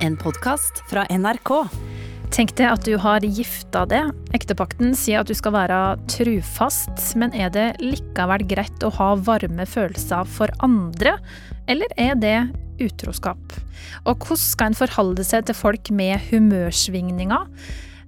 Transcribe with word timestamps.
En 0.00 0.14
podkast 0.16 0.78
fra 0.88 1.02
NRK. 1.12 1.50
Tenk 2.32 2.54
deg 2.56 2.70
at 2.70 2.86
du 2.88 2.94
har 3.02 3.20
gifta 3.20 3.82
deg. 3.84 4.14
Ektepakten 4.32 4.94
sier 4.96 5.20
at 5.20 5.28
du 5.28 5.34
skal 5.36 5.52
være 5.52 5.80
trufast, 6.08 7.02
men 7.20 7.34
er 7.36 7.52
det 7.52 7.66
likevel 7.82 8.46
greit 8.48 8.86
å 8.86 8.88
ha 8.96 9.10
varme 9.20 9.66
følelser 9.68 10.24
for 10.24 10.48
andre, 10.64 11.18
eller 11.68 11.92
er 12.00 12.16
det 12.16 12.38
utroskap? 12.80 13.58
Og 14.08 14.24
hvordan 14.24 14.40
skal 14.40 14.72
en 14.72 14.80
forholde 14.80 15.26
seg 15.28 15.50
til 15.50 15.58
folk 15.58 15.92
med 15.92 16.30
humørsvingninger? 16.30 17.44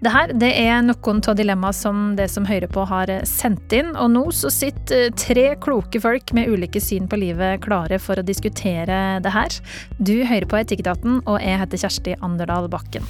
Det 0.02 0.10
her 0.10 0.32
er 0.34 0.80
noen 0.82 1.20
av 1.30 1.36
dilemmaene 1.38 1.76
som 1.78 1.98
det 2.18 2.26
som 2.32 2.46
hører 2.48 2.66
på 2.74 2.82
har 2.90 3.12
sendt 3.28 3.70
inn, 3.76 3.92
og 3.94 4.10
nå 4.10 4.24
så 4.34 4.50
sitter 4.50 5.14
tre 5.14 5.52
kloke 5.62 6.02
folk 6.02 6.34
med 6.34 6.50
ulike 6.50 6.82
syn 6.82 7.06
på 7.06 7.20
livet 7.22 7.62
klare 7.62 8.00
for 8.02 8.18
å 8.18 8.26
diskutere 8.26 9.22
det 9.22 9.30
her. 9.30 9.60
Du 10.02 10.16
hører 10.26 10.50
på 10.50 10.58
Etikketaten, 10.58 11.22
og 11.22 11.38
jeg 11.38 11.62
heter 11.62 11.86
Kjersti 11.86 12.18
Anderdal 12.18 12.66
Bakken. 12.72 13.06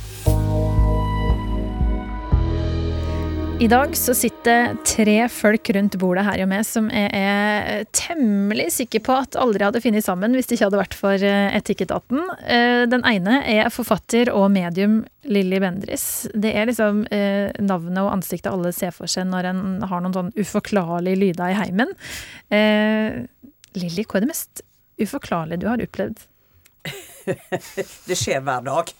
I 3.63 3.69
dag 3.71 3.93
så 3.97 4.11
sitter 4.15 4.73
tre 4.83 5.29
folk 5.31 5.69
rundt 5.77 5.95
bordet 6.03 6.25
her 6.27 6.41
og 6.43 6.49
med 6.51 6.67
som 6.67 6.89
jeg 6.91 7.11
er 7.15 7.85
temmelig 7.95 8.65
sikker 8.75 9.05
på 9.07 9.15
at 9.15 9.37
aldri 9.39 9.63
hadde 9.63 9.79
funnet 9.85 10.03
sammen 10.03 10.33
hvis 10.35 10.49
det 10.51 10.57
ikke 10.57 10.67
hadde 10.67 10.81
vært 10.81 10.97
for 10.99 11.25
eh, 11.29 11.55
Etikketaten. 11.55 12.25
Eh, 12.43 12.81
den 12.91 13.07
ene 13.07 13.37
er 13.47 13.71
forfatter 13.71 14.33
og 14.35 14.49
medium 14.51 14.97
Lilly 15.31 15.61
Bendris. 15.63 16.07
Det 16.35 16.51
er 16.59 16.67
liksom 16.73 17.05
eh, 17.15 17.55
navnet 17.63 18.03
og 18.03 18.11
ansiktet 18.17 18.51
alle 18.51 18.73
ser 18.75 18.91
for 18.97 19.07
seg 19.07 19.31
når 19.31 19.53
en 19.53 19.63
har 19.93 20.03
noen 20.03 20.19
sånn 20.19 20.33
uforklarlige 20.35 21.21
lyder 21.21 21.55
i 21.55 21.61
heimen. 21.61 21.95
Lilly, 23.79 24.03
hva 24.09 24.19
er 24.19 24.27
det 24.27 24.33
mest 24.33 24.65
uforklarlige 24.99 25.63
du 25.63 25.69
har 25.71 25.87
opplevd? 25.87 26.27
det 28.11 28.19
skjer 28.19 28.43
hver 28.43 28.67
dag. 28.67 28.91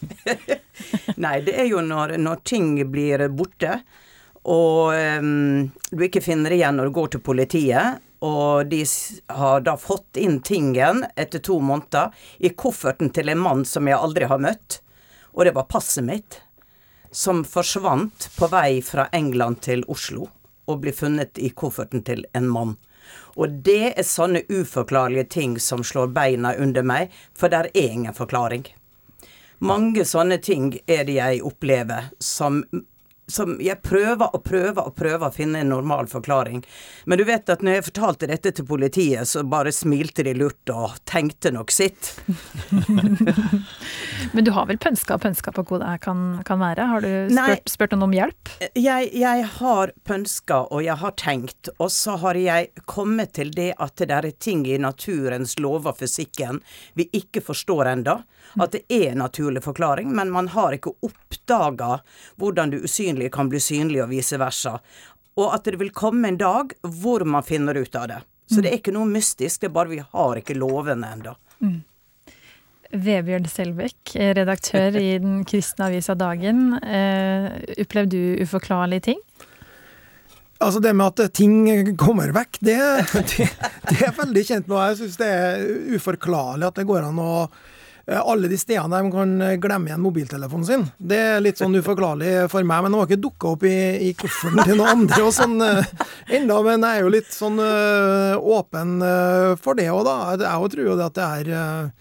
Nei, 1.27 1.35
det 1.51 1.59
er 1.65 1.67
jo 1.73 1.83
når, 1.83 2.15
når 2.23 2.47
ting 2.47 2.77
blir 2.95 3.27
borte 3.35 3.81
og 4.43 4.95
um, 5.23 5.71
du 5.91 6.03
ikke 6.07 6.23
finner 6.25 6.55
igjen 6.55 6.79
når 6.79 6.91
du 6.91 6.97
går 6.97 7.13
til 7.15 7.23
politiet. 7.23 8.03
Og 8.23 8.67
de 8.71 8.85
har 9.35 9.65
da 9.67 9.75
fått 9.79 10.19
inn 10.23 10.39
tingen 10.47 11.03
etter 11.19 11.43
to 11.43 11.59
måneder 11.59 12.15
i 12.39 12.53
kofferten 12.55 13.11
til 13.11 13.33
en 13.33 13.43
mann 13.43 13.65
som 13.67 13.89
jeg 13.91 13.99
aldri 13.99 14.29
har 14.31 14.43
møtt. 14.43 14.79
Og 15.35 15.47
det 15.47 15.55
var 15.57 15.67
passet 15.71 16.07
mitt, 16.07 16.39
som 17.11 17.43
forsvant 17.43 18.29
på 18.39 18.47
vei 18.53 18.79
fra 18.87 19.09
England 19.13 19.63
til 19.67 19.83
Oslo. 19.91 20.29
Og 20.71 20.85
ble 20.85 20.95
funnet 20.95 21.39
i 21.43 21.51
kofferten 21.51 22.05
til 22.07 22.23
en 22.39 22.47
mann. 22.47 22.77
Og 23.35 23.59
det 23.67 23.95
er 23.97 24.07
sånne 24.07 24.45
uforklarlige 24.47 25.27
ting 25.35 25.59
som 25.59 25.83
slår 25.83 26.13
beina 26.15 26.55
under 26.55 26.87
meg, 26.87 27.11
for 27.35 27.51
der 27.51 27.73
er 27.75 27.91
ingen 27.91 28.15
forklaring. 28.15 28.69
Mange 29.63 30.05
sånne 30.07 30.39
ting 30.43 30.73
er 30.91 31.05
det 31.07 31.19
jeg 31.19 31.43
opplever 31.47 32.13
som 32.23 32.63
som 33.33 33.57
jeg 33.63 33.81
prøver 33.85 34.29
og 34.33 34.45
prøver 34.45 34.83
og 34.85 34.95
prøver 34.99 35.27
å 35.29 35.35
finne 35.35 35.63
en 35.63 35.73
normal 35.73 36.09
forklaring. 36.11 36.63
Men 37.07 37.21
du 37.21 37.25
vet 37.29 37.49
at 37.53 37.65
når 37.65 37.79
jeg 37.79 37.87
fortalte 37.89 38.29
dette 38.31 38.53
til 38.57 38.67
politiet, 38.69 39.29
så 39.29 39.45
bare 39.47 39.73
smilte 39.75 40.25
de 40.27 40.35
lurt 40.37 40.73
og 40.73 40.99
tenkte 41.09 41.53
nok 41.55 41.73
sitt. 41.73 42.15
Men 44.33 44.47
du 44.47 44.53
har 44.55 44.69
vel 44.69 44.79
pønska 44.81 45.17
og 45.17 45.25
pønska 45.25 45.53
på 45.57 45.65
hvor 45.69 45.83
det 45.83 45.97
kan, 46.05 46.43
kan 46.47 46.61
være? 46.63 46.87
Har 46.93 47.05
du 47.05 47.11
spurt, 47.33 47.73
spurt 47.73 47.97
noen 47.97 48.07
om 48.09 48.17
hjelp? 48.17 48.53
Jeg, 48.79 49.11
jeg 49.19 49.47
har 49.59 49.95
pønska 50.09 50.63
og 50.71 50.85
jeg 50.85 50.99
har 51.03 51.17
tenkt, 51.21 51.73
og 51.79 51.91
så 51.93 52.17
har 52.23 52.39
jeg 52.39 52.71
kommet 52.87 53.35
til 53.39 53.53
det 53.55 53.73
at 53.83 53.97
det 53.99 54.11
er 54.13 54.31
ting 54.43 54.65
i 54.69 54.79
naturens 54.81 55.59
lover, 55.63 55.95
fysikken, 55.97 56.61
vi 56.99 57.09
ikke 57.17 57.43
forstår 57.45 57.93
enda. 57.97 58.23
At 58.61 58.75
det 58.75 58.83
er 58.93 59.13
en 59.13 59.23
naturlig 59.23 59.63
forklaring, 59.65 60.11
men 60.13 60.31
man 60.31 60.49
har 60.53 60.75
ikke 60.77 60.93
oppdaga 61.07 62.01
hvordan 62.41 62.73
det 62.73 62.83
usynlige 62.85 63.22
kan 63.31 63.51
bli 63.53 63.61
synlig, 63.63 64.03
og 64.03 64.11
vice 64.11 64.39
versa. 64.41 64.79
Og 65.39 65.55
at 65.55 65.65
det 65.69 65.79
vil 65.81 65.95
komme 65.95 66.29
en 66.29 66.41
dag 66.41 66.75
hvor 66.83 67.25
man 67.29 67.47
finner 67.47 67.79
ut 67.79 67.97
av 67.97 68.09
det. 68.11 68.21
Så 68.53 68.61
det 68.61 68.73
er 68.73 68.81
ikke 68.81 68.93
noe 68.93 69.09
mystisk, 69.09 69.63
det 69.63 69.71
er 69.71 69.75
bare 69.77 69.93
vi 69.93 70.03
har 70.03 70.39
ikke 70.41 70.59
lovene 70.59 71.09
ennå. 71.15 71.33
Mm. 71.63 71.81
Vebjørn 72.93 73.47
Selbekk, 73.49 74.13
redaktør 74.37 74.99
i 75.01 75.15
den 75.23 75.41
kristne 75.49 75.89
avisa 75.89 76.17
Dagen. 76.19 76.75
Eh, 76.85 77.47
opplevde 77.81 78.19
du 78.19 78.43
uforklarlige 78.45 79.07
ting? 79.09 79.23
Altså 80.63 80.79
Det 80.79 80.93
med 80.95 81.21
at 81.21 81.33
ting 81.35 81.97
kommer 81.99 82.31
vekk, 82.35 82.61
det, 82.61 82.79
det, 83.33 83.49
det 83.89 84.03
er 84.05 84.19
veldig 84.19 84.45
kjent 84.47 84.69
med. 84.69 84.83
Jeg 84.91 85.01
syns 85.01 85.19
det 85.23 85.31
er 85.33 85.65
uforklarlig 85.97 86.69
at 86.69 86.79
det 86.79 86.87
går 86.91 87.09
an 87.09 87.23
å 87.23 87.33
alle 88.11 88.49
de 88.51 88.59
stedene 88.59 88.91
man 88.91 89.11
kan 89.13 89.35
eh, 89.45 89.59
glemme 89.63 89.91
igjen 89.91 90.03
mobiltelefonen 90.03 90.67
sin. 90.67 90.87
Det 90.99 91.19
er 91.37 91.45
litt 91.45 91.61
sånn 91.61 91.77
uforklarlig 91.79 92.49
for 92.51 92.67
meg, 92.67 92.83
men 92.83 92.91
den 92.91 92.99
har 92.99 93.11
ikke 93.11 93.23
dukka 93.23 93.53
opp 93.55 93.67
i, 93.69 93.77
i 94.09 94.11
kofferten 94.19 94.65
til 94.67 94.81
noen 94.81 95.05
andre 95.05 95.21
og 95.23 95.31
sånn 95.37 95.55
uh, 95.63 96.09
enda, 96.27 96.59
Men 96.67 96.83
jeg 96.83 96.99
er 96.99 97.07
jo 97.07 97.13
litt 97.15 97.31
sånn 97.35 97.63
åpen 97.63 98.99
for 99.63 99.79
det 99.79 99.89
òg, 99.93 100.03
da. 100.09 100.17
Jeg 100.41 100.75
tror 100.75 100.91
jo 100.91 100.99
det 100.99 101.09
at 101.09 101.19
det 101.19 101.31
er 101.31 101.95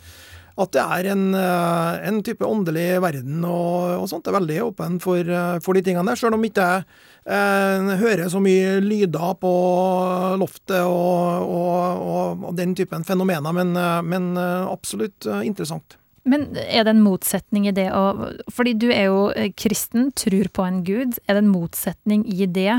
at 0.61 0.73
det 0.75 0.81
er 0.84 1.07
en, 1.13 1.22
en, 1.34 2.17
type 2.22 2.45
åndelig 2.45 3.00
verden 3.01 3.40
og, 3.47 4.03
og 4.03 4.09
sånt. 4.11 4.28
Jeg 4.28 4.34
er 4.34 4.38
veldig 4.38 4.57
åpen 4.67 5.00
for, 5.01 5.31
for 5.63 5.78
de 5.78 5.81
tingene 5.85 6.11
der, 6.11 6.19
Selv 6.19 6.38
om 6.38 6.45
ikke 6.45 6.66
jeg 6.67 6.84
eh, 7.26 7.92
hører 8.02 8.30
så 8.32 8.42
mye 8.44 8.80
lyder 8.84 9.34
på 9.42 9.54
loftet 10.42 10.82
og, 10.82 11.48
og, 11.48 12.06
og, 12.06 12.46
og 12.50 12.56
den 12.58 12.76
typen 12.78 13.06
fenomener, 13.08 13.56
men, 13.56 13.74
men 14.08 14.32
absolutt 14.40 15.28
interessant. 15.42 15.98
Men 16.24 16.52
er 16.54 16.86
det 16.86 16.94
en 16.94 17.02
motsetning 17.02 17.66
i 17.66 17.74
det 17.74 17.88
å 17.98 18.30
Fordi 18.54 18.76
du 18.78 18.92
er 18.94 19.08
jo 19.08 19.22
kristen, 19.58 20.12
tror 20.14 20.52
på 20.54 20.66
en 20.68 20.84
gud. 20.86 21.16
Er 21.26 21.34
det 21.34 21.42
en 21.42 21.50
motsetning 21.50 22.28
i 22.30 22.46
det 22.46 22.76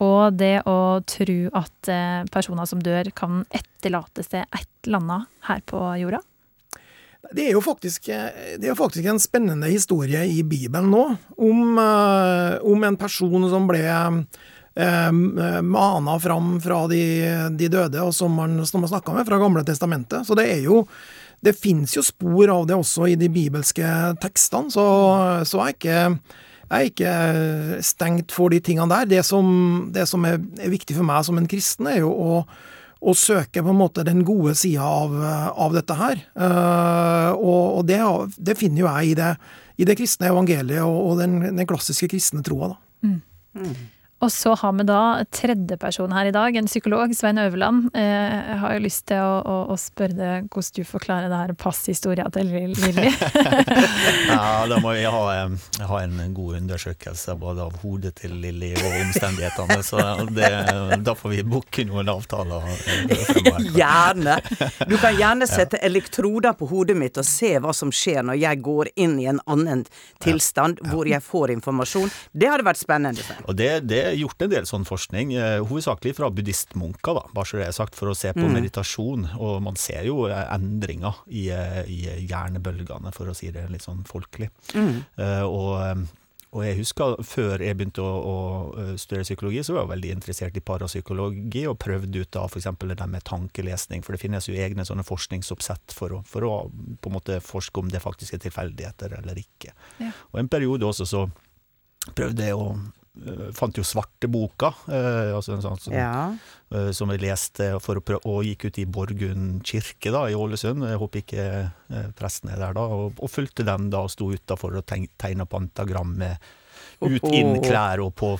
og 0.00 0.38
det 0.40 0.62
å 0.68 1.00
tro 1.08 1.36
at 1.56 1.90
personer 2.32 2.68
som 2.68 2.80
dør, 2.84 3.08
kan 3.16 3.44
etterlate 3.48 4.24
seg 4.24 4.44
et 4.44 4.88
eller 4.88 5.04
annet 5.04 5.30
her 5.48 5.62
på 5.68 5.82
jorda? 6.00 6.20
Det 7.32 7.46
er, 7.46 7.52
jo 7.54 7.62
faktisk, 7.64 8.08
det 8.60 8.68
er 8.68 8.76
faktisk 8.78 9.06
en 9.08 9.20
spennende 9.22 9.68
historie 9.70 10.22
i 10.30 10.42
Bibelen 10.46 10.90
nå, 10.92 11.04
om, 11.36 11.78
eh, 11.80 12.56
om 12.66 12.84
en 12.86 12.98
person 13.00 13.46
som 13.50 13.66
ble 13.68 13.82
eh, 13.86 15.12
mana 15.62 16.16
fram 16.22 16.56
fra 16.62 16.82
de, 16.90 17.02
de, 17.56 17.70
døde, 17.72 18.02
og 18.02 18.14
som 18.14 18.34
man, 18.36 18.58
som 18.68 18.84
man 18.84 18.92
snakka 18.92 19.14
med 19.16 19.28
fra 19.28 19.40
Gamle 19.42 19.64
testamentet. 19.66 20.26
Så 20.28 20.38
det 20.38 20.48
er 20.52 20.66
jo 20.66 20.86
Det 21.36 21.52
fins 21.52 21.92
jo 21.92 22.00
spor 22.02 22.48
av 22.48 22.62
det 22.66 22.74
også 22.74 23.10
i 23.12 23.14
de 23.20 23.28
bibelske 23.28 23.84
tekstene, 24.22 24.72
så, 24.72 24.84
så 25.44 25.66
jeg, 25.66 25.66
er 25.66 25.74
ikke, 25.74 26.30
jeg 26.64 26.78
er 26.78 26.86
ikke 26.88 27.82
stengt 27.84 28.32
for 28.32 28.48
de 28.48 28.58
tingene 28.64 28.88
der. 28.88 29.04
Det 29.10 29.20
som, 29.22 29.90
det 29.92 30.06
som 30.08 30.24
er, 30.24 30.40
er 30.56 30.72
viktig 30.72 30.96
for 30.96 31.04
meg 31.04 31.26
som 31.28 31.36
en 31.36 31.46
kristen, 31.46 31.90
er 31.92 32.00
jo 32.00 32.08
å 32.08 32.40
å 33.00 33.12
søke 33.16 33.62
på 33.62 33.72
en 33.72 33.78
måte 33.78 34.04
den 34.06 34.22
gode 34.26 34.54
sida 34.56 34.86
av, 34.86 35.14
av, 35.52 35.74
dette 35.76 35.96
her. 35.98 36.22
Uh, 36.32 37.32
og, 37.36 37.64
og 37.80 37.82
det, 37.88 38.00
det, 38.38 38.56
finner 38.58 38.82
jo 38.82 38.88
jeg 38.88 39.12
i 39.12 39.18
det, 39.18 39.32
i 39.76 39.88
det 39.88 39.98
kristne 39.98 40.30
evangeliet 40.32 40.82
og, 40.84 40.96
og 41.10 41.20
den, 41.20 41.38
den, 41.50 41.66
klassiske 41.68 42.08
kristne 42.12 42.44
troa. 42.46 42.72
Mm. 43.04 43.20
Mm. 43.56 43.74
Og 44.26 44.32
så 44.32 44.56
har 44.58 44.72
vi 44.74 44.82
da 44.88 45.22
tredjeperson 45.30 46.10
her 46.16 46.26
i 46.26 46.32
dag, 46.34 46.56
en 46.58 46.66
psykolog, 46.66 47.12
Svein 47.14 47.38
Øverland. 47.38 47.92
Eh, 47.94 48.02
jeg 48.02 48.56
har 48.58 48.72
jo 48.74 48.82
lyst 48.82 49.04
til 49.06 49.20
å, 49.22 49.34
å, 49.38 49.58
å 49.70 49.76
spørre 49.78 50.16
deg 50.18 50.48
hvordan 50.50 50.74
du 50.74 50.88
forklarer 50.88 51.30
det 51.30 51.38
her 51.44 51.52
passhistoria 51.60 52.24
til 52.34 52.50
Lilly. 52.50 53.12
ja, 54.32 54.64
da 54.66 54.80
må 54.82 54.96
vi 54.96 55.04
ha, 55.06 55.20
ha, 55.92 56.00
en 56.02 56.34
god 56.34 56.56
undersøkelse 56.58 57.36
både 57.38 57.68
av 57.68 57.76
hodet 57.84 58.16
til 58.18 58.34
Lilly 58.42 58.72
og 58.80 58.96
omstendighetene. 59.04 59.78
Så 59.86 60.02
det, 60.34 60.50
da 61.06 61.14
får 61.14 61.34
vi 61.36 61.46
booke 61.46 61.86
noen 61.86 62.10
avtaler. 62.10 62.66
Gjerne. 63.76 64.40
Du 64.90 64.96
kan 64.98 65.14
gjerne 65.14 65.46
sette 65.46 65.78
elektroder 65.86 66.58
på 66.58 66.66
hodet 66.72 66.98
mitt 66.98 67.22
og 67.22 67.28
se 67.30 67.52
hva 67.62 67.76
som 67.76 67.94
skjer 67.94 68.26
når 68.26 68.42
jeg 68.42 68.64
går 68.66 68.90
inn 69.06 69.14
i 69.22 69.30
en 69.30 69.38
annen 69.46 69.86
tilstand 70.24 70.82
hvor 70.90 71.06
jeg 71.06 71.22
får 71.22 71.54
informasjon. 71.60 72.10
Det 72.34 72.50
hadde 72.50 72.66
vært 72.66 72.82
spennende. 72.82 73.40
Og 73.46 73.54
det, 73.54 73.70
det 73.86 74.15
gjort 74.20 74.42
en 74.44 74.52
del 74.52 74.66
sånn 74.68 74.86
forskning, 74.88 75.32
eh, 75.38 75.60
hovedsakelig 75.64 76.16
fra 76.18 76.30
buddhistmunker, 76.34 77.18
da, 77.18 77.24
bare 77.36 77.48
så 77.48 77.60
det 77.60 77.68
er 77.68 77.76
sagt, 77.76 77.96
for 77.98 78.12
å 78.12 78.16
se 78.18 78.32
på 78.36 78.44
mm. 78.44 78.52
meditasjon. 78.58 79.30
Og 79.36 79.56
man 79.64 79.78
ser 79.80 80.06
jo 80.08 80.26
eh, 80.28 80.44
endringer 80.54 81.22
i, 81.28 81.48
eh, 81.54 81.80
i 81.90 82.26
hjernebølgene, 82.26 83.14
for 83.16 83.32
å 83.32 83.36
si 83.36 83.50
det 83.54 83.68
litt 83.72 83.86
sånn 83.86 84.04
folkelig. 84.08 84.50
Mm. 84.76 85.02
Og, 85.46 86.04
og 86.56 86.62
jeg 86.64 86.76
husker 86.78 87.16
før 87.26 87.62
jeg 87.64 87.76
begynte 87.78 88.04
å, 88.04 88.10
å, 88.16 88.96
studere 89.00 89.26
psykologi, 89.26 89.62
så 89.66 89.76
var 89.76 89.84
jeg 89.84 89.92
veldig 89.94 90.12
interessert 90.16 90.58
i 90.58 90.64
parapsykologi, 90.64 91.64
og 91.70 91.78
prøvde 91.82 92.22
ut 92.22 92.32
da 92.36 92.44
f.eks. 92.48 92.68
det 92.82 92.98
der 92.98 93.10
med 93.12 93.26
tankelesning, 93.28 94.04
for 94.06 94.16
det 94.16 94.22
finnes 94.22 94.48
jo 94.48 94.56
egne 94.56 94.86
sånne 94.88 95.06
forskningsoppsett 95.06 95.96
for 95.96 96.18
å, 96.18 96.22
for 96.28 96.46
å 96.46 96.54
på 96.70 97.10
en 97.10 97.18
måte 97.18 97.40
forske 97.44 97.82
om 97.82 97.90
det 97.92 98.04
faktisk 98.04 98.36
er 98.36 98.44
tilfeldigheter 98.46 99.18
eller 99.20 99.42
ikke. 99.42 99.74
Ja. 100.00 100.12
Og 100.32 100.40
en 100.42 100.52
periode 100.52 100.88
også 100.88 101.08
så 101.08 101.26
prøvde 102.14 102.46
jeg 102.46 102.56
å 102.58 102.70
fant 103.56 103.76
jo 103.78 103.82
Svarteboka, 103.86 104.72
eh, 104.88 105.32
altså 105.34 105.54
en 105.56 105.62
sånn 105.64 105.80
som, 105.80 105.92
Ja. 105.94 106.34
eh, 106.70 106.90
som 106.92 107.08
vi 107.08 107.16
leste 107.18 107.70
prøve, 108.04 108.20
og 108.26 108.44
gikk 108.44 108.66
ut 108.66 108.78
i 108.78 108.84
Borgund 108.84 109.62
kirke 109.64 110.12
da, 110.12 110.26
i 110.28 110.34
Ålesund. 110.34 110.84
Jeg 110.84 110.98
håper 111.00 111.22
ikke 111.22 111.46
eh, 111.90 112.10
presten 112.18 112.50
er 112.50 112.58
der 112.58 112.74
da, 112.74 112.80
og, 112.82 113.14
og 113.18 113.30
fulgte 113.30 113.64
den 113.64 113.88
da 113.90 113.98
og 114.04 114.10
sto 114.10 114.28
utafor 114.32 114.76
og 114.76 114.86
tegn- 114.86 115.08
tegna 115.18 115.46
pantagram 115.46 116.14
med 116.16 116.36
ut, 117.00 117.26
inn 117.34 117.58
klær 117.64 118.00
og 118.04 118.14
på 118.16 118.32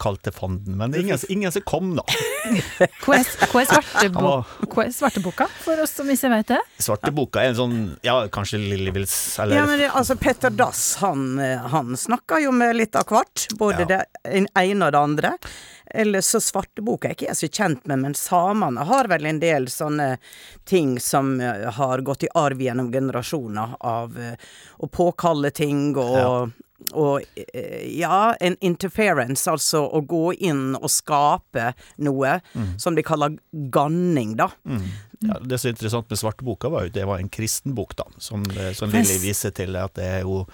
kalte 0.00 0.32
fanden. 0.34 0.76
Men 0.78 0.92
det 0.92 1.00
er 1.00 1.06
ingen, 1.06 1.24
ingen 1.28 1.54
som 1.54 1.64
kom, 1.66 1.94
da. 1.98 2.04
Hva 3.04 3.16
er, 3.16 3.28
hva 3.48 3.62
er, 4.84 4.90
svarteboka, 4.92 5.46
for 5.64 5.80
oss 5.80 5.94
som 5.96 6.10
ikke 6.12 6.30
vet 6.34 6.50
det? 6.52 6.60
Svarteboka 6.84 7.42
er 7.42 7.52
en 7.52 7.58
sånn, 7.58 7.76
ja, 8.04 8.18
kanskje 8.32 8.60
Lilly 8.60 8.92
eller 8.92 9.54
Ja, 9.56 9.64
men 9.66 9.80
det, 9.80 9.88
altså 9.90 10.16
Petter 10.20 10.52
Dass 10.54 10.82
han, 11.00 11.38
eh, 11.40 11.62
han 11.72 11.96
snakker 11.98 12.44
jo 12.44 12.52
med 12.52 12.76
litt 12.76 12.96
av 13.00 13.08
hvert. 13.08 13.46
Både 13.58 13.84
Ja. 13.84 14.02
det 14.24 14.44
ene 14.54 14.86
og 14.86 14.92
det 14.92 14.98
andre. 15.00 15.32
Eller 15.94 16.20
så 16.20 16.40
Svarteboka 16.40 17.08
er 17.08 17.16
ikke 17.16 17.28
jeg 17.28 17.38
så 17.38 17.48
kjent 17.48 17.86
med, 17.86 18.00
men 18.02 18.14
samene 18.18 18.84
har 18.88 19.08
vel 19.08 19.26
en 19.26 19.40
del 19.40 19.68
sånne 19.72 20.16
ting 20.68 20.98
som 21.00 21.40
eh, 21.40 21.70
har 21.76 22.04
gått 22.04 22.24
i 22.24 22.32
arv 22.34 22.60
gjennom 22.60 22.92
generasjoner 22.92 23.76
av 23.80 24.18
eh, 24.18 24.36
å 24.80 24.88
påkalle 24.90 25.50
ting 25.54 25.92
og 25.96 26.52
Og 26.92 27.24
eh, 27.36 27.86
ja, 27.98 28.34
en 28.40 28.56
interference, 28.60 29.46
altså 29.50 29.84
å 29.88 30.02
gå 30.04 30.34
inn 30.36 30.74
og 30.76 30.90
skape 30.92 31.72
noe 32.04 32.38
som 32.80 32.94
de 32.94 33.04
kaller 33.06 33.38
ganning, 33.72 34.36
da. 34.40 34.50
Ja, 35.24 35.38
det 35.40 35.58
som 35.58 35.70
er 35.70 35.76
interessant 35.76 36.10
med 36.10 36.20
Svarteboka, 36.20 36.68
var 36.68 36.86
jo 36.86 36.94
det 36.94 37.06
var 37.08 37.22
en 37.22 37.30
kristen 37.32 37.74
bok, 37.76 37.96
da. 37.96 38.04
Som, 38.18 38.44
eh, 38.56 38.72
som. 38.76 38.92
Lilly 38.92 39.18
viser 39.22 39.54
til, 39.56 39.76
at 39.80 39.94
det 39.96 40.10
er 40.18 40.20
jo 40.26 40.44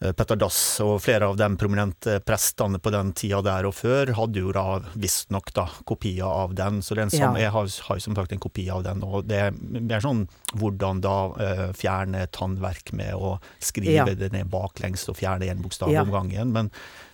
Petter 0.00 0.38
Dass 0.40 0.80
og 0.80 0.94
flere 1.04 1.26
av 1.28 1.34
de 1.36 1.46
prominente 1.60 2.14
prestene 2.24 2.78
på 2.80 2.88
den 2.94 3.10
tida 3.12 3.42
der 3.44 3.66
og 3.68 3.74
før, 3.76 4.08
hadde 4.16 4.40
jo 4.40 4.52
da 4.56 4.78
visstnok 4.96 5.50
kopier 5.84 6.24
av 6.24 6.54
den. 6.56 6.78
Så 6.80 6.96
den 6.96 7.10
som, 7.12 7.36
Ja. 7.36 7.42
jeg 7.42 7.50
har, 7.52 7.68
har 7.88 7.98
som 8.00 8.14
sagt 8.16 8.32
en 8.32 8.40
kopi 8.40 8.64
av 8.72 8.82
den. 8.86 9.02
Og 9.04 9.26
det 9.28 9.36
er 9.36 9.52
mer 9.60 10.00
sånn 10.00 10.22
hvordan 10.56 11.02
da 11.04 11.16
uh, 11.36 11.72
fjerne 11.76 12.24
tannverk 12.32 12.94
med 12.96 13.12
å 13.12 13.34
skrive 13.60 13.92
Ja. 13.92 14.04
det 14.08 14.32
ned 14.32 14.48
baklengs 14.48 15.04
og 15.12 15.18
fjerne 15.20 15.44
én 15.52 15.60
bokstav 15.60 15.92
Ja. 15.92 16.00
om 16.00 16.10
gangen. 16.10 16.50
Men, 16.50 16.70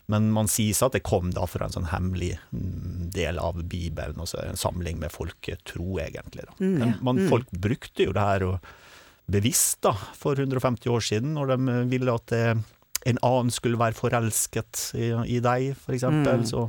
men 0.07 0.31
man 0.31 0.47
sier 0.47 0.79
at 0.87 0.93
det 0.95 1.03
kom 1.03 1.33
da 1.35 1.45
fra 1.51 1.67
en 1.67 1.75
sånn 1.75 1.91
hemmelig 1.91 2.39
mm, 2.55 3.11
del 3.11 3.41
av 3.43 3.65
Bibelen, 3.67 4.15
altså 4.23 4.39
en 4.47 4.55
samling 4.55 5.01
med 5.03 5.11
folketro, 5.11 5.99
egentlig. 5.99 6.47
Da. 6.47 6.55
Men 6.63 6.95
man, 7.03 7.19
folk 7.29 7.51
brukte 7.51 8.07
jo 8.07 8.15
det 8.15 8.23
her 8.23 8.47
og 8.47 8.61
bevisst 9.27 9.81
da, 9.83 9.91
for 10.15 10.39
150 10.39 10.87
år 10.87 11.03
siden, 11.03 11.35
når 11.35 11.57
de 11.57 11.69
eh, 11.73 11.85
ville 11.91 12.15
at 12.15 12.31
eh, 12.37 12.55
en 13.07 13.23
annen 13.23 13.55
skulle 13.55 13.79
være 13.81 13.97
forelsket 13.99 14.91
i, 14.99 15.13
i 15.37 15.41
deg, 15.45 15.73
for 15.87 15.97
eksempel. 15.97 16.45
Så 16.51 16.69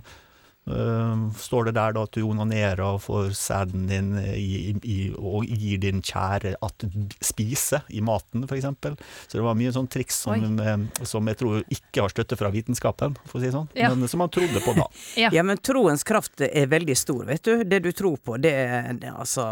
Uh, 0.67 1.29
står 1.39 1.69
det 1.69 1.77
der 1.77 1.93
da 1.95 2.01
at 2.03 2.11
du 2.11 2.25
onanerer 2.27 2.81
og 2.83 3.29
sæden 3.39 3.85
din 3.87 4.09
i, 4.19 4.73
i, 4.83 4.97
og 5.15 5.45
gir 5.47 5.79
din 5.79 6.01
kjære 6.03 6.57
at 6.59 6.83
spise 7.23 7.79
i 7.95 8.01
maten, 8.03 8.43
for 8.49 8.57
eksempel. 8.59 8.97
Så 9.29 9.37
det 9.39 9.45
var 9.45 9.55
mye 9.55 9.71
sånn 9.71 9.87
triks 9.87 10.17
som, 10.25 10.59
som 11.07 11.31
jeg 11.31 11.39
tror 11.39 11.63
ikke 11.71 12.03
har 12.03 12.11
støtte 12.11 12.35
fra 12.35 12.51
vitenskapen, 12.51 13.15
for 13.31 13.39
å 13.39 13.45
si 13.45 13.53
sånn, 13.55 13.71
Ja. 13.79 13.93
men 13.95 14.11
som 14.11 14.19
man 14.25 14.33
trodde 14.35 14.59
på 14.59 14.75
da. 14.75 14.89
Ja. 15.23 15.31
Ja, 15.31 15.47
men 15.47 15.55
troens 15.63 16.03
kraft 16.03 16.43
er 16.43 16.67
veldig 16.67 16.99
stor, 16.99 17.23
vet 17.31 17.47
du. 17.47 17.63
Det 17.63 17.79
du 17.87 17.93
tror 17.95 18.19
på, 18.19 18.35
det 18.35 18.51
det 18.99 19.07
er 19.07 19.15
altså 19.15 19.47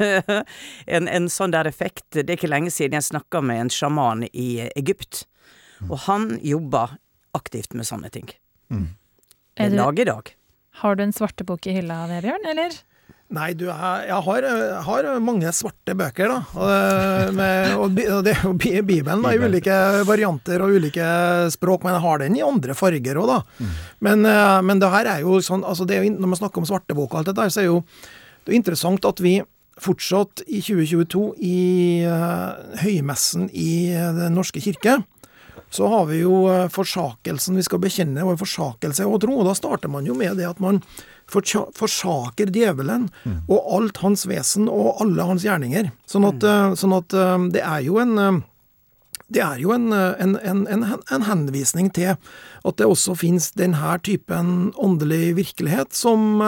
en, 0.96 1.08
en 1.12 1.28
sånn 1.28 1.52
der 1.52 1.68
effekt 1.68 2.06
Det 2.16 2.24
er 2.28 2.38
ikke 2.38 2.50
lenge 2.50 2.72
siden 2.72 2.96
jeg 2.98 3.10
snakka 3.12 3.44
med 3.44 3.66
en 3.66 3.70
sjaman 3.72 4.24
i 4.32 4.64
Egypt, 4.80 5.26
og 5.88 5.98
han 6.08 6.28
jobber 6.42 6.96
aktivt 7.38 7.74
med 7.78 7.86
sånne 7.86 8.10
ting. 8.10 8.28
Er 8.72 9.68
Den 9.68 9.76
du, 9.76 9.78
dag 9.82 9.98
i 9.98 10.04
dag. 10.08 10.34
har 10.82 10.94
du 10.98 11.02
en 11.04 11.12
svartebok 11.14 11.66
i 11.66 11.74
hylla, 11.78 12.06
Vebjørn, 12.10 12.44
eller? 12.52 12.76
Nei, 13.28 13.50
du, 13.52 13.66
jeg, 13.68 14.20
har, 14.24 14.44
har 14.86 15.06
mange 15.20 15.50
svarte 15.52 15.92
bøker, 15.98 16.30
da. 16.32 16.36
Og, 16.56 16.70
det- 16.70 17.34
med, 17.36 17.74
og, 17.76 17.98
og 18.14 18.22
det 18.24 18.32
er 18.32 18.46
jo 18.46 18.52
Bibelen 18.56 19.20
da, 19.26 19.34
i 19.36 19.40
ulike 19.42 19.74
varianter 20.08 20.62
og 20.64 20.72
ulike 20.78 21.08
språk, 21.52 21.84
men 21.84 21.92
jeg 21.98 22.04
har 22.06 22.22
den 22.22 22.38
i 22.38 22.44
andre 22.46 22.76
farger 22.78 23.20
òg, 23.20 23.28
da. 23.34 23.68
Men, 24.00 24.24
eh, 24.24 24.62
men 24.64 24.80
det 24.80 24.88
her 24.94 25.10
er 25.12 25.26
jo 25.26 25.42
sånn 25.44 25.60
altså 25.68 25.84
det 25.84 25.98
er 25.98 26.06
jo, 26.06 26.14
Når 26.16 26.32
man 26.32 26.40
snakker 26.40 26.62
om 26.62 26.68
svartebok 26.70 27.12
og 27.12 27.20
alt 27.20 27.28
dette, 27.34 27.50
så 27.52 27.60
er 27.60 27.68
jo 27.68 27.82
det 28.46 28.54
er 28.54 28.60
interessant 28.62 29.04
at 29.04 29.20
vi 29.20 29.34
fortsatt 29.78 30.40
i 30.48 30.62
2022, 30.64 31.26
i 31.44 31.58
uh, 32.08 32.56
høymessen 32.80 33.44
i 33.52 33.92
eh, 33.92 34.08
Den 34.16 34.34
norske 34.40 34.58
kirke, 34.64 34.96
så 35.70 35.88
har 35.88 36.06
vi 36.08 36.22
jo 36.22 36.46
eh, 36.50 36.66
forsakelsen 36.72 37.58
vi 37.58 37.64
skal 37.66 37.82
bekjenne, 37.82 38.24
vår 38.24 38.38
forsakelse 38.40 39.06
og 39.06 39.20
tro. 39.24 39.38
Og 39.40 39.48
da 39.48 39.54
starter 39.56 39.92
man 39.92 40.08
jo 40.08 40.16
med 40.18 40.38
det 40.40 40.48
at 40.48 40.60
man 40.64 40.82
forsaker 41.28 42.48
djevelen 42.54 43.10
og 43.52 43.66
alt 43.76 43.98
hans 44.00 44.24
vesen 44.30 44.68
og 44.72 45.02
alle 45.04 45.26
hans 45.28 45.44
gjerninger. 45.44 45.90
Sånn 46.08 46.24
at, 46.28 46.44
eh, 46.44 46.76
sånn 46.80 46.96
at 46.96 47.12
eh, 47.16 47.50
det 47.52 47.64
er 47.64 47.84
jo 47.84 48.00
en 48.02 48.44
det 49.28 49.42
er 49.44 49.58
jo 49.60 49.74
en, 49.74 49.92
en, 49.92 50.38
en, 50.40 50.60
en, 50.72 50.84
en 51.12 51.24
henvisning 51.26 51.90
til 51.92 52.14
at 52.16 52.78
det 52.80 52.86
også 52.88 53.12
finnes 53.20 53.50
denne 53.60 53.98
typen 54.00 54.70
åndelig 54.80 55.34
virkelighet 55.36 55.92
som, 55.92 56.40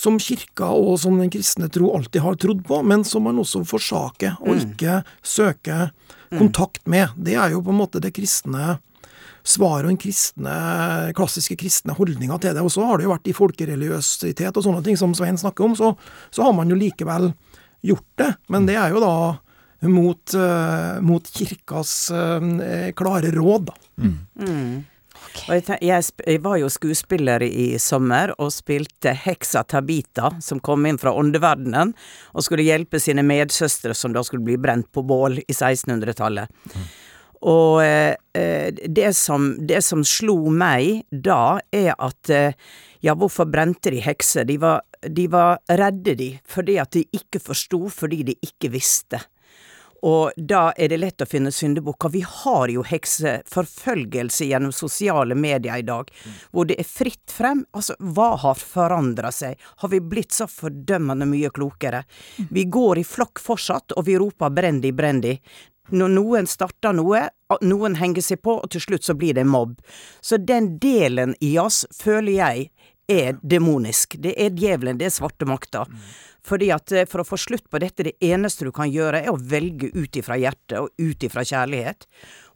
som 0.00 0.16
kirka 0.16 0.70
og 0.72 0.96
som 1.02 1.20
den 1.20 1.28
kristne 1.34 1.68
tro 1.68 1.90
alltid 1.92 2.24
har 2.24 2.38
trodd 2.40 2.62
på, 2.64 2.80
men 2.88 3.04
som 3.04 3.28
man 3.28 3.36
også 3.42 3.66
forsaker 3.68 4.40
og 4.40 4.64
ikke 4.64 5.02
søker 5.20 5.90
kontakt 6.32 6.86
med. 6.90 7.14
Det 7.16 7.36
er 7.38 7.54
jo 7.54 7.62
på 7.64 7.72
en 7.74 7.80
måte 7.80 8.02
det 8.02 8.14
kristne 8.16 8.76
svaret 9.46 9.86
og 9.86 9.92
den 9.92 10.00
kristne, 10.00 10.54
klassiske 11.16 11.56
kristne 11.60 11.94
holdninga 11.96 12.38
til 12.42 12.56
det. 12.56 12.64
Og 12.66 12.72
så 12.74 12.84
har 12.86 12.98
det 12.98 13.06
jo 13.06 13.14
vært 13.14 13.30
i 13.30 13.36
folkereligiøsitet 13.36 14.58
og 14.58 14.66
sånne 14.66 14.82
ting 14.86 14.98
som 14.98 15.14
Svein 15.16 15.38
snakker 15.38 15.68
om, 15.68 15.76
så, 15.78 15.92
så 16.34 16.46
har 16.46 16.56
man 16.56 16.70
jo 16.72 16.78
likevel 16.78 17.30
gjort 17.86 18.08
det. 18.18 18.32
Men 18.52 18.66
det 18.66 18.78
er 18.80 18.94
jo 18.94 19.02
da 19.04 19.14
mot, 19.86 20.34
eh, 20.34 21.00
mot 21.04 21.30
kirkas 21.30 22.10
eh, 22.10 22.90
klare 22.96 23.30
råd, 23.34 23.70
da. 23.70 23.76
Og 24.02 24.95
jeg, 25.48 25.78
jeg, 25.84 26.04
jeg 26.26 26.42
var 26.44 26.58
jo 26.60 26.68
skuespiller 26.72 27.42
i 27.46 27.76
sommer 27.82 28.32
og 28.40 28.52
spilte 28.54 29.14
heksa 29.26 29.64
Tabita, 29.68 30.32
som 30.42 30.60
kom 30.64 30.86
inn 30.88 31.00
fra 31.00 31.14
åndeverdenen 31.16 31.92
og 32.32 32.46
skulle 32.46 32.66
hjelpe 32.66 33.00
sine 33.02 33.24
medsøstre 33.26 33.94
som 33.96 34.14
da 34.16 34.24
skulle 34.26 34.46
bli 34.46 34.58
brent 34.60 34.90
på 34.94 35.04
bål 35.06 35.40
i 35.42 35.52
1600-tallet. 35.52 36.50
Og 37.46 37.82
eh, 37.84 38.16
eh, 38.34 38.72
det, 38.72 39.12
som, 39.16 39.52
det 39.68 39.82
som 39.84 40.02
slo 40.06 40.38
meg 40.50 41.04
da, 41.10 41.58
er 41.74 41.92
at 41.94 42.32
eh, 42.32 42.56
ja, 43.04 43.14
hvorfor 43.14 43.48
brente 43.50 43.92
de 43.92 44.00
hekser? 44.02 44.46
De 44.48 44.56
var, 44.62 44.82
de 45.04 45.26
var 45.30 45.60
redde, 45.68 46.16
de, 46.18 46.30
fordi 46.48 46.78
at 46.82 46.96
de 46.96 47.04
ikke 47.14 47.42
forsto, 47.42 47.86
fordi 47.92 48.22
de 48.32 48.38
ikke 48.42 48.72
visste. 48.72 49.20
Og 50.06 50.36
da 50.36 50.70
er 50.78 50.92
det 50.92 51.00
lett 51.00 51.22
å 51.24 51.26
finne 51.26 51.50
syndebukker. 51.50 52.12
Vi 52.14 52.22
har 52.22 52.70
jo 52.70 52.84
hekseforfølgelse 52.86 54.46
gjennom 54.46 54.74
sosiale 54.74 55.34
medier 55.34 55.80
i 55.80 55.86
dag, 55.86 56.10
hvor 56.54 56.68
det 56.68 56.78
er 56.78 56.86
fritt 56.86 57.32
frem. 57.32 57.64
Altså, 57.74 57.96
hva 57.98 58.34
har 58.44 58.60
forandra 58.60 59.32
seg? 59.34 59.58
Har 59.82 59.90
vi 59.90 60.00
blitt 60.00 60.36
så 60.36 60.46
fordømmende 60.50 61.26
mye 61.26 61.50
klokere? 61.50 62.04
Vi 62.50 62.68
går 62.70 63.02
i 63.02 63.06
flokk 63.06 63.42
fortsatt, 63.42 63.96
og 63.96 64.06
vi 64.06 64.18
roper 64.20 64.54
«Brendi, 64.54 64.94
Brendi!». 64.94 65.38
Når 65.86 66.10
noen 66.10 66.48
starter 66.50 66.96
noe, 66.98 67.20
noen 67.62 67.94
henger 67.94 68.24
seg 68.24 68.40
på, 68.42 68.56
og 68.58 68.70
til 68.74 68.82
slutt 68.82 69.06
så 69.06 69.14
blir 69.14 69.36
det 69.38 69.44
mobb. 69.46 69.76
Så 70.18 70.38
den 70.42 70.72
delen 70.82 71.36
i 71.38 71.52
oss, 71.62 71.84
føler 71.94 72.32
jeg, 72.40 72.64
er 73.08 73.36
demonisk. 73.42 74.16
Det 74.22 74.34
er 74.40 74.54
djevelen, 74.54 74.98
det 74.98 75.08
er 75.08 75.14
svarte 75.14 75.48
makta. 75.48 75.84
Fordi 76.46 76.70
at 76.74 76.92
eh, 76.94 77.06
for 77.10 77.22
å 77.22 77.26
få 77.26 77.38
slutt 77.40 77.68
på 77.70 77.80
dette, 77.82 78.06
det 78.06 78.16
eneste 78.24 78.66
du 78.66 78.72
kan 78.74 78.90
gjøre, 78.90 79.24
er 79.24 79.32
å 79.32 79.40
velge 79.40 79.90
ut 79.94 80.18
ifra 80.18 80.38
hjertet 80.40 80.78
og 80.80 80.92
ut 80.98 81.26
ifra 81.26 81.44
kjærlighet. 81.46 82.06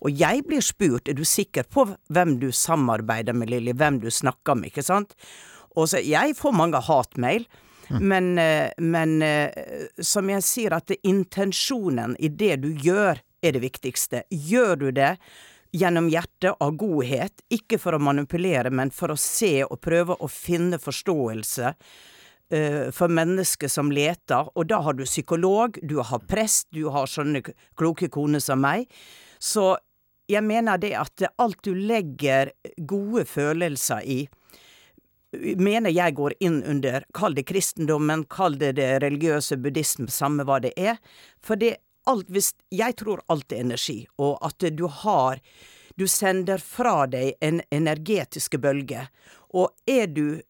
Og 0.07 0.15
jeg 0.17 0.45
blir 0.49 0.65
spurt, 0.65 1.11
er 1.11 1.19
du 1.19 1.25
sikker 1.27 1.67
på 1.71 1.87
hvem 2.13 2.39
du 2.43 2.51
samarbeider 2.55 3.37
med, 3.37 3.51
Lilly, 3.53 3.75
hvem 3.77 4.01
du 4.03 4.11
snakker 4.15 4.59
med, 4.59 4.71
ikke 4.71 4.87
sant? 4.87 5.17
Og 5.79 5.91
så, 5.91 6.01
jeg 6.03 6.37
får 6.39 6.57
mange 6.57 6.81
hatmail, 6.83 7.47
men, 7.99 8.33
eh, 8.39 8.71
men 8.79 9.19
eh, 9.27 9.89
som 9.99 10.31
jeg 10.31 10.47
sier, 10.47 10.77
at 10.79 10.93
intensjonen 11.03 12.15
i 12.23 12.31
det 12.31 12.61
du 12.63 12.71
gjør, 12.71 13.19
er 13.41 13.57
det 13.57 13.63
viktigste. 13.65 14.27
Gjør 14.31 14.75
du 14.77 14.91
det 14.93 15.15
gjennom 15.73 16.09
hjertet 16.11 16.57
av 16.61 16.73
godhet, 16.77 17.43
ikke 17.53 17.79
for 17.79 17.97
å 17.97 18.03
manipulere, 18.03 18.73
men 18.75 18.91
for 18.95 19.13
å 19.15 19.19
se 19.19 19.61
og 19.65 19.81
prøve 19.83 20.17
å 20.19 20.29
finne 20.31 20.81
forståelse 20.83 21.73
eh, 22.51 22.89
for 22.95 23.13
mennesker 23.13 23.71
som 23.71 23.93
leter, 23.95 24.51
og 24.55 24.71
da 24.71 24.81
har 24.87 24.99
du 24.99 25.05
psykolog, 25.07 25.79
du 25.83 26.01
har 26.03 26.27
prest, 26.31 26.69
du 26.75 26.89
har 26.91 27.11
sånne 27.11 27.45
kloke 27.79 28.11
koner 28.11 28.43
som 28.43 28.63
meg. 28.63 28.91
Så 29.39 29.77
jeg 30.31 30.47
mener 30.47 30.79
det 30.79 30.95
at 30.99 31.27
alt 31.43 31.63
du 31.67 31.73
legger 31.75 32.53
gode 32.77 33.25
følelser 33.27 34.07
i, 34.07 34.21
mener 35.31 35.95
jeg 35.95 36.17
går 36.19 36.35
inn 36.43 36.59
under, 36.67 37.05
kall 37.15 37.37
det 37.37 37.47
kristendommen, 37.47 38.25
kall 38.31 38.59
det 38.59 38.75
det 38.81 38.97
religiøse 39.05 39.59
buddhisme, 39.63 40.11
samme 40.11 40.47
hva 40.47 40.59
det 40.63 40.73
er. 40.79 40.99
For 41.43 41.59
det 41.59 41.77
alt, 42.11 42.31
hvis, 42.33 42.53
jeg 42.75 42.97
tror 43.01 43.23
alt 43.33 43.53
er 43.53 43.65
energi, 43.65 44.01
og 44.19 44.39
at 44.47 44.71
du 44.77 44.87
har 45.03 45.43
Du 45.99 46.07
sender 46.09 46.57
fra 46.63 47.05
deg 47.11 47.35
en 47.45 47.59
energetiske 47.75 48.57
bølge. 48.63 49.03
Og 49.53 49.75
er 49.85 50.07
du 50.07 50.41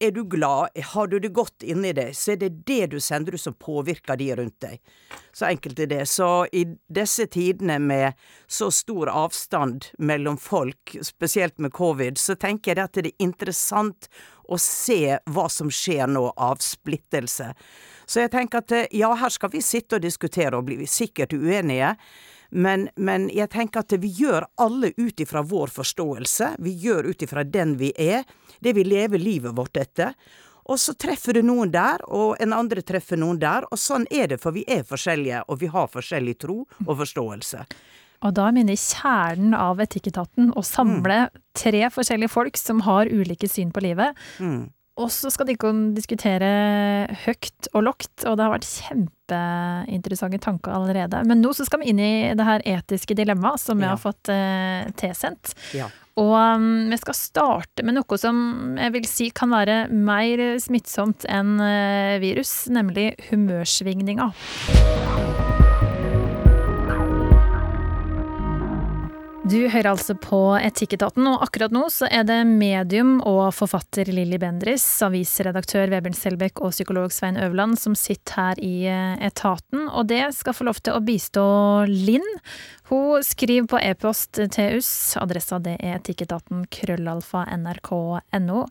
er 0.00 0.10
du 0.14 0.22
glad, 0.28 0.76
har 0.92 1.06
du 1.06 1.18
det 1.20 1.32
godt 1.36 1.64
inni 1.66 1.92
deg, 1.96 2.14
så 2.16 2.34
er 2.34 2.40
det 2.42 2.50
det 2.68 2.90
du 2.94 2.98
sender 3.02 3.36
ut 3.36 3.42
som 3.42 3.56
påvirker 3.56 4.18
de 4.20 4.30
rundt 4.38 4.58
deg. 4.64 4.80
Så 5.32 5.48
enkelt 5.50 5.78
er 5.78 5.90
det. 5.90 6.02
Så 6.10 6.28
i 6.52 6.64
disse 6.88 7.26
tidene 7.30 7.78
med 7.82 8.18
så 8.50 8.70
stor 8.74 9.10
avstand 9.12 9.90
mellom 9.98 10.38
folk, 10.40 10.96
spesielt 11.02 11.58
med 11.58 11.72
covid, 11.76 12.18
så 12.18 12.36
tenker 12.36 12.74
jeg 12.74 12.84
at 12.84 12.98
det 12.98 13.12
er 13.12 13.26
interessant 13.26 14.10
å 14.50 14.58
se 14.58 15.18
hva 15.30 15.46
som 15.52 15.70
skjer 15.70 16.10
nå 16.10 16.24
av 16.36 16.58
splittelse. 16.64 17.52
Så 18.10 18.24
jeg 18.24 18.32
tenker 18.32 18.64
at 18.64 18.94
ja, 18.96 19.12
her 19.14 19.30
skal 19.30 19.52
vi 19.52 19.62
sitte 19.62 19.98
og 19.98 20.04
diskutere 20.04 20.58
og 20.58 20.66
bli 20.66 20.88
sikkert 20.90 21.36
uenige. 21.36 21.94
Men, 22.50 22.88
men, 22.96 23.28
jeg 23.34 23.50
tenker 23.52 23.84
at 23.84 23.94
vi 24.02 24.10
gjør 24.20 24.46
alle 24.60 24.92
ut 24.96 25.20
ifra 25.22 25.42
vår 25.46 25.72
forståelse. 25.74 26.54
Vi 26.58 26.74
gjør 26.82 27.10
ut 27.12 27.22
ifra 27.22 27.44
den 27.44 27.76
vi 27.78 27.92
er, 27.96 28.24
det 28.58 28.74
vi 28.76 28.84
lever 28.84 29.22
livet 29.22 29.56
vårt 29.56 29.78
etter. 29.78 30.16
Og 30.70 30.78
så 30.78 30.94
treffer 30.94 31.34
du 31.38 31.42
noen 31.46 31.72
der, 31.74 32.02
og 32.06 32.36
en 32.42 32.52
andre 32.54 32.82
treffer 32.86 33.18
noen 33.18 33.40
der. 33.42 33.66
Og 33.70 33.78
sånn 33.80 34.06
er 34.10 34.30
det, 34.30 34.40
for 34.42 34.54
vi 34.54 34.64
er 34.70 34.84
forskjellige, 34.86 35.44
og 35.48 35.62
vi 35.62 35.70
har 35.70 35.90
forskjellig 35.90 36.36
tro 36.42 36.62
og 36.86 36.92
forståelse. 37.02 37.64
Og 38.20 38.34
da 38.36 38.50
er 38.50 38.68
i 38.68 38.76
kjernen 38.76 39.54
av 39.56 39.80
Etikketaten, 39.80 40.52
å 40.52 40.62
samle 40.66 41.22
mm. 41.30 41.40
tre 41.56 41.86
forskjellige 41.94 42.32
folk 42.32 42.58
som 42.60 42.82
har 42.84 43.08
ulike 43.08 43.48
syn 43.48 43.72
på 43.72 43.82
livet. 43.86 44.18
Mm. 44.38 44.68
Og 44.98 45.08
så 45.14 45.30
skal 45.32 45.48
de 45.48 45.54
ikke 45.54 45.70
diskutere 45.96 46.50
høyt 47.22 47.70
og 47.72 47.86
lågt, 47.86 48.26
og 48.26 48.36
det 48.36 48.44
har 48.44 48.52
vært 48.52 48.68
kjempeinteressante 48.68 50.40
tanker 50.42 50.74
allerede. 50.76 51.22
Men 51.28 51.40
nå 51.44 51.54
så 51.56 51.64
skal 51.68 51.82
vi 51.82 51.92
inn 51.92 52.02
i 52.02 52.12
det 52.36 52.46
her 52.46 52.64
etiske 52.68 53.16
dilemmaet 53.16 53.62
som 53.62 53.80
vi 53.80 53.86
ja. 53.86 53.94
har 53.94 54.02
fått 54.02 54.32
eh, 54.34 54.90
tilsendt. 55.00 55.54
Ja. 55.76 55.88
Og 56.20 56.34
um, 56.34 56.90
vi 56.90 56.98
skal 57.00 57.16
starte 57.16 57.86
med 57.86 57.96
noe 57.96 58.20
som 58.20 58.76
jeg 58.76 58.96
vil 58.98 59.08
si 59.08 59.30
kan 59.32 59.54
være 59.54 59.86
mer 59.88 60.42
smittsomt 60.60 61.24
enn 61.30 61.56
uh, 61.62 62.20
virus, 62.20 62.66
nemlig 62.68 63.14
humørsvingninger. 63.30 65.29
Du 69.50 69.64
hører 69.66 69.88
altså 69.90 70.14
på 70.14 70.38
Etikketaten, 70.60 71.24
og 71.26 71.40
akkurat 71.42 71.72
nå 71.74 71.80
så 71.90 72.06
er 72.06 72.22
det 72.28 72.36
medium 72.46 73.16
og 73.26 73.48
forfatter 73.56 74.06
Lilly 74.12 74.38
Bendris, 74.38 74.84
avisredaktør 75.02 75.90
Vebjørn 75.90 76.14
Selbekk 76.14 76.60
og 76.62 76.70
psykolog 76.70 77.10
Svein 77.10 77.40
Øverland 77.40 77.74
som 77.80 77.96
sitter 77.98 78.36
her 78.36 78.60
i 78.62 78.74
eh, 78.86 79.16
etaten, 79.26 79.88
og 79.88 80.06
det 80.12 80.22
skal 80.36 80.54
få 80.54 80.68
lov 80.68 80.78
til 80.78 80.94
å 80.94 81.02
bistå 81.02 81.46
Linn. 81.90 82.28
Hun 82.90 83.22
skriver 83.22 83.68
på 83.70 83.78
e-post 83.78 84.40
til 84.50 84.80
oss, 84.80 85.14
adressa 85.20 85.60
det 85.62 85.76
er 85.78 86.00
etikketaten 86.00 86.64
krøllalfa 86.74 87.44
nrk.no. 87.54 88.64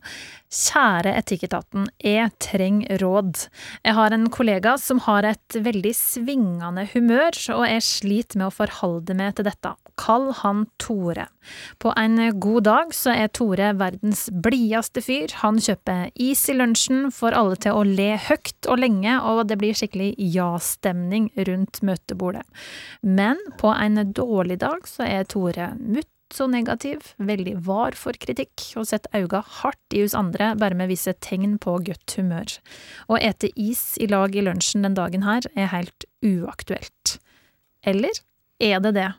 Kjære 0.52 1.14
Etikketaten, 1.16 1.86
jeg 2.04 2.28
trenger 2.42 3.00
råd. 3.00 3.46
Jeg 3.86 3.96
har 3.96 4.12
en 4.12 4.28
kollega 4.28 4.74
som 4.82 5.00
har 5.06 5.24
et 5.30 5.56
veldig 5.56 5.94
svingende 5.96 6.84
humør, 6.92 7.32
og 7.56 7.64
jeg 7.70 7.86
sliter 7.86 8.42
med 8.42 8.50
å 8.50 8.56
forholde 8.58 9.16
meg 9.16 9.38
til 9.38 9.48
dette. 9.48 9.72
Kall 10.00 10.28
han 10.42 10.66
Tore. 10.76 11.30
På 11.82 11.94
en 11.98 12.18
god 12.40 12.66
dag 12.68 12.94
så 12.96 13.14
er 13.16 13.32
Tore 13.34 13.72
verdens 13.80 14.26
blideste 14.30 15.02
fyr. 15.04 15.32
Han 15.42 15.60
kjøper 15.62 16.10
is 16.20 16.44
i 16.50 16.56
lunsjen, 16.56 17.08
får 17.14 17.36
alle 17.38 17.58
til 17.64 17.76
å 17.76 17.84
le 17.86 18.12
høyt 18.28 18.68
og 18.70 18.82
lenge, 18.82 19.16
og 19.24 19.46
det 19.50 19.58
blir 19.60 19.76
skikkelig 19.76 20.12
ja-stemning 20.36 21.30
rundt 21.48 21.82
møtebordet. 21.86 22.46
Men 23.02 23.40
på 23.60 23.72
en 23.74 24.02
dårlig 24.16 24.60
dag 24.64 24.88
så 24.88 25.06
er 25.08 25.28
Tore 25.30 25.72
mutt 25.80 26.10
så 26.34 26.46
negativ, 26.46 27.12
veldig 27.18 27.56
var 27.66 27.96
for 27.98 28.16
kritikk, 28.22 28.62
og 28.78 28.88
setter 28.88 29.10
auga 29.18 29.42
hardt 29.60 29.96
i 29.96 30.04
hos 30.04 30.14
andre 30.14 30.52
bare 30.58 30.78
med 30.78 30.90
visse 30.92 31.14
tegn 31.24 31.56
på 31.62 31.78
godt 31.86 32.16
humør. 32.18 32.56
Å 33.10 33.18
ete 33.18 33.50
is 33.58 33.96
i 33.98 34.06
lag 34.10 34.36
i 34.36 34.44
lunsjen 34.46 34.86
den 34.86 34.98
dagen 34.98 35.26
her 35.26 35.46
er 35.56 35.72
helt 35.74 36.06
uaktuelt. 36.22 37.16
Eller 37.86 38.22
er 38.60 38.82
det 38.84 38.94
det? 38.98 39.10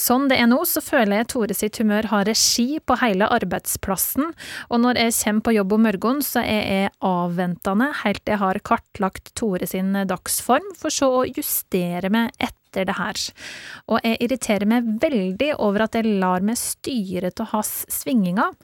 Sånn 0.00 0.28
det 0.30 0.38
er 0.40 0.48
nå, 0.48 0.62
så 0.68 0.80
føler 0.84 1.20
jeg 1.20 1.28
Tore 1.34 1.56
sitt 1.56 1.80
humør 1.80 2.08
har 2.12 2.28
regi 2.28 2.78
på 2.80 2.96
hele 3.02 3.28
arbeidsplassen, 3.28 4.30
og 4.70 4.80
når 4.80 5.00
jeg 5.02 5.16
kommer 5.18 5.44
på 5.44 5.54
jobb 5.58 5.74
om 5.76 5.84
morgenen, 5.88 6.22
så 6.24 6.44
er 6.44 6.62
jeg 6.70 6.94
avventende 7.04 7.90
helt 8.02 8.22
til 8.24 8.34
jeg 8.34 8.42
har 8.44 8.62
kartlagt 8.64 9.34
Tore 9.36 9.68
sin 9.68 9.92
dagsform, 10.08 10.72
for 10.78 10.94
så 10.94 11.10
å 11.20 11.26
justere 11.28 12.12
meg 12.12 12.32
etter 12.38 12.86
det 12.88 12.96
her. 12.96 13.20
Og 13.90 14.06
jeg 14.06 14.20
irriterer 14.24 14.68
meg 14.70 14.88
veldig 15.02 15.52
over 15.58 15.84
at 15.84 15.98
jeg 15.98 16.16
lar 16.22 16.44
meg 16.46 16.60
styre 16.60 17.32
av 17.34 17.52
hans 17.52 17.84
svinginger. 17.90 18.54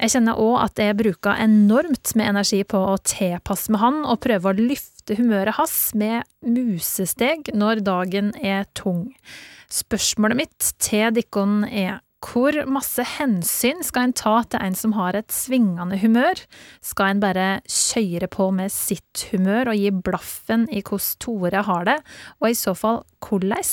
Jeg 0.00 0.14
kjenner 0.14 0.38
òg 0.40 0.54
at 0.62 0.80
jeg 0.80 0.96
bruker 0.96 1.42
enormt 1.44 2.14
med 2.16 2.30
energi 2.30 2.62
på 2.64 2.78
å 2.78 2.96
tilpasse 3.04 3.72
med 3.74 3.82
han 3.82 3.98
og 4.06 4.22
prøve 4.24 4.48
å 4.48 4.56
løfte 4.56 5.18
humøret 5.18 5.58
hans 5.58 5.90
med 5.98 6.24
musesteg 6.46 7.50
når 7.52 7.82
dagen 7.84 8.32
er 8.40 8.64
tung. 8.78 9.10
Spørsmålet 9.70 10.40
mitt 10.40 10.70
til 10.82 11.12
dikkon 11.14 11.62
er 11.64 12.00
hvor 12.20 12.52
masse 12.68 13.00
hensyn 13.16 13.80
skal 13.84 14.10
en 14.10 14.14
ta 14.16 14.34
til 14.44 14.60
en 14.60 14.74
som 14.76 14.92
har 14.92 15.16
et 15.16 15.32
svingende 15.32 15.96
humør? 16.02 16.42
Skal 16.84 17.14
en 17.14 17.22
bare 17.22 17.46
kjøre 17.64 18.28
på 18.28 18.50
med 18.52 18.72
sitt 18.74 19.24
humør 19.30 19.72
og 19.72 19.80
gi 19.80 19.92
blaffen 20.04 20.66
i 20.68 20.82
hvordan 20.82 21.16
Tore 21.24 21.62
har 21.64 21.86
det, 21.88 21.96
og 22.40 22.50
i 22.50 22.58
så 22.58 22.74
fall 22.76 23.02
hvordan? 23.24 23.64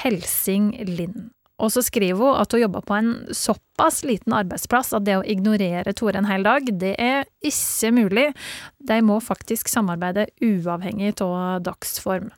Helsing 0.00 0.72
Linn. 0.88 1.28
Og 1.62 1.70
så 1.70 1.84
skriver 1.86 2.18
hun 2.18 2.40
at 2.40 2.54
hun 2.54 2.64
jobber 2.64 2.82
på 2.88 2.96
en 2.96 3.12
såpass 3.30 4.02
liten 4.06 4.34
arbeidsplass 4.34 4.94
at 4.96 5.04
det 5.06 5.18
å 5.20 5.26
ignorere 5.26 5.94
Tore 5.94 6.18
en 6.18 6.30
hel 6.30 6.46
dag, 6.46 6.66
det 6.80 6.94
er 6.98 7.28
ikke 7.44 7.92
mulig. 7.94 8.30
De 8.80 8.98
må 9.04 9.20
faktisk 9.22 9.68
samarbeide 9.70 10.26
uavhengig 10.42 11.14
av 11.22 11.60
dagsform. 11.68 12.32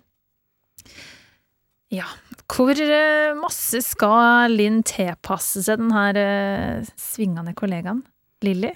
Ja, 1.89 2.07
hvor 2.51 2.75
eh, 2.75 3.35
masse 3.39 3.81
skal 3.85 4.51
Linn 4.55 4.83
tilpasse 4.87 5.63
seg 5.63 5.79
den 5.79 5.93
her 5.95 6.19
eh, 6.19 6.87
svingende 6.99 7.55
kollegaen? 7.55 8.03
Lilly? 8.43 8.73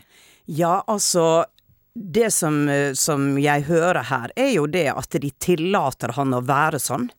Ja, 0.47 0.81
altså 0.87 1.45
Det 1.95 2.31
som, 2.31 2.69
eh, 2.69 2.93
som, 2.95 3.35
jeg 3.39 3.67
hører 3.67 4.07
her, 4.11 4.31
er 4.37 4.53
jo 4.55 4.67
det 4.71 4.87
at 4.95 5.11
de 5.11 5.31
tillater 5.43 6.15
han 6.17 6.35
å 6.35 6.45
være 6.47 6.79
sånn. 6.79 7.11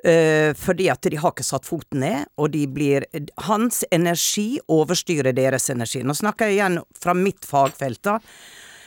Uh, 0.00 0.56
fordi 0.56 0.86
at 0.88 1.04
de 1.04 1.18
har 1.20 1.34
ikke 1.34 1.44
satt 1.44 1.66
foten 1.68 2.00
ned, 2.00 2.30
og 2.40 2.54
de 2.54 2.62
blir 2.72 3.04
Hans 3.44 3.82
energi 3.92 4.56
overstyrer 4.72 5.36
deres 5.36 5.68
energi. 5.68 6.00
Nå 6.00 6.14
snakker 6.16 6.48
jeg 6.48 6.56
igjen 6.56 6.78
fra 6.96 7.12
mitt 7.12 7.44
fagfelt, 7.44 8.00
da. 8.08 8.14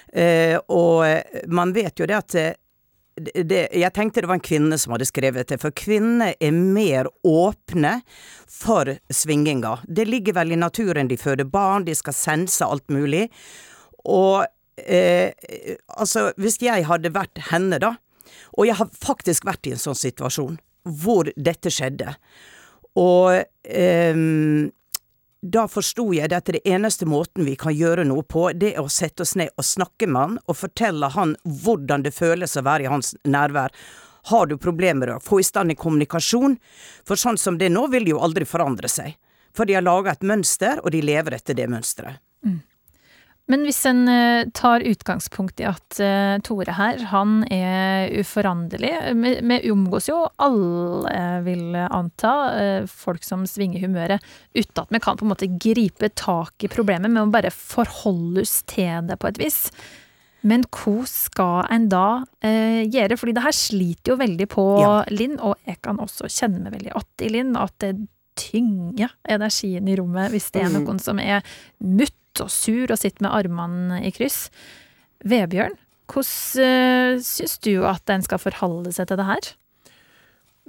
Uh, 0.10 0.58
og 0.74 1.54
man 1.54 1.76
vet 1.78 2.02
jo 2.02 2.10
det 2.10 2.18
at 2.18 2.38
det, 3.16 3.68
jeg 3.78 3.94
tenkte 3.94 4.24
det 4.24 4.30
var 4.30 4.40
en 4.40 4.46
kvinne 4.46 4.78
som 4.82 4.96
hadde 4.96 5.08
skrevet 5.10 5.52
det, 5.52 5.60
for 5.62 5.76
kvinner 5.78 6.34
er 6.42 6.56
mer 6.56 7.10
åpne 7.28 8.00
for 8.50 8.90
svinginga. 9.14 9.78
Det 9.86 10.08
ligger 10.10 10.38
vel 10.40 10.56
i 10.56 10.60
naturen, 10.60 11.12
de 11.12 11.20
føder 11.20 11.50
barn, 11.50 11.86
de 11.86 11.96
skal 11.98 12.18
sense 12.18 12.66
alt 12.66 12.90
mulig. 12.94 13.28
Og 14.10 14.46
eh, 14.82 15.30
altså, 15.94 16.32
hvis 16.42 16.58
jeg 16.64 16.88
hadde 16.90 17.14
vært 17.14 17.46
henne, 17.52 17.82
da, 17.82 17.96
og 18.58 18.68
jeg 18.70 18.78
har 18.82 18.90
faktisk 18.98 19.46
vært 19.46 19.70
i 19.70 19.76
en 19.76 19.82
sånn 19.82 19.98
situasjon 19.98 20.58
hvor 20.84 21.30
dette 21.40 21.72
skjedde, 21.72 22.16
og 23.00 23.44
eh, 23.64 24.18
da 25.44 25.66
forsto 25.68 26.06
jeg 26.16 26.32
at 26.32 26.48
det 26.56 26.62
eneste 26.64 27.06
måten 27.10 27.44
vi 27.44 27.58
kan 27.60 27.76
gjøre 27.76 28.06
noe 28.08 28.24
på, 28.24 28.46
det 28.56 28.74
er 28.78 28.86
å 28.86 28.92
sette 28.92 29.26
oss 29.26 29.36
ned 29.36 29.52
og 29.60 29.68
snakke 29.68 30.08
med 30.08 30.22
han, 30.22 30.38
og 30.48 30.56
fortelle 30.56 31.10
han 31.12 31.36
hvordan 31.44 32.06
det 32.06 32.14
føles 32.16 32.56
å 32.56 32.64
være 32.64 32.86
i 32.86 32.92
hans 32.92 33.12
nærvær. 33.28 33.76
Har 34.32 34.48
du 34.48 34.56
problemer 34.56 35.12
med 35.12 35.18
å 35.18 35.24
få 35.24 35.42
i 35.42 35.48
stand 35.48 35.74
en 35.74 35.80
kommunikasjon? 35.80 36.56
For 37.04 37.20
sånn 37.20 37.38
som 37.38 37.58
det 37.60 37.68
er 37.68 37.76
nå, 37.76 37.90
vil 37.92 38.08
det 38.08 38.14
jo 38.14 38.22
aldri 38.24 38.48
forandre 38.48 38.88
seg. 38.88 39.18
For 39.54 39.68
de 39.68 39.76
har 39.76 39.84
laga 39.84 40.14
et 40.14 40.24
mønster, 40.24 40.80
og 40.80 40.96
de 40.96 41.04
lever 41.04 41.36
etter 41.36 41.60
det 41.60 41.68
mønsteret. 41.70 42.24
Mm. 42.48 42.62
Men 43.52 43.66
hvis 43.68 43.82
en 43.90 44.06
eh, 44.08 44.46
tar 44.56 44.86
utgangspunkt 44.88 45.60
i 45.60 45.66
at 45.68 45.98
uh, 46.00 46.38
Tore 46.48 46.78
her, 46.78 47.02
han 47.12 47.42
er 47.52 48.08
uforanderlig 48.22 48.94
Vi 49.20 49.58
omgås 49.74 50.08
jo 50.08 50.22
alle, 50.40 51.42
vil 51.44 51.76
anta, 51.84 52.32
uh, 52.56 52.88
folk 52.88 53.26
som 53.28 53.44
svinger 53.50 53.84
humøret, 53.84 54.24
uten 54.56 54.86
at 54.86 54.96
vi 54.96 55.04
kan 55.04 55.20
på 55.20 55.28
en 55.28 55.34
måte 55.34 55.52
gripe 55.52 56.08
tak 56.16 56.64
i 56.64 56.72
problemet, 56.72 57.12
men 57.12 57.28
å 57.28 57.34
bare 57.34 57.52
forholde 57.52 58.46
oss 58.48 58.62
til 58.72 59.04
det 59.10 59.20
på 59.20 59.34
et 59.34 59.44
vis. 59.44 59.60
Men 60.48 60.66
hva 60.76 61.04
skal 61.08 61.70
en 61.72 61.86
da 61.92 62.08
eh, 62.44 62.84
gjøre? 62.92 63.16
Fordi 63.20 63.36
det 63.36 63.46
her 63.46 63.56
sliter 63.56 64.14
jo 64.14 64.20
veldig 64.20 64.48
på 64.52 64.66
ja. 64.82 64.98
Linn, 65.12 65.38
og 65.40 65.56
jeg 65.68 65.80
kan 65.84 66.02
også 66.04 66.28
kjenne 66.28 66.66
meg 66.66 66.76
veldig 66.76 66.92
att 67.00 67.24
i 67.24 67.30
Linn, 67.32 67.56
at 67.56 67.76
det 67.80 67.96
tynger 68.36 69.14
energien 69.30 69.88
i 69.88 69.96
rommet 69.96 70.32
hvis 70.34 70.50
det 70.52 70.64
er 70.64 70.72
mm. 70.74 70.78
noen 70.80 71.00
som 71.00 71.20
er 71.22 71.46
mutt 71.86 72.18
og 72.42 72.52
sur 72.54 72.90
og 72.90 73.00
sitter 73.00 73.28
med 73.28 73.36
armene 73.36 74.00
i 74.08 74.14
kryss. 74.16 74.48
Vebjørn, 75.28 75.76
hvordan 76.12 77.18
uh, 77.18 77.22
syns 77.24 77.60
du 77.64 77.76
at 77.88 78.10
en 78.12 78.26
skal 78.26 78.42
forholde 78.42 78.92
seg 78.96 79.12
til 79.12 79.22
det 79.22 79.28
her? 79.28 79.52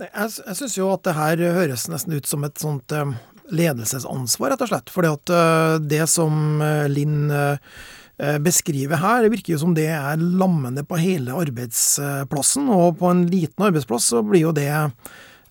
Jeg, 0.05 0.31
jeg 0.43 0.59
syns 0.59 0.77
jo 0.77 0.91
at 0.91 1.05
det 1.07 1.15
her 1.17 1.43
høres 1.55 1.87
nesten 1.91 2.17
ut 2.19 2.27
som 2.29 2.45
et 2.47 2.59
sånt 2.61 2.95
uh, 2.95 3.15
ledelsesansvar, 3.53 4.55
rett 4.55 4.65
og 4.65 4.71
slett. 4.71 4.93
Fordi 4.93 5.13
eh, 5.35 5.77
det 5.85 6.05
som 6.11 6.63
eh, 6.63 6.87
Linn 6.91 7.29
eh, 7.33 8.39
beskriver 8.43 9.01
her, 9.03 9.25
det 9.25 9.33
virker 9.35 9.55
jo 9.55 9.63
som 9.65 9.75
det 9.77 9.89
er 9.91 10.21
lammende 10.21 10.85
på 10.87 10.99
hele 11.01 11.35
arbeidsplassen. 11.45 12.71
Og 12.73 12.99
på 13.01 13.11
en 13.11 13.25
liten 13.31 13.69
arbeidsplass 13.69 14.13
så 14.13 14.23
blir 14.27 14.47
jo 14.47 14.55
det 14.57 14.71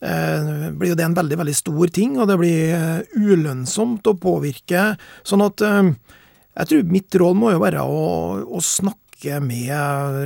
blir 0.04 0.90
jo 0.92 0.98
det 1.00 1.06
en 1.06 1.16
veldig 1.16 1.38
veldig 1.40 1.54
stor 1.56 1.92
ting, 1.96 2.18
og 2.20 2.28
det 2.28 2.36
blir 2.42 3.06
ulønnsomt 3.16 4.10
å 4.12 4.18
påvirke. 4.20 4.90
Sånn 5.24 5.46
at 5.46 5.64
jeg 6.54 6.70
tror 6.70 6.92
mitt 6.92 7.16
råd 7.18 7.38
må 7.40 7.54
jo 7.54 7.62
være 7.64 7.82
å, 7.82 8.02
å 8.46 8.60
snakke 8.62 9.40
med 9.42 9.72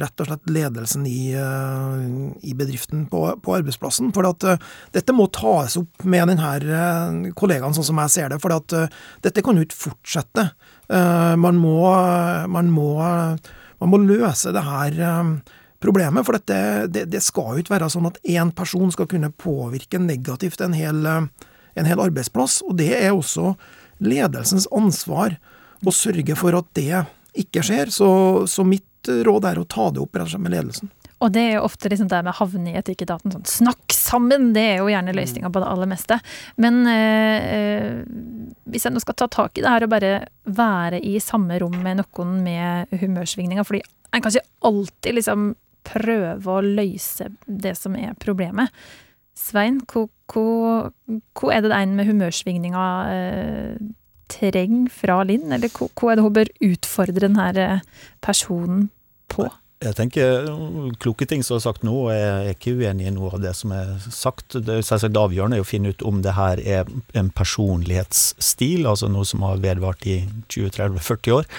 rett 0.02 0.24
og 0.24 0.28
slett 0.28 0.50
ledelsen 0.50 1.06
i, 1.08 1.30
eh, 1.38 2.08
i 2.50 2.56
bedriften 2.58 3.06
på, 3.12 3.22
på, 3.44 3.54
arbeidsplassen. 3.60 4.10
For 4.16 4.28
at 4.28 4.46
uh, 4.48 4.58
dette 4.96 5.14
må 5.16 5.28
tas 5.32 5.78
opp 5.80 6.04
med 6.04 6.32
denne 6.32 6.54
uh, 6.66 7.30
kollegaen, 7.38 7.76
sånn 7.78 7.88
som 7.92 8.02
jeg 8.04 8.16
ser 8.16 8.34
det. 8.34 8.42
For 8.44 8.56
at 8.58 8.76
uh, 8.76 8.90
dette 9.24 9.44
kan 9.46 9.60
jo 9.60 9.68
ikke 9.68 9.86
fortsette. 9.92 10.50
man, 10.88 11.58
må, 11.60 11.84
man, 12.48 12.70
må, 12.72 12.92
man 13.82 13.90
må 13.92 13.98
løse 14.00 14.54
det 14.56 14.62
her 14.64 14.94
problemet. 15.84 16.26
For 16.28 16.38
dette, 16.38 16.88
det, 16.94 17.06
det, 17.12 17.22
skal 17.26 17.56
jo 17.56 17.64
ikke 17.64 17.76
være 17.76 17.92
sånn 17.94 18.10
at 18.10 18.20
én 18.28 18.54
person 18.56 18.92
skal 18.94 19.10
kunne 19.10 19.34
påvirke 19.34 20.02
negativt 20.02 20.62
en 20.66 20.76
hel, 20.78 21.06
en 21.08 21.90
hel 21.90 22.04
arbeidsplass. 22.08 22.62
Og 22.68 22.78
det 22.82 22.94
er 22.98 23.14
også 23.14 23.56
ledelsens 24.04 24.70
ansvar 24.76 25.38
å 25.86 25.94
sørge 25.94 26.38
for 26.38 26.58
at 26.58 26.70
det 26.78 27.06
ikke 27.38 27.66
skjer. 27.66 27.94
Så, 27.94 28.10
så 28.50 28.66
mitt 28.68 28.86
råd 29.08 29.52
er 29.52 29.62
å 29.62 29.68
ta 29.70 29.90
det 29.94 30.04
opp 30.04 30.18
med 30.18 30.54
ledelsen. 30.54 30.92
Og 31.18 31.32
det 31.34 31.42
er 31.42 31.56
jo 31.56 31.66
ofte 31.66 31.90
liksom 31.90 32.10
det 32.12 32.20
med 32.28 32.38
havne 32.38 32.72
i 32.72 32.78
etikketaten 32.78 33.34
sånn 33.34 33.48
snakk 33.50 33.94
sammen! 33.96 34.52
Det 34.54 34.62
er 34.62 34.76
jo 34.84 34.90
gjerne 34.92 35.16
løsninga 35.18 35.50
på 35.54 35.62
det 35.64 35.70
aller 35.72 35.90
meste. 35.90 36.20
Men 36.62 36.84
øh, 36.92 38.04
hvis 38.70 38.86
jeg 38.86 38.94
nå 38.94 39.02
skal 39.02 39.18
ta 39.18 39.30
tak 39.34 39.58
i 39.58 39.64
det 39.66 39.72
her 39.72 39.88
og 39.88 39.94
bare 39.96 40.12
være 40.46 41.02
i 41.02 41.18
samme 41.24 41.58
rom 41.64 41.74
med 41.82 42.04
noen 42.04 42.36
med 42.46 42.94
humørsvingninger, 43.02 43.66
fordi 43.66 43.82
en 44.14 44.22
kan 44.22 44.34
ikke 44.34 44.70
alltid 44.70 45.18
liksom 45.18 45.48
prøve 45.88 46.54
å 46.58 46.64
løse 46.64 47.30
det 47.48 47.76
som 47.80 47.96
er 48.00 48.18
problemet. 48.22 48.74
Svein, 49.38 49.80
hva 49.86 51.54
er 51.54 51.64
det 51.64 51.76
en 51.76 51.96
med 51.98 52.10
humørsvingninger 52.10 53.14
eh, 53.14 53.88
trenger 54.34 54.92
fra 54.92 55.22
Linn, 55.28 55.52
eller 55.54 55.72
hva 55.72 56.12
er 56.12 56.18
det 56.18 56.26
hun 56.26 56.36
bør 56.36 56.54
utfordre 56.72 57.24
denne 57.28 57.48
eh, 57.62 57.86
personen 58.26 58.90
på? 59.32 59.48
Jeg 59.78 59.94
tenker 59.94 60.48
Kloke 60.98 61.28
ting 61.30 61.44
som 61.46 61.60
er 61.60 61.62
sagt 61.62 61.84
nå, 61.86 61.94
og 62.08 62.10
jeg 62.10 62.30
er 62.34 62.48
ikke 62.56 62.74
uenig 62.80 63.06
i 63.10 63.12
noe 63.14 63.30
av 63.36 63.44
det 63.44 63.52
som 63.54 63.74
er 63.76 63.92
sagt. 64.10 64.56
Det 64.58 64.80
er 64.80 64.86
selvsagt 64.86 65.20
avgjørende 65.22 65.60
å 65.62 65.68
finne 65.68 65.92
ut 65.94 66.02
om 66.08 66.24
det 66.26 66.34
her 66.34 66.62
er 66.64 66.90
en 67.18 67.30
personlighetsstil, 67.38 68.88
altså 68.90 69.10
noe 69.14 69.28
som 69.30 69.46
har 69.46 69.62
vedvart 69.62 70.08
i 70.10 70.18
20-30-40 70.50 71.36
år, 71.36 71.50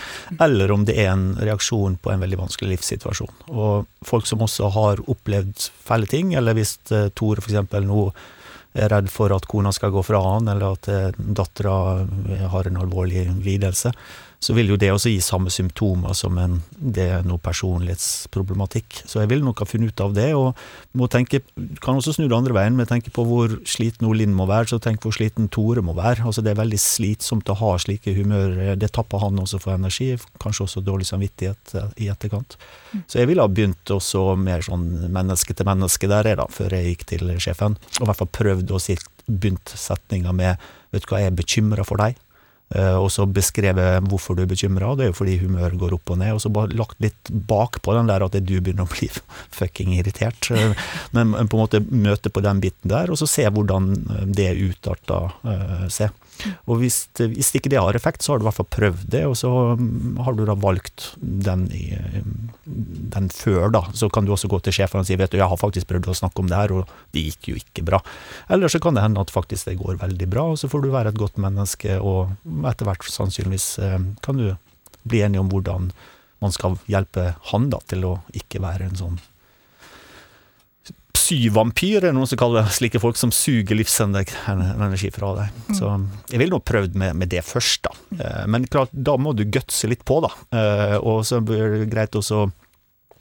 eller 0.49 0.75
om 0.75 0.89
det 0.89 0.99
er 0.99 1.13
en 1.13 1.29
reaksjon 1.39 2.01
på 2.03 2.11
en 2.11 2.27
veldig 2.27 2.41
vanskelig 2.43 2.75
livssituasjon. 2.75 3.31
Og 3.55 3.87
folk 4.07 4.27
som 4.27 4.43
også 4.43 4.73
har 4.75 5.05
opplevd 5.07 5.69
fæle 5.87 6.11
ting, 6.11 6.35
eller 6.35 6.59
hvis 6.59 6.75
eh, 6.91 7.13
Tore 7.15 7.45
f.eks. 7.45 7.79
nå 7.87 8.09
er 8.79 8.91
redd 8.93 9.09
for 9.11 9.33
at 9.35 9.47
kona 9.49 9.71
skal 9.75 9.95
gå 9.95 10.03
fra 10.07 10.21
han, 10.27 10.51
eller 10.51 10.75
at 10.75 10.91
eh, 10.91 11.15
dattera 11.17 12.03
har 12.51 12.67
en 12.67 12.83
alvorlig 12.83 13.29
lidelse, 13.47 13.95
så 14.39 14.55
vil 14.55 14.71
jo 14.71 14.77
det 14.79 14.93
også 14.95 15.11
gi 15.11 15.19
samme 15.23 15.51
symptomer 15.51 16.15
som 16.15 16.37
en, 16.39 16.61
det 16.79 17.09
er 17.11 17.25
noe 17.27 17.41
personlighetsproblematikk. 17.43 19.01
Så 19.11 19.19
jeg 19.19 19.31
vil 19.33 19.43
nok 19.43 19.65
ha 19.65 19.67
funnet 19.67 19.91
ut 19.91 20.03
av 20.05 20.15
det, 20.15 20.29
og 20.39 20.59
må 20.99 21.09
tenke, 21.11 21.41
kan 21.83 21.99
også 21.99 22.15
snu 22.15 22.29
det 22.29 22.37
andre 22.37 22.55
veien, 22.55 22.77
men 22.79 22.87
tenke 22.87 23.11
på 23.15 23.25
hvor 23.27 23.57
sliten 23.67 24.07
Linn 24.15 24.37
må 24.39 24.47
være, 24.49 24.71
så 24.71 24.79
tenk 24.83 25.03
hvor 25.03 25.15
sliten 25.15 25.51
Tore 25.53 25.83
må 25.85 25.97
være. 25.99 26.23
Altså 26.27 26.43
Det 26.45 26.53
er 26.53 26.61
veldig 26.61 26.79
slitsomt 26.81 27.51
å 27.51 27.59
ha 27.59 27.73
slike 27.83 28.15
humør. 28.15 28.77
Det 28.79 28.93
tapper 28.95 29.25
han 29.27 29.43
også 29.43 29.61
for 29.63 29.75
energi, 29.75 30.13
kanskje 30.43 30.69
også 30.69 30.85
dårlig 30.87 31.11
samvittighet 31.11 31.75
eh, 31.75 31.91
i 32.07 32.11
etterkant. 32.15 32.57
Så 33.11 33.21
jeg 33.21 33.31
ville 33.31 33.43
ha 33.43 33.51
begynt 33.51 33.91
også 33.91 34.33
mer 34.39 34.63
sånn 34.65 34.87
menneske 35.15 35.55
til 35.55 35.67
menneske 35.69 36.11
der, 36.11 36.31
da, 36.39 36.47
før 36.51 36.79
jeg 36.79 36.95
gikk 36.95 37.07
til 37.11 37.35
sjefen, 37.43 37.75
og 37.99 38.07
i 38.07 38.11
hvert 38.11 38.23
fall 38.23 38.35
prøvd 38.39 38.71
å 38.71 38.83
si 38.83 38.97
begynt 39.27 39.75
setninga 39.75 40.33
med 40.33 40.69
Vet 40.89 41.05
du 41.05 41.11
hva, 41.11 41.19
jeg 41.21 41.29
er 41.29 41.35
bekymra 41.37 41.85
for 41.85 42.01
deg. 42.01 42.15
Eh, 42.77 42.97
og 43.01 43.09
så 43.13 43.25
beskrevet 43.25 44.05
hvorfor 44.11 44.37
du 44.37 44.43
er 44.45 44.51
bekymra, 44.51 44.93
det 44.97 45.07
er 45.07 45.13
jo 45.13 45.19
fordi 45.23 45.39
humøret 45.41 45.79
går 45.81 45.95
opp 45.97 46.13
og 46.13 46.21
ned. 46.21 46.35
Og 46.37 46.43
så 46.45 46.53
bare 46.53 46.77
lagt 46.77 47.01
litt 47.05 47.33
bakpå 47.33 47.97
den 47.97 48.11
der 48.11 48.25
at 48.27 48.37
du 48.37 48.55
begynner 48.61 48.85
å 48.85 48.93
bli 48.93 49.09
fucking 49.59 49.95
irritert. 49.97 50.51
Eh, 50.53 50.77
men 51.17 51.35
på 51.39 51.59
en 51.59 51.65
måte 51.65 51.83
møte 51.89 52.33
på 52.33 52.45
den 52.45 52.63
biten 52.65 52.93
der, 52.93 53.11
og 53.11 53.21
så 53.21 53.29
se 53.31 53.49
hvordan 53.49 53.93
det 54.35 54.53
utarter 54.61 55.33
seg. 55.93 56.13
Og 56.69 56.81
hvis, 56.83 57.01
hvis, 57.19 57.51
ikke 57.59 57.71
det 57.73 57.81
har 57.81 57.97
effekt, 57.97 58.23
så 58.23 58.33
har 58.33 58.41
du 58.41 58.47
i 58.47 58.49
hvert 58.49 58.59
fall 58.59 58.71
prøvd 58.75 59.07
det, 59.15 59.25
og 59.29 59.37
så 59.39 59.51
mm, 59.79 60.21
har 60.27 60.37
du 60.37 60.45
da 60.49 60.57
valgt 60.59 61.09
den, 61.19 61.67
den 63.15 63.31
før, 63.35 63.69
da. 63.75 63.85
Så 63.97 64.11
kan 64.13 64.29
du 64.29 64.35
også 64.35 64.51
gå 64.51 64.61
til 64.65 64.77
sjefen 64.79 65.03
og 65.03 65.09
si 65.09 65.19
vet 65.19 65.33
du, 65.33 65.41
jeg 65.41 65.51
har 65.51 65.61
faktisk 65.61 65.91
prøvd 65.91 66.13
å 66.13 66.19
snakke 66.21 66.45
om 66.45 66.51
det 66.51 66.61
her, 66.61 66.77
og 66.81 66.93
det 67.17 67.25
gikk 67.29 67.51
jo 67.53 67.59
ikke 67.61 67.87
bra. 67.89 68.03
Eller 68.53 68.73
så 68.73 68.81
kan 68.83 68.99
det 68.99 69.05
hende 69.07 69.25
at 69.25 69.35
faktisk 69.35 69.71
det 69.71 69.79
går 69.81 70.01
veldig 70.03 70.31
bra, 70.31 70.51
og 70.53 70.61
så 70.61 70.71
får 70.71 70.85
du 70.85 70.93
være 70.95 71.15
et 71.15 71.21
godt 71.21 71.41
menneske, 71.43 71.99
og 71.99 72.37
etter 72.69 72.89
hvert 72.89 73.09
sannsynligvis 73.09 73.71
eh, 73.85 73.99
kan 74.25 74.41
du 74.41 74.53
bli 75.09 75.25
enig 75.25 75.41
om 75.41 75.51
hvordan 75.53 75.91
man 76.43 76.55
skal 76.55 76.79
hjelpe 76.91 77.33
han 77.51 77.71
da 77.73 77.81
til 77.91 78.07
å 78.07 78.15
ikke 78.37 78.63
være 78.63 78.89
en 78.89 78.99
sånn 78.99 79.19
syvampyr, 81.29 81.99
er 82.01 82.09
det 82.09 82.15
noen 82.17 82.29
som 82.29 82.41
kaller 82.41 82.69
slike 82.73 83.01
folk 83.03 83.19
som 83.21 83.33
suger 83.35 83.77
livsenergi 83.79 85.11
fra 85.15 85.35
deg. 85.39 85.59
Mm. 85.69 85.77
Så 85.77 85.93
jeg 86.33 86.41
ville 86.41 86.55
nå 86.55 86.63
prøvd 86.65 86.97
med, 86.99 87.19
med, 87.21 87.31
det 87.33 87.45
først, 87.47 87.89
da. 87.89 87.95
Eh, 88.17 88.47
men 88.51 88.67
klart, 88.71 88.93
da 88.93 89.19
må 89.21 89.35
du 89.37 89.45
gutse 89.49 89.91
litt 89.91 90.05
på, 90.09 90.21
da. 90.25 90.33
Eh, 90.57 90.97
og 90.99 91.25
så 91.29 91.43
blir 91.45 91.83
det 91.83 91.93
greit 91.93 92.19
også 92.19 92.43
å 92.45 92.51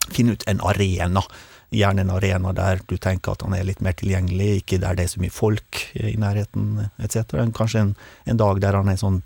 finne 0.08 0.38
ut 0.38 0.48
en 0.48 0.64
arena. 0.66 1.24
Gjerne 1.76 2.06
en 2.06 2.14
arena 2.16 2.54
der 2.56 2.80
du 2.88 2.96
tenker 2.96 3.36
at 3.36 3.44
han 3.44 3.56
er 3.58 3.68
litt 3.68 3.82
mer 3.84 3.98
tilgjengelig, 4.00 4.62
ikke 4.62 4.80
der 4.84 4.96
det 4.96 5.08
er 5.08 5.14
så 5.16 5.24
mye 5.24 5.34
folk 5.36 5.82
i 6.00 6.16
nærheten 6.20 6.86
etc. 7.04 7.36
Kanskje 7.56 7.84
en, 7.84 7.98
en 8.32 8.40
dag 8.40 8.62
der 8.64 8.80
han 8.80 8.92
er 8.92 9.02
sånn 9.02 9.20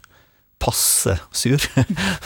passe 0.62 1.16
sur. 1.36 1.62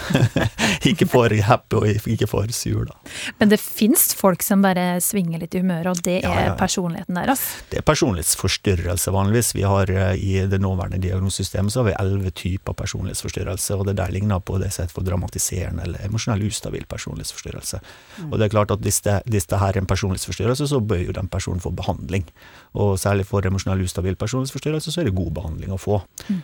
ikke 0.89 1.07
for 1.09 1.31
happy 1.47 1.79
og 1.79 2.07
ikke 2.11 2.27
for 2.29 2.51
sur, 2.55 2.85
da. 2.89 2.97
Men 3.39 3.51
det 3.53 3.59
fins 3.61 4.09
folk 4.17 4.43
som 4.45 4.63
bare 4.65 4.99
svinger 5.03 5.41
litt 5.41 5.55
i 5.55 5.61
humøret, 5.63 5.89
og 5.91 6.03
det 6.05 6.17
er 6.21 6.27
ja, 6.27 6.45
ja. 6.49 6.55
personligheten 6.59 7.17
deres? 7.17 7.43
Det 7.71 7.79
er 7.79 7.85
personlighetsforstyrrelse, 7.87 9.13
vanligvis. 9.15 9.53
Vi 9.55 9.65
har 9.65 9.91
eh, 9.91 10.13
I 10.19 10.45
det 10.51 10.59
nåværende 10.61 10.99
diagnosesystemet 11.03 11.73
så 11.73 11.81
har 11.81 11.89
vi 11.89 11.95
elleve 11.99 12.33
typer 12.35 12.75
personlighetsforstyrrelse, 12.77 13.77
og 13.79 13.87
det 13.89 13.97
der 14.01 14.13
ligner 14.13 14.43
på 14.43 14.59
det 14.61 14.73
som 14.75 14.85
heter 14.85 14.97
for 14.97 15.07
dramatiserende 15.07 15.85
eller 15.87 16.05
emosjonell 16.07 16.45
ustabil 16.49 16.85
personlighetsforstyrrelse. 16.91 17.81
Mm. 18.19 18.31
Og 18.31 18.39
det 18.39 18.47
er 18.47 18.55
klart 18.57 18.73
at 18.75 18.83
hvis 18.85 19.01
det, 19.05 19.21
hvis 19.31 19.47
det 19.51 19.61
her 19.61 19.75
er 19.75 19.83
en 19.83 19.89
personlighetsforstyrrelse, 19.89 20.67
så 20.71 20.81
bør 20.81 21.05
jo 21.05 21.15
den 21.15 21.31
personen 21.31 21.63
få 21.63 21.71
behandling. 21.75 22.27
Og 22.75 22.99
særlig 22.99 23.27
for 23.29 23.45
emosjonell 23.45 23.85
ustabil 23.85 24.19
personlighetsforstyrrelse 24.19 24.91
så 24.91 25.01
er 25.01 25.09
det 25.09 25.17
god 25.17 25.31
behandling 25.39 25.73
å 25.73 25.79
få. 25.81 26.01
Mm. 26.27 26.43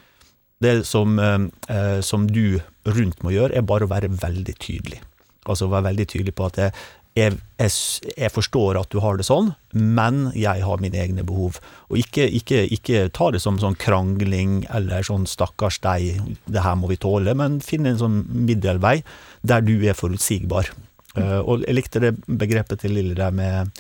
Det 0.61 0.85
som, 0.85 1.19
eh, 1.19 1.75
eh, 1.75 1.99
som, 2.01 2.27
du 2.27 2.59
rundt 2.85 3.23
må 3.25 3.33
gjøre, 3.33 3.57
er 3.57 3.65
bare 3.65 3.87
å 3.87 3.91
være 3.91 4.11
veldig 4.21 4.55
tydelig. 4.61 5.01
Altså 5.49 5.69
være 5.71 5.89
veldig 5.89 6.07
tydelig 6.07 6.35
på 6.37 6.45
at 6.45 6.59
jeg, 6.61 6.73
jeg, 7.17 7.37
jeg, 7.57 8.31
forstår 8.31 8.77
at 8.79 8.91
du 8.93 8.99
har 9.03 9.17
det 9.17 9.25
sånn, 9.25 9.51
men 9.73 10.29
jeg 10.37 10.61
har 10.63 10.83
mine 10.83 10.99
egne 11.01 11.25
behov. 11.27 11.57
Og 11.89 11.97
ikke, 12.03 12.27
ikke, 12.29 12.61
ikke 12.77 13.07
ta 13.09 13.31
det 13.33 13.41
som 13.43 13.57
sånn 13.59 13.79
krangling 13.81 14.61
eller 14.69 15.03
sånn 15.03 15.25
'stakkars 15.25 15.81
deg, 15.81 16.21
det 16.45 16.63
her 16.63 16.77
må 16.77 16.91
vi 16.93 17.01
tåle', 17.01 17.35
men 17.35 17.59
finne 17.65 17.95
en 17.95 18.03
sånn 18.03 18.21
middelvei 18.29 19.01
der 19.41 19.65
du 19.65 19.75
er 19.81 19.97
forutsigbar. 19.97 20.69
Uh, 21.17 21.41
og 21.43 21.65
jeg 21.65 21.75
likte 21.75 21.99
det 21.99 22.13
begrepet 22.23 22.85
til 22.85 22.93
Lille 22.95 23.17
der 23.17 23.33
med 23.35 23.73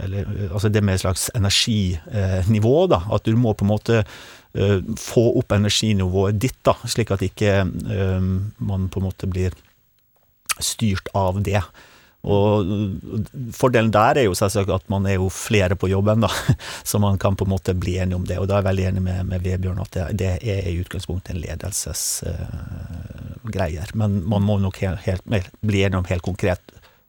eller, 0.00 0.24
altså 0.48 0.70
det 0.72 0.80
med 0.82 0.96
et 0.96 1.02
slags 1.02 1.28
energinivå, 1.36 2.76
da. 2.88 3.02
At 3.12 3.26
du 3.28 3.36
må 3.36 3.52
på 3.52 3.66
en 3.66 3.72
måte 3.74 4.04
få 5.00 5.24
opp 5.40 5.54
energinivået 5.56 6.40
ditt, 6.40 6.58
da, 6.66 6.74
slik 6.84 7.10
at 7.14 7.24
ikke 7.24 7.62
uh, 7.64 8.26
man 8.60 8.90
på 8.92 9.00
en 9.00 9.08
måte 9.08 9.26
blir 9.30 9.56
styrt 10.60 11.08
av 11.16 11.40
det. 11.44 11.62
Og 12.22 12.66
Fordelen 13.56 13.90
der 13.90 14.18
er 14.20 14.24
jo 14.28 14.34
selvsagt 14.38 14.70
at 14.70 14.84
man 14.92 15.06
er 15.10 15.14
jo 15.16 15.28
flere 15.32 15.74
på 15.78 15.88
jobben, 15.90 16.20
da, 16.22 16.28
så 16.88 16.98
man 17.02 17.18
kan 17.22 17.36
på 17.36 17.44
en 17.48 17.54
måte 17.54 17.72
bli 17.74 17.94
enig 18.02 18.16
om 18.18 18.26
det. 18.28 18.38
Og 18.38 18.46
da 18.48 18.54
er 18.56 18.60
jeg 18.62 18.70
veldig 18.70 18.86
enig 18.92 19.02
med, 19.08 19.18
med 19.32 19.38
Vebjørn 19.46 19.82
at 19.82 19.92
det, 19.96 20.04
det, 20.22 20.32
er 20.42 20.60
i 20.70 20.80
utgangspunktet 20.84 21.30
en 21.34 21.42
ledelsesgreier. 21.42 23.88
Uh, 23.88 23.94
Men 23.98 24.10
man 24.28 24.42
må 24.46 24.54
nok 24.62 24.76
helt, 24.84 25.00
helt, 25.06 25.24
bli 25.60 25.78
enig 25.86 25.98
om 25.98 26.10
helt 26.12 26.28
konkret 26.28 26.62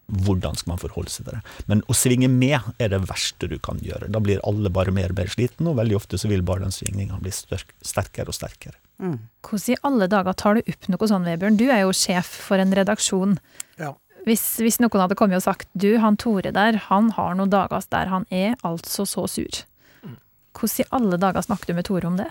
hvordan 0.08 0.58
skal 0.60 0.74
man 0.74 0.82
forholde 0.82 1.12
seg 1.12 1.28
til 1.28 1.38
det. 1.38 1.42
Men 1.72 1.82
å 1.88 1.96
svinge 1.96 2.30
med 2.32 2.60
er 2.82 2.92
det 2.92 3.02
verste 3.08 3.48
du 3.50 3.56
kan 3.63 3.80
gjøre. 3.84 4.12
Da 4.12 4.22
blir 4.24 4.44
alle 4.48 4.72
bare 4.74 4.94
mer 4.96 5.13
og 5.13 5.20
mer 5.20 5.32
slitne, 5.32 5.72
og 5.72 5.80
veldig 5.80 5.98
ofte 5.98 6.20
så 6.20 6.30
vil 6.32 6.44
bare 6.46 6.66
den 6.66 6.76
svingninga 6.76 7.20
bli 7.24 7.32
sterkere 7.34 8.32
og 8.32 8.38
sterkere. 8.38 8.76
Mm. 9.02 9.18
Hvordan 9.48 9.74
i 9.74 9.82
alle 9.89 10.08
dager 10.12 10.38
tar 10.38 10.58
du 10.58 10.63
opp 10.74 10.89
noe 10.92 11.10
sånn, 11.10 11.28
Vebjørn? 11.28 11.60
Du 11.60 11.66
er 11.70 11.84
jo 11.84 11.96
sjef 11.98 12.30
for 12.48 12.62
en 12.62 12.76
redaksjon. 12.76 13.38
Ja. 13.82 13.94
Hvis, 14.28 14.44
hvis, 14.63 14.80
noen 14.80 15.04
hadde 15.04 15.18
kommet 15.20 15.42
og 15.42 15.46
sagt 15.48 15.68
du, 15.74 15.96
han 16.00 16.20
Tore 16.20 16.54
der, 16.56 16.80
han 16.89 17.12
har 17.18 17.36
noen 17.39 17.52
dager 17.52 17.84
der 17.92 18.12
han 18.12 18.28
er 18.32 18.56
altså 18.63 19.08
så 19.10 19.26
sur. 19.28 19.63
Mm. 20.04 20.20
Hvordan 20.56 20.84
i 20.84 20.89
alle 21.00 21.20
dager 21.20 21.48
snakker 21.48 21.72
du 21.72 21.80
med 21.80 21.88
Tore 21.89 22.12
om 22.12 22.20
det? 22.20 22.30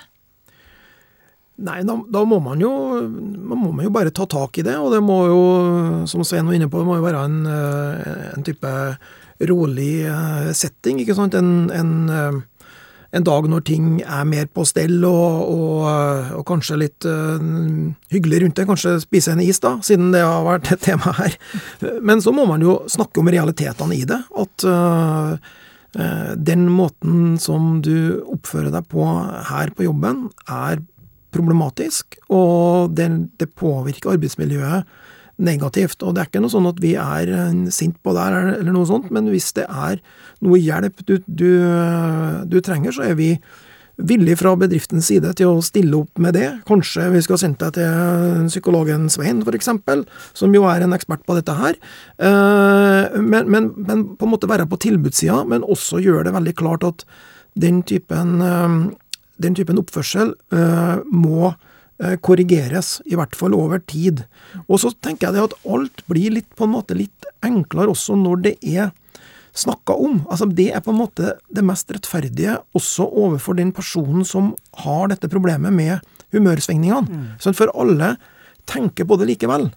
Nei, 1.62 1.82
da, 1.86 1.94
da, 2.08 2.22
må 2.26 2.38
man 2.42 2.62
jo 2.62 2.70
man 3.04 3.60
må 3.60 3.84
jo 3.84 3.90
bare 3.92 4.10
ta 4.14 4.24
tak 4.26 4.56
i 4.58 4.64
det, 4.66 4.78
og 4.80 4.94
det 4.94 5.02
må 5.04 5.18
jo, 5.28 5.42
som 6.10 6.24
Svein 6.24 6.48
var 6.48 6.56
inne 6.56 6.70
på, 6.72 6.80
det 6.80 6.88
må 6.88 6.96
jo 6.96 7.04
være 7.04 7.26
en, 7.28 7.42
en 8.32 8.46
type 8.46 8.72
rolig 9.50 9.92
setting, 10.56 11.02
ikke 11.02 11.16
sant. 11.18 11.36
En, 11.38 11.68
en 11.74 12.42
en 13.12 13.24
dag 13.24 13.46
når 13.50 13.64
ting 13.68 13.88
er 14.00 14.24
mer 14.28 14.46
på 14.48 14.64
stell 14.68 15.02
og, 15.04 15.48
og, 15.52 15.80
og 16.38 16.44
kanskje 16.48 16.78
litt 16.80 17.06
uh, 17.08 17.36
hyggelig 18.12 18.42
rundt 18.42 18.56
det. 18.56 18.66
Kanskje 18.68 18.94
spise 19.02 19.34
en 19.34 19.42
is, 19.44 19.60
da, 19.60 19.74
siden 19.84 20.14
det 20.14 20.22
har 20.24 20.46
vært 20.46 20.70
et 20.72 20.84
tema 20.88 21.12
her. 21.18 21.36
Men 22.00 22.24
så 22.24 22.32
må 22.32 22.46
man 22.48 22.64
jo 22.64 22.80
snakke 22.90 23.20
om 23.20 23.28
realitetene 23.32 23.98
i 23.98 24.06
det. 24.08 24.16
At 24.40 24.64
uh, 24.64 25.36
den 26.40 26.64
måten 26.72 27.36
som 27.36 27.82
du 27.84 28.22
oppfører 28.32 28.72
deg 28.72 28.88
på 28.88 29.04
her 29.50 29.74
på 29.76 29.84
jobben, 29.90 30.30
er 30.48 30.80
problematisk, 31.32 32.18
og 32.32 32.92
det, 32.96 33.08
det 33.40 33.50
påvirker 33.58 34.14
arbeidsmiljøet 34.14 34.88
negativt. 35.42 36.02
Og 36.04 36.14
det 36.14 36.22
er 36.22 36.30
ikke 36.30 36.42
noe 36.44 36.52
sånn 36.52 36.70
at 36.70 36.80
vi 36.82 36.94
er 37.00 37.32
sint 37.74 37.98
på 38.04 38.14
det 38.14 38.28
eller 38.28 38.72
noe 38.72 38.88
sånt, 38.88 39.10
men 39.14 39.30
hvis 39.32 39.50
det 39.56 39.66
er 39.66 40.00
noe 40.44 40.60
hjelp 40.60 41.04
du, 41.08 41.16
du, 41.26 41.50
du 42.46 42.58
trenger, 42.64 42.94
så 42.94 43.08
er 43.10 43.18
vi 43.18 43.34
villig 44.00 44.38
fra 44.40 44.54
bedriftens 44.58 45.08
side 45.10 45.34
til 45.38 45.52
å 45.52 45.64
stille 45.64 45.98
opp 46.00 46.20
med 46.22 46.34
det. 46.36 46.48
Kanskje 46.68 47.08
vi 47.12 47.22
skal 47.24 47.40
sende 47.40 47.68
deg 47.68 47.76
til 47.76 48.46
psykologen 48.48 49.08
Svein, 49.12 49.42
f.eks., 49.44 49.68
som 50.38 50.56
jo 50.56 50.64
er 50.70 50.84
en 50.84 50.96
ekspert 50.96 51.24
på 51.28 51.36
dette 51.36 51.54
her. 51.58 51.76
Eh, 52.16 53.20
men, 53.20 53.50
men, 53.52 53.70
men 53.76 54.06
på 54.16 54.26
en 54.26 54.32
måte 54.32 54.50
være 54.50 54.66
på 54.70 54.80
tilbudssida, 54.82 55.42
men 55.48 55.66
også 55.66 56.00
gjøre 56.02 56.26
det 56.28 56.36
veldig 56.38 56.56
klart 56.58 56.88
at 56.88 57.06
den 57.62 57.82
typen, 57.86 58.40
eh, 58.40 58.78
den 59.42 59.58
typen 59.58 59.80
oppførsel 59.82 60.34
eh, 60.54 61.04
må 61.10 61.52
Eh, 62.02 62.16
korrigeres, 62.18 62.96
i 63.06 63.14
hvert 63.14 63.36
fall 63.38 63.54
over 63.54 63.78
tid. 63.86 64.24
Og 64.66 64.80
så 64.82 64.90
tenker 65.04 65.28
jeg 65.28 65.36
det 65.36 65.44
at 65.44 65.68
alt 65.70 66.02
blir 66.10 66.34
litt, 66.34 66.48
på 66.58 66.66
en 66.66 66.72
måte 66.74 66.96
litt 66.98 67.28
enklere 67.46 67.92
også 67.92 68.16
når 68.18 68.40
det 68.46 68.52
er 68.64 68.90
snakka 69.54 69.94
om. 69.94 70.22
Altså 70.26 70.48
Det 70.50 70.70
er 70.72 70.82
på 70.82 70.90
en 70.90 70.98
måte 70.98 71.36
det 71.52 71.62
mest 71.62 71.92
rettferdige 71.94 72.56
også 72.74 73.06
overfor 73.06 73.60
den 73.60 73.70
personen 73.76 74.26
som 74.26 74.54
har 74.82 75.12
dette 75.12 75.30
problemet 75.30 75.70
med 75.70 76.00
humørsvingningene. 76.34 77.06
Mm. 77.06 77.54
For 77.54 77.70
alle 77.70 78.16
tenker 78.66 79.06
på 79.06 79.20
det 79.20 79.28
likevel. 79.30 79.70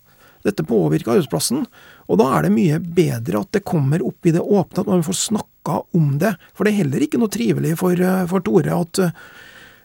Dette 0.47 0.65
påvirker 0.65 1.17
arbeidsplassen. 1.17 1.65
Og 2.09 2.21
da 2.21 2.31
er 2.37 2.47
det 2.47 2.55
mye 2.55 2.79
bedre 2.79 3.43
at 3.43 3.53
det 3.53 3.65
kommer 3.67 4.01
opp 4.01 4.25
i 4.25 4.33
det 4.33 4.41
åpne, 4.41 4.81
at 4.81 4.89
man 4.89 5.05
får 5.05 5.21
snakka 5.27 5.81
om 5.93 6.15
det. 6.21 6.37
For 6.55 6.65
det 6.65 6.73
er 6.73 6.85
heller 6.85 7.05
ikke 7.05 7.21
noe 7.21 7.33
trivelig 7.33 7.77
for, 7.77 7.93
eh, 7.93 8.25
for 8.31 8.41
Tore 8.45 8.81
at 8.81 9.03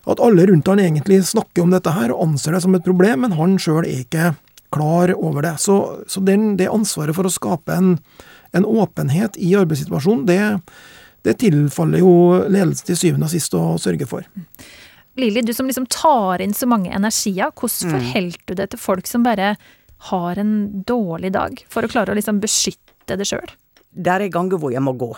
at 0.09 0.21
alle 0.25 0.47
rundt 0.49 0.69
han 0.71 0.81
egentlig 0.81 1.21
snakker 1.29 1.65
om 1.65 1.75
dette 1.75 1.93
her 1.93 2.15
og 2.15 2.23
anser 2.29 2.57
det 2.57 2.63
som 2.65 2.77
et 2.77 2.87
problem, 2.87 3.27
men 3.27 3.37
han 3.37 3.59
sjøl 3.61 3.83
er 3.85 4.05
ikke 4.05 4.33
klar 4.73 5.13
over 5.17 5.45
det. 5.45 5.57
Så, 5.61 5.77
så 6.09 6.23
den, 6.25 6.55
det 6.57 6.71
ansvaret 6.71 7.17
for 7.17 7.27
å 7.27 7.33
skape 7.33 7.77
en, 7.77 7.97
en 8.57 8.67
åpenhet 8.67 9.37
i 9.37 9.53
arbeidssituasjonen, 9.59 10.27
det, 10.29 10.41
det 11.27 11.37
tilfaller 11.43 12.05
jo 12.05 12.15
ledelsen 12.47 12.93
til 12.93 13.01
syvende 13.03 13.29
og 13.29 13.35
sist 13.35 13.57
å 13.59 13.65
sørge 13.83 14.09
for. 14.09 14.27
Lili, 15.21 15.43
du 15.43 15.53
som 15.55 15.69
liksom 15.69 15.89
tar 15.91 16.41
inn 16.41 16.55
så 16.57 16.69
mange 16.71 16.93
energier, 16.95 17.51
hvordan 17.53 17.91
mm. 17.91 17.97
forholder 17.97 18.45
du 18.47 18.55
det 18.63 18.71
til 18.73 18.81
folk 18.81 19.11
som 19.11 19.27
bare 19.27 19.55
har 20.11 20.39
en 20.41 20.55
dårlig 20.87 21.35
dag, 21.35 21.59
for 21.69 21.85
å 21.85 21.91
klare 21.91 22.15
å 22.15 22.17
liksom 22.17 22.39
beskytte 22.41 23.19
det 23.21 23.27
sjøl? 23.29 23.51
Der 23.91 24.23
er 24.23 24.33
ganger 24.33 24.63
hvor 24.63 24.73
jeg 24.73 24.85
må 24.87 24.95
gå. 24.97 25.11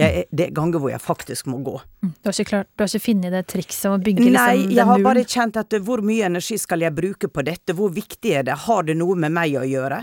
Jeg, 0.00 0.24
det 0.32 0.46
er 0.46 0.52
ganger 0.56 0.80
hvor 0.80 0.88
jeg 0.88 1.02
faktisk 1.04 1.50
må 1.52 1.58
gå. 1.60 1.74
Mm. 2.00 2.12
Du 2.16 2.28
har 2.30 2.32
ikke, 2.32 2.48
klart, 2.48 2.68
du 2.72 2.80
har 2.80 2.88
ikke 2.88 3.04
funnet 3.04 3.34
det 3.34 3.42
trikset 3.52 3.90
om 3.90 3.98
å 3.98 4.00
bygge 4.00 4.22
liksom, 4.24 4.38
Nei, 4.40 4.72
jeg 4.72 4.86
har 4.88 5.02
bare 5.04 5.24
kjent 5.28 5.58
at 5.60 5.76
hvor 5.84 6.00
mye 6.06 6.30
energi 6.30 6.56
skal 6.58 6.80
jeg 6.86 6.96
bruke 6.96 7.28
på 7.28 7.44
dette, 7.44 7.74
hvor 7.76 7.92
viktig 7.92 8.32
er 8.40 8.46
det, 8.48 8.56
har 8.64 8.86
det 8.88 8.96
noe 8.96 9.18
med 9.20 9.34
meg 9.36 9.58
å 9.60 9.66
gjøre? 9.68 9.98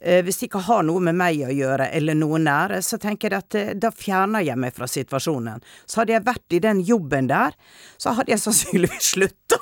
Eh, 0.00 0.22
hvis 0.24 0.40
det 0.40 0.48
ikke 0.48 0.62
har 0.70 0.86
noe 0.88 1.04
med 1.04 1.18
meg 1.20 1.42
å 1.44 1.52
gjøre, 1.52 1.90
eller 1.98 2.16
noe 2.16 2.40
nære, 2.40 2.80
så 2.80 2.96
tenker 3.02 3.36
jeg 3.36 3.44
at 3.44 3.58
eh, 3.60 3.74
da 3.76 3.92
fjerner 3.92 4.46
jeg 4.46 4.56
meg 4.62 4.72
fra 4.78 4.88
situasjonen. 4.88 5.60
Så 5.84 6.00
hadde 6.00 6.16
jeg 6.16 6.24
vært 6.30 6.56
i 6.56 6.62
den 6.64 6.80
jobben 6.88 7.28
der, 7.28 7.52
så 8.00 8.16
hadde 8.16 8.32
jeg 8.32 8.40
sannsynligvis 8.40 9.10
slutta. 9.18 9.60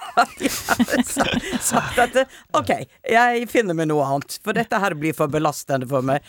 sagt 1.59 1.99
at 2.07 2.23
eh, 2.23 2.39
ok, 2.55 2.77
jeg 3.11 3.51
finner 3.51 3.75
meg 3.75 3.91
noe 3.91 4.07
annet, 4.07 4.39
for 4.47 4.55
dette 4.55 4.79
her 4.87 4.95
blir 4.95 5.19
for 5.19 5.35
belastende 5.35 5.91
for 5.91 6.07
meg. 6.07 6.23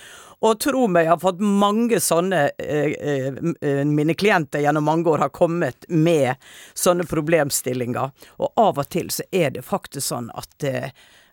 Og 0.44 0.60
tro 0.60 0.86
meg, 0.92 1.06
jeg 1.06 1.14
har 1.14 1.22
fått 1.22 1.42
mange 1.42 2.00
sånne 2.04 2.42
eh, 2.60 2.94
eh, 2.94 3.28
eh, 3.62 3.84
Mine 3.88 4.16
klienter 4.18 4.64
gjennom 4.64 4.88
mange 4.88 5.10
år 5.12 5.26
har 5.26 5.34
kommet 5.36 5.88
med 5.90 6.36
sånne 6.74 7.06
problemstillinger. 7.10 8.12
Og 8.42 8.60
av 8.60 8.82
og 8.82 8.90
til 8.92 9.12
så 9.14 9.26
er 9.32 9.54
det 9.56 9.66
faktisk 9.66 10.08
sånn 10.12 10.32
at 10.36 10.68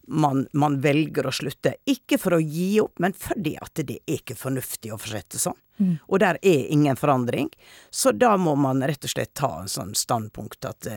man, 0.07 0.47
man, 0.53 0.79
velger 0.83 1.27
å 1.27 1.35
slutte. 1.35 1.77
Ikke 1.89 2.19
for 2.19 2.37
å 2.37 2.43
gi 2.43 2.81
opp, 2.83 2.99
men 3.03 3.15
fordi 3.17 3.57
at 3.63 3.83
det 3.83 4.01
er 4.03 4.21
ikke 4.21 4.39
fornuftig 4.39 4.93
å 4.95 5.01
fortsette 5.01 5.41
sånn. 5.41 5.59
Mm. 5.83 5.93
Og 6.07 6.21
der 6.23 6.39
er 6.43 6.67
ingen 6.75 6.99
forandring. 6.99 7.51
Så 7.91 8.13
da 8.15 8.37
må 8.39 8.55
man 8.61 8.85
rett 8.87 9.05
og 9.07 9.15
slett 9.15 9.35
ta 9.39 9.55
en 9.63 9.71
sånn 9.71 9.95
standpunkt 9.99 10.67
at 10.69 10.89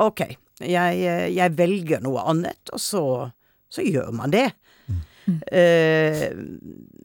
ok, 0.00 0.26
jeg, 0.64 1.00
jeg 1.34 1.56
velger 1.58 2.04
noe 2.04 2.22
annet, 2.30 2.72
og 2.72 2.80
så, 2.80 3.04
så 3.68 3.84
gjør 3.84 4.12
man 4.14 4.32
det. 4.34 4.48
Mm. 5.24 5.40
Eh, 5.52 6.28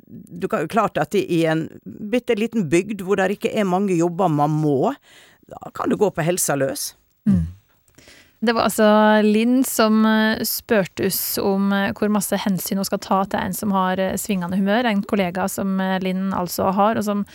du 0.08 0.48
kan 0.48 0.66
jo 0.66 0.72
klart 0.72 0.98
at 1.00 1.16
i 1.16 1.44
en 1.50 1.68
bitte 1.84 2.36
liten 2.40 2.68
bygd 2.72 3.04
hvor 3.06 3.20
det 3.20 3.38
ikke 3.38 3.54
er 3.54 3.68
mange 3.68 3.96
jobber 3.98 4.32
man 4.32 4.52
må, 4.62 4.94
da 5.50 5.72
kan 5.76 5.90
du 5.90 5.98
gå 6.00 6.12
på 6.12 6.26
helsa 6.26 6.58
løs. 6.60 6.94
Mm. 7.30 7.48
Det 8.40 8.54
var 8.56 8.70
altså 8.70 8.90
Linn 9.26 9.66
som 9.68 10.06
eh, 10.08 10.44
spurte 10.48 11.10
oss 11.10 11.22
om 11.44 11.74
eh, 11.76 11.90
hvor 11.98 12.12
masse 12.14 12.38
hensyn 12.40 12.80
hun 12.80 12.88
skal 12.88 13.02
ta 13.04 13.18
til 13.28 13.42
en 13.42 13.56
som 13.56 13.74
har 13.76 14.00
svingende 14.22 14.60
humør. 14.60 14.88
En 14.88 15.04
kollega 15.04 15.50
som 15.52 15.76
Linn 16.04 16.32
altså 16.36 16.72
har, 16.76 17.00
og 17.00 17.08
som 17.08 17.26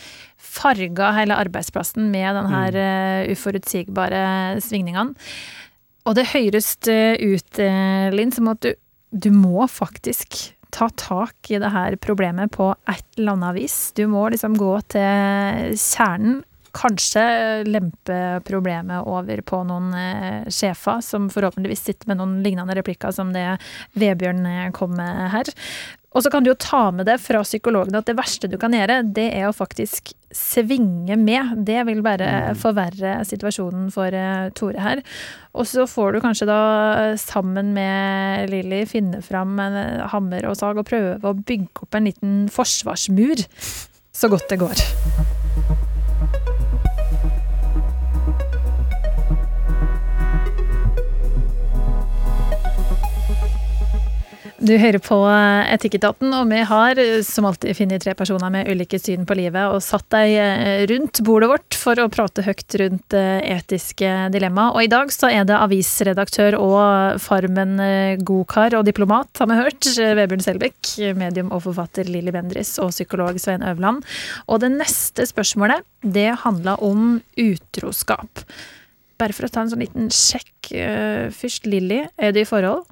farga 0.41 1.13
hele 1.19 1.37
arbeidsplassen 1.37 2.09
med 2.13 2.31
denne 2.39 2.53
her 2.53 2.79
mm. 2.79 3.35
uforutsigbare 3.35 4.25
svingningene. 4.65 5.17
Og 6.05 6.19
det 6.19 6.27
høres 6.35 6.75
ut, 6.85 7.61
Linn, 8.13 8.33
som 8.33 8.51
at 8.53 8.61
du, 8.61 8.75
du 9.09 9.31
må 9.33 9.65
faktisk 9.73 10.37
ta 10.75 10.89
tak 10.99 11.51
i 11.55 11.61
det 11.63 11.71
her 11.75 11.97
problemet 12.03 12.53
på 12.55 12.73
et 12.91 13.07
eller 13.19 13.37
annet 13.37 13.59
vis. 13.61 13.77
Du 13.97 14.07
må 14.11 14.27
liksom 14.33 14.57
gå 14.59 14.73
til 14.95 15.77
kjernen. 15.79 16.43
Kanskje 16.75 17.25
lempe 17.69 18.21
problemet 18.47 19.07
over 19.07 19.43
på 19.47 19.63
noen 19.69 19.93
eh, 19.99 20.47
sjefer, 20.53 21.03
som 21.05 21.29
forhåpentligvis 21.33 21.85
sitter 21.89 22.11
med 22.11 22.21
noen 22.21 22.41
lignende 22.45 22.77
replikker 22.79 23.15
som 23.15 23.31
det 23.35 23.47
Vebjørn 23.99 24.47
eh, 24.51 24.73
kom 24.75 24.97
med 24.99 25.29
her. 25.35 25.53
Og 26.15 26.23
så 26.23 26.31
kan 26.31 26.45
du 26.45 26.53
jo 26.53 26.59
ta 26.59 26.93
med 26.95 27.09
det 27.09 27.17
fra 27.23 27.41
psykologene 27.43 27.99
at 27.99 28.07
det 28.07 28.15
verste 28.19 28.51
du 28.51 28.55
kan 28.61 28.75
gjøre, 28.75 29.01
det 29.17 29.27
er 29.35 29.49
å 29.49 29.55
faktisk 29.55 30.13
svinge 30.35 31.17
med. 31.19 31.57
Det 31.67 31.81
vil 31.89 32.03
bare 32.07 32.29
mm. 32.31 32.61
forverre 32.63 33.17
situasjonen 33.27 33.89
for 33.95 34.15
Tore 34.59 34.83
her. 34.83 35.03
Og 35.55 35.67
så 35.71 35.87
får 35.91 36.15
du 36.15 36.21
kanskje 36.23 36.49
da 36.51 36.61
sammen 37.21 37.75
med 37.75 38.51
Lilly 38.51 38.85
finne 38.91 39.23
fram 39.27 39.59
en 39.63 39.79
eh, 39.81 40.05
hammer 40.15 40.51
og 40.51 40.59
sag 40.59 40.79
og 40.79 40.87
prøve 40.91 41.19
å 41.23 41.39
bygge 41.39 41.87
opp 41.87 41.99
en 41.99 42.11
liten 42.11 42.37
forsvarsmur 42.53 43.47
så 44.15 44.31
godt 44.31 44.51
det 44.51 44.63
går. 44.63 44.87
Du 54.65 54.73
hører 54.81 54.97
på 55.03 55.17
Etikketaten, 55.29 56.31
og 56.33 56.47
vi 56.49 56.63
har 56.65 56.97
som 57.27 57.45
alltid 57.45 57.77
funnet 57.77 58.01
tre 58.01 58.15
personer 58.17 58.49
med 58.49 58.71
ulike 58.73 58.97
syn 58.97 59.27
på 59.29 59.37
livet 59.37 59.69
og 59.69 59.83
satt 59.85 60.07
deg 60.15 60.31
eh, 60.41 60.85
rundt 60.89 61.21
bordet 61.27 61.51
vårt 61.51 61.77
for 61.77 62.01
å 62.01 62.07
prate 62.09 62.41
høyt 62.47 62.77
rundt 62.81 63.17
eh, 63.19 63.43
etiske 63.59 64.09
dilemma. 64.33 64.71
Og 64.73 64.87
i 64.87 64.89
dag 64.89 65.13
så 65.13 65.29
er 65.29 65.45
det 65.45 65.59
avisredaktør 65.59 66.57
og 66.57 67.21
Farmen 67.21 67.77
eh, 67.77 68.17
godkar 68.25 68.79
og 68.79 68.87
diplomat, 68.89 69.29
har 69.37 69.51
vi 69.53 69.59
hørt, 69.59 69.91
Vebjørn 70.01 70.47
Selbekk, 70.47 70.95
medium 71.21 71.53
og 71.53 71.67
forfatter 71.67 72.09
Lilly 72.09 72.33
Bendris 72.33 72.79
og 72.81 72.95
psykolog 72.95 73.37
Svein 73.43 73.67
Øverland. 73.69 74.01
Og 74.49 74.65
det 74.65 74.73
neste 74.79 75.29
spørsmålet, 75.29 75.85
det 76.01 76.31
handla 76.47 76.79
om 76.81 77.19
utroskap. 77.37 78.47
Bare 79.21 79.37
for 79.37 79.45
å 79.45 79.53
ta 79.53 79.67
en 79.67 79.75
sånn 79.75 79.85
liten 79.85 80.09
sjekk 80.09 80.73
først. 81.37 81.69
Lilly, 81.69 82.07
er 82.17 82.33
du 82.33 82.41
i 82.41 82.49
forhold? 82.49 82.89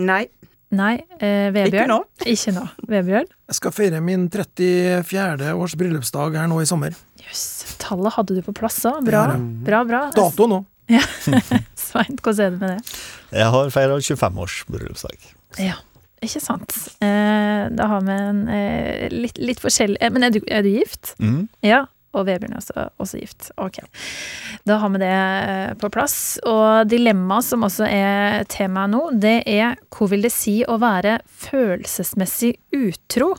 Nei. 0.00 0.24
Nei, 0.72 0.94
eh, 1.20 1.50
Vebjørn. 1.52 1.68
Ikke 1.68 1.88
nå. 1.90 1.98
Ikke 2.32 2.54
nå. 2.56 2.64
Vebjørn? 2.88 3.28
Jeg 3.50 3.58
skal 3.58 3.74
feire 3.76 4.00
min 4.04 4.24
34. 4.32 5.52
års 5.52 5.76
bryllupsdag 5.76 6.38
her 6.40 6.48
nå 6.48 6.62
i 6.62 6.68
sommer. 6.68 6.96
Jøss. 7.20 7.28
Yes. 7.28 7.76
Tallet 7.82 8.14
hadde 8.16 8.38
du 8.38 8.42
på 8.46 8.54
plass 8.56 8.78
òg. 8.88 9.02
Bra. 9.04 9.26
bra, 9.66 9.82
bra. 9.88 10.02
Dato 10.16 10.48
nå. 10.48 10.62
Ja. 10.90 11.02
Svein, 11.78 12.16
hvordan 12.16 12.46
er 12.46 12.54
det 12.54 12.60
med 12.60 12.70
det? 12.72 13.00
Jeg 13.36 13.48
har 13.54 13.72
feira 13.74 13.98
25 14.00 14.40
års 14.44 14.58
bryllupsdag. 14.72 15.28
Ja, 15.60 15.76
ikke 16.24 16.40
sant. 16.40 16.76
Eh, 17.04 17.64
da 17.76 17.88
har 17.92 18.04
vi 18.08 18.16
en 18.16 18.42
eh, 18.48 19.06
litt, 19.12 19.40
litt 19.42 19.60
forskjellig 19.60 20.00
eh, 20.00 20.12
Men 20.14 20.28
er 20.28 20.34
du, 20.34 20.40
er 20.48 20.64
du 20.64 20.70
gift? 20.72 21.12
Mm. 21.20 21.50
Ja. 21.66 21.84
Og 22.12 22.26
Vebjørn 22.28 22.54
er 22.54 22.60
også, 22.60 22.86
også 23.00 23.20
gift. 23.20 23.50
Ok. 23.56 23.80
Da 24.68 24.78
har 24.82 24.92
vi 24.92 25.02
det 25.02 25.12
eh, 25.12 25.74
på 25.80 25.90
plass. 25.92 26.16
Og 26.48 26.88
dilemmaet 26.90 27.48
som 27.48 27.64
også 27.68 27.88
er 27.88 28.44
temaet 28.52 28.92
nå, 28.92 29.04
det 29.22 29.38
er 29.48 29.78
hva 29.92 30.10
vil 30.12 30.26
det 30.26 30.32
si 30.34 30.60
å 30.68 30.78
være 30.82 31.20
følelsesmessig 31.48 32.56
utro? 32.76 33.32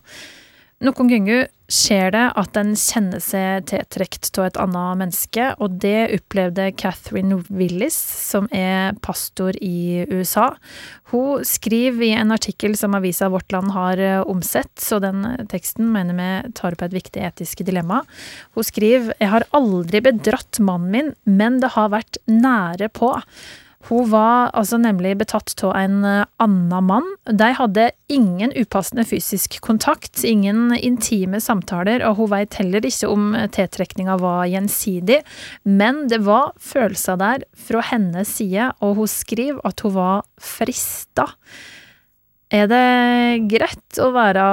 Noen 0.84 1.08
ganger 1.12 1.46
skjer 1.72 2.12
det 2.14 2.24
at 2.38 2.58
en 2.60 2.74
kjenner 2.78 3.22
seg 3.24 3.68
tiltrukket 3.70 4.38
av 4.42 4.48
et 4.50 4.58
annet 4.62 5.00
menneske, 5.00 5.46
og 5.64 5.78
det 5.82 6.10
opplevde 6.18 6.68
Catherine 6.80 7.40
Willis, 7.48 7.96
som 7.96 8.50
er 8.52 8.98
pastor 9.06 9.56
i 9.64 10.04
USA. 10.12 10.50
Hun 11.14 11.46
skriver 11.48 12.08
i 12.10 12.12
en 12.18 12.36
artikkel 12.36 12.76
som 12.80 12.98
avisa 12.98 13.30
Vårt 13.32 13.54
Land 13.56 13.74
har 13.76 14.02
eh, 14.02 14.20
omsett, 14.28 14.74
så 14.82 15.00
den 15.04 15.24
teksten 15.52 15.90
mener 15.94 16.18
vi 16.20 16.54
tar 16.58 16.76
opp 16.76 16.86
et 16.86 16.98
viktig 17.00 17.24
etisk 17.32 17.64
dilemma. 17.66 18.04
Hun 18.58 18.68
skriver 18.68 19.16
Jeg 19.20 19.32
har 19.32 19.48
aldri 19.56 20.04
bedratt 20.04 20.60
mannen 20.60 20.92
min, 20.94 21.14
men 21.24 21.62
det 21.64 21.74
har 21.78 21.94
vært 21.94 22.20
nære 22.30 22.92
på. 22.94 23.16
Hun 23.90 24.08
var 24.14 24.52
altså 24.56 24.78
nemlig 24.80 25.18
betatt 25.20 25.52
av 25.66 25.74
en 25.76 26.00
eh, 26.08 26.24
annen 26.44 26.88
mann. 26.88 27.10
De 27.28 27.50
hadde 27.58 27.90
ingen 28.12 28.54
upassende 28.56 29.04
fysisk 29.08 29.60
kontakt, 29.66 30.24
ingen 30.24 30.72
intime 30.78 31.42
samtaler, 31.44 32.06
og 32.08 32.22
hun 32.22 32.32
veit 32.32 32.56
heller 32.62 32.86
ikke 32.88 33.12
om 33.12 33.36
tiltrekninga 33.56 34.18
var 34.22 34.48
gjensidig, 34.52 35.20
men 35.68 36.06
det 36.12 36.24
var 36.24 36.54
følelser 36.64 37.20
der 37.20 37.48
fra 37.68 37.84
hennes 37.92 38.32
side, 38.40 38.72
og 38.80 39.02
hun 39.02 39.12
skriver 39.12 39.64
at 39.68 39.84
hun 39.84 39.98
var 39.98 40.28
frista. 40.40 41.28
Er 42.54 42.68
det 42.70 43.48
greit 43.50 43.98
å 44.00 44.12
være 44.14 44.44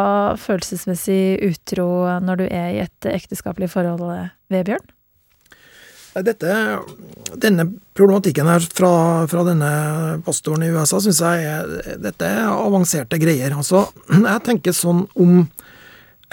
følelsesmessig 0.40 1.36
utro 1.50 1.90
når 2.24 2.40
du 2.40 2.46
er 2.48 2.70
i 2.72 2.80
et 2.86 3.10
ekteskapelig 3.12 3.68
forhold, 3.74 4.08
Vebjørn? 4.50 4.88
Dette, 6.10 6.54
denne 7.38 7.68
problematikken 7.94 8.48
her 8.50 8.64
fra, 8.74 8.92
fra, 9.30 9.44
denne 9.46 9.70
pastoren 10.26 10.64
i 10.66 10.70
USA 10.74 10.98
syns 10.98 11.20
jeg 11.22 11.44
er, 11.46 11.98
dette 12.02 12.26
er 12.26 12.48
avanserte 12.50 13.20
greier. 13.22 13.54
Altså, 13.54 13.84
jeg 14.10 14.42
tenker 14.46 14.74
sånn 14.74 15.04
om 15.14 15.44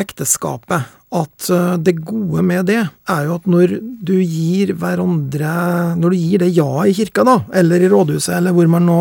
ekteskapet 0.01 0.95
at 1.17 1.49
eh, 1.53 1.75
det 1.81 1.99
gode 2.05 2.43
med 2.45 2.67
det 2.69 2.81
er 2.81 3.21
jo 3.27 3.37
at 3.37 3.45
når 3.49 3.77
du 3.79 4.17
gir 4.19 4.73
hverandre 4.77 5.53
Når 5.97 6.13
du 6.13 6.17
gir 6.17 6.43
det 6.43 6.51
ja 6.57 6.67
i 6.83 6.93
kirka, 6.97 7.23
da, 7.25 7.39
eller 7.53 7.81
i 7.81 7.89
rådhuset, 7.89 8.35
eller 8.37 8.53
hvor 8.53 8.67
man 8.69 8.85
nå 8.85 8.99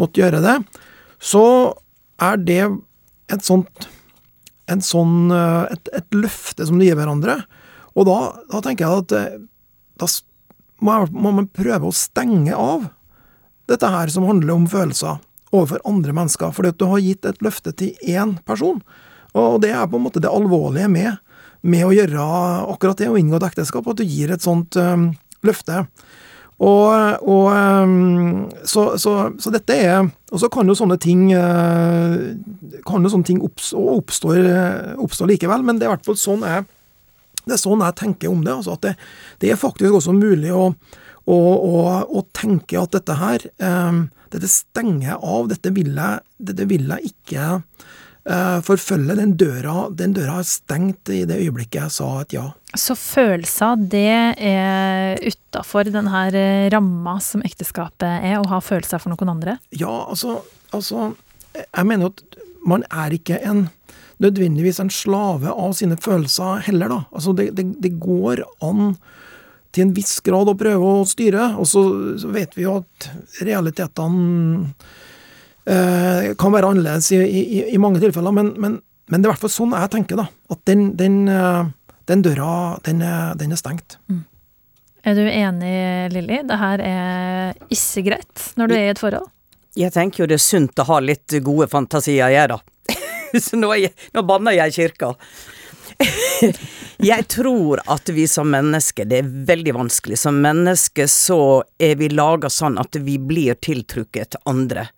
måtte 0.00 0.22
gjøre 0.22 0.40
det, 0.44 0.56
så 1.20 1.44
er 2.20 2.40
det 2.40 2.62
et 3.30 3.44
sånt 3.46 3.88
sånn, 4.80 5.30
eh, 5.34 5.72
et, 5.74 5.92
et 5.98 6.16
løfte 6.16 6.66
som 6.66 6.78
du 6.78 6.86
gir 6.86 6.98
hverandre. 6.98 7.40
Og 7.98 8.06
da, 8.06 8.18
da 8.52 8.60
tenker 8.64 8.86
jeg 8.86 9.04
at 9.04 9.14
eh, 9.18 9.40
da 10.00 10.08
må 10.80 11.32
man 11.34 11.48
prøve 11.52 11.90
å 11.90 11.96
stenge 11.96 12.56
av 12.56 12.88
dette 13.70 13.90
her 13.92 14.10
som 14.12 14.26
handler 14.26 14.56
om 14.56 14.68
følelser 14.70 15.20
overfor 15.50 15.82
andre 15.88 16.14
mennesker, 16.14 16.52
fordi 16.54 16.72
at 16.72 16.78
du 16.78 16.86
har 16.90 17.02
gitt 17.02 17.26
et 17.26 17.42
løfte 17.42 17.72
til 17.74 17.96
én 18.06 18.36
person. 18.46 18.78
Og 19.34 19.60
det 19.62 19.72
er 19.74 19.88
på 19.90 19.98
en 19.98 20.06
måte 20.06 20.22
det 20.22 20.30
alvorlige 20.30 20.90
med, 20.90 21.18
med 21.62 21.86
å 21.86 21.92
gjøre 21.94 22.26
akkurat 22.70 23.02
det, 23.02 23.10
å 23.10 23.18
inngå 23.18 23.38
et 23.38 23.48
ekteskap, 23.50 23.86
at 23.90 23.98
du 23.98 24.06
gir 24.06 24.32
et 24.32 24.42
sånt 24.42 24.78
um, 24.78 25.10
løfte. 25.46 25.84
Og, 26.60 26.90
og 27.24 27.46
um, 27.50 28.48
så, 28.68 28.92
så, 29.00 29.14
så, 29.40 29.48
dette 29.54 29.72
er 29.80 30.02
Og 30.28 30.42
så 30.42 30.50
kan 30.52 30.68
jo 30.68 30.74
sånne 30.76 30.98
ting 31.00 31.30
uh, 31.32 32.34
kan 32.84 33.00
jo 33.00 33.12
sånne 33.14 33.24
ting 33.24 33.38
oppstå, 33.40 33.80
oppstår, 33.94 34.50
oppstår 35.00 35.30
likevel, 35.32 35.64
men 35.64 35.80
det 35.80 35.86
er 35.86 35.88
i 35.88 35.94
hvert 35.94 36.04
fall 36.10 36.20
sånn 36.20 36.44
jeg 36.44 36.66
det 37.46 37.56
er 37.56 37.62
sånn 37.62 37.84
jeg 37.84 37.98
tenker 38.00 38.32
om 38.32 38.42
det. 38.46 38.54
Altså 38.54 38.76
at 38.76 38.86
det, 38.86 38.94
det, 39.42 39.52
er 39.52 39.60
faktisk 39.60 40.00
også 40.00 40.14
mulig 40.16 40.52
å, 40.54 40.70
å, 41.24 41.36
å, 41.36 41.84
å 42.04 42.24
tenke 42.36 42.80
at 42.80 42.96
dette 42.96 43.20
her 43.20 43.50
eh, 43.58 44.00
Dette 44.30 44.46
stenger 44.46 45.08
jeg 45.08 45.16
av. 45.26 45.48
Dette 45.50 45.72
vil 45.74 45.96
jeg, 45.98 46.20
dette 46.38 46.66
vil 46.70 46.84
jeg 46.86 47.08
ikke 47.08 47.46
eh, 48.30 48.58
forfølge. 48.62 49.16
Den 49.18 49.32
døra, 49.34 49.88
den 49.90 50.14
døra 50.14 50.36
er 50.38 50.46
stengt 50.46 51.10
i 51.10 51.24
det 51.26 51.40
øyeblikket 51.42 51.80
jeg 51.80 51.94
sa 51.96 52.10
et 52.20 52.36
ja. 52.36 52.44
Så 52.78 52.94
følelser, 52.94 53.80
det 53.90 54.36
er 54.38 55.18
utafor 55.26 55.90
denne 55.90 56.22
eh, 56.30 56.68
ramma 56.70 57.16
som 57.24 57.42
ekteskapet 57.42 58.06
er, 58.30 58.36
å 58.38 58.46
ha 58.52 58.60
følelser 58.62 59.02
for 59.02 59.10
noen 59.16 59.34
andre? 59.34 59.58
Ja, 59.74 60.04
altså, 60.06 60.44
altså 60.70 61.10
Jeg 61.58 61.90
mener 61.90 62.12
at 62.12 62.22
man 62.62 62.86
er 62.92 63.16
ikke 63.16 63.40
en 63.42 63.66
nødvendigvis 64.20 64.80
en 64.82 64.92
slave 64.92 65.52
av 65.52 65.74
sine 65.78 65.96
følelser 66.00 66.66
heller, 66.68 66.92
da. 66.92 67.00
Altså, 67.16 67.34
det, 67.36 67.50
det, 67.56 67.66
det 67.80 67.96
går 68.02 68.44
an 68.66 68.94
til 69.74 69.86
en 69.86 69.94
viss 69.94 70.18
grad 70.26 70.50
å 70.50 70.56
prøve 70.58 70.94
å 71.00 71.06
styre, 71.08 71.52
og 71.60 71.68
så, 71.70 71.82
så 72.20 72.30
vet 72.34 72.56
vi 72.58 72.66
jo 72.66 72.80
at 72.80 73.10
realitetene 73.46 74.72
eh, 75.64 76.32
kan 76.40 76.54
være 76.54 76.72
annerledes 76.72 77.12
i, 77.14 77.20
i, 77.22 77.60
i 77.74 77.82
mange 77.82 78.02
tilfeller, 78.02 78.34
men, 78.34 78.52
men, 78.58 78.80
men, 79.10 79.20
det 79.20 79.24
er 79.24 79.30
i 79.30 79.32
hvert 79.32 79.44
fall 79.44 79.54
sånn 79.54 79.76
jeg 79.78 79.92
tenker, 79.94 80.20
da. 80.20 80.26
At 80.50 80.64
den, 80.68 80.90
den, 80.98 81.22
eh, 81.30 81.70
den 82.10 82.26
døra, 82.26 82.80
den 82.86 83.04
er, 83.06 83.38
den 83.38 83.54
er 83.54 83.62
stengt. 83.62 84.00
Mm. 84.10 84.24
Er 85.00 85.16
du 85.16 85.22
enig, 85.24 85.76
Lilly? 86.12 86.42
Det 86.44 86.58
her 86.60 86.82
er 86.84 87.62
ikke 87.72 88.02
greit 88.10 88.50
når 88.60 88.68
du 88.68 88.74
er 88.76 88.82
i 88.82 88.90
et 88.92 89.00
forhold? 89.00 89.30
Jeg 89.78 89.94
tenker 89.94 90.24
jo 90.24 90.28
det 90.28 90.36
er 90.36 90.42
sunt 90.42 90.82
å 90.82 90.84
ha 90.88 90.98
litt 91.00 91.38
gode 91.46 91.70
fantasier, 91.70 92.28
jeg, 92.34 92.50
da. 92.50 92.58
Så 93.46 93.58
nå, 93.58 93.72
jeg, 93.78 93.94
nå 94.14 94.24
banner 94.26 94.56
jeg 94.56 94.76
kirka. 94.76 95.14
jeg 97.10 97.26
tror 97.28 97.82
at 97.90 98.08
vi 98.14 98.26
som 98.30 98.48
mennesker, 98.50 99.08
det 99.08 99.22
er 99.22 99.32
veldig 99.50 99.74
vanskelig. 99.76 100.18
Som 100.18 100.40
mennesker 100.44 101.10
så 101.10 101.40
er 101.78 101.98
vi 102.00 102.10
laga 102.12 102.50
sånn 102.52 102.78
at 102.80 102.96
vi 103.04 103.18
blir 103.20 103.58
tiltrukket 103.60 104.40
andre. 104.48 104.88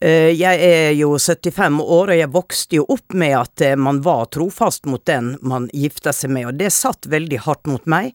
Eh, 0.00 0.30
jeg 0.38 0.62
er 0.62 0.92
jo 0.94 1.16
75 1.18 1.80
år, 1.82 2.12
og 2.12 2.20
jeg 2.20 2.30
vokste 2.34 2.78
jo 2.78 2.84
opp 2.94 3.16
med 3.18 3.34
at 3.34 3.64
eh, 3.66 3.78
man 3.78 3.98
var 4.04 4.28
trofast 4.34 4.86
mot 4.86 5.02
den 5.08 5.34
man 5.42 5.66
gifta 5.74 6.14
seg 6.14 6.30
med, 6.36 6.50
og 6.50 6.60
det 6.60 6.70
satt 6.74 7.08
veldig 7.10 7.42
hardt 7.48 7.66
mot 7.66 7.88
meg. 7.90 8.12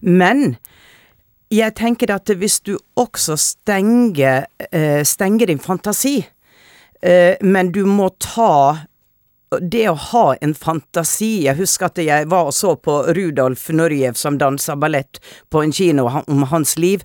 Men 0.00 0.56
jeg 1.52 1.76
tenker 1.78 2.14
at 2.14 2.32
hvis 2.32 2.58
du 2.64 2.76
også 2.98 3.36
stenger, 3.38 4.48
eh, 4.70 5.02
stenger 5.04 5.52
din 5.52 5.60
fantasi, 5.62 6.22
men 7.40 7.72
du 7.72 7.82
må 7.84 8.08
ta 8.22 8.78
det 9.60 9.88
å 9.88 9.94
ha 9.94 10.24
en 10.40 10.54
fantasi 10.54 11.44
Jeg 11.44 11.58
husker 11.60 11.86
at 11.86 12.00
jeg 12.02 12.28
var 12.30 12.50
og 12.50 12.54
så 12.54 12.74
på 12.82 12.96
Rudolf 13.14 13.68
Nurjev 13.70 14.18
som 14.18 14.38
dansa 14.38 14.76
ballett 14.76 15.20
på 15.50 15.62
en 15.62 15.72
kino 15.72 16.08
om 16.26 16.42
hans 16.50 16.74
liv, 16.78 17.04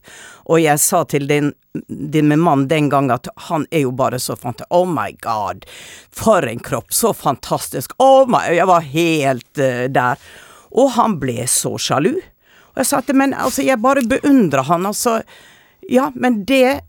og 0.49 0.61
jeg 0.63 0.81
sa 0.81 1.03
til 1.05 1.27
din, 1.29 1.51
din 1.87 2.33
mann 2.41 2.67
den 2.71 2.89
gang 2.89 3.11
at 3.13 3.29
han 3.47 3.67
er 3.71 3.85
jo 3.85 3.93
bare 3.95 4.19
så 4.19 4.35
fantastisk. 4.35 4.73
Oh 4.73 4.89
my 4.89 5.11
god, 5.21 5.65
for 6.09 6.47
en 6.47 6.59
kropp, 6.59 6.93
så 6.93 7.13
fantastisk. 7.13 7.93
Oh 7.99 8.25
my 8.27 8.47
Jeg 8.55 8.67
var 8.67 8.89
helt 8.89 9.61
uh, 9.61 9.85
der. 9.87 10.19
Og 10.71 10.93
han 10.97 11.19
ble 11.21 11.45
så 11.47 11.75
sjalu. 11.79 12.15
Og 12.73 12.81
jeg 12.81 12.89
sa 12.89 13.01
at 13.03 13.11
men 13.15 13.35
altså, 13.35 13.63
jeg 13.67 13.79
bare 13.83 14.03
beundrer 14.07 14.65
han, 14.67 14.87
altså. 14.87 15.21
Ja, 15.89 16.09
men 16.15 16.43
det 16.47 16.81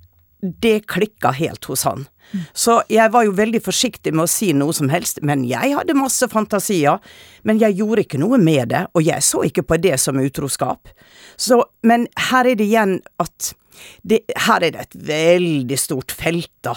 det 0.43 0.81
klikka 0.91 1.31
helt 1.31 1.65
hos 1.65 1.85
han. 1.87 2.07
Så 2.53 2.81
jeg 2.93 3.13
var 3.13 3.27
jo 3.27 3.35
veldig 3.37 3.63
forsiktig 3.65 4.13
med 4.15 4.27
å 4.27 4.31
si 4.31 4.53
noe 4.57 4.75
som 4.77 4.91
helst, 4.93 5.23
men 5.27 5.45
jeg 5.49 5.75
hadde 5.77 5.97
masse 5.99 6.27
fantasier. 6.33 7.01
Men 7.47 7.61
jeg 7.63 7.79
gjorde 7.81 8.07
ikke 8.07 8.21
noe 8.23 8.39
med 8.41 8.73
det, 8.73 8.85
og 8.95 9.07
jeg 9.07 9.25
så 9.27 9.43
ikke 9.49 9.67
på 9.67 9.81
det 9.83 9.99
som 10.01 10.21
utroskap. 10.23 10.93
Så, 11.37 11.63
men 11.87 12.07
her 12.31 12.49
er 12.49 12.59
det 12.59 12.69
igjen 12.71 13.01
at 13.23 13.55
det, 14.07 14.21
Her 14.37 14.63
er 14.63 14.75
det 14.75 14.83
et 14.83 14.97
veldig 15.09 15.79
stort 15.81 16.13
felt, 16.15 16.53
da. 16.63 16.77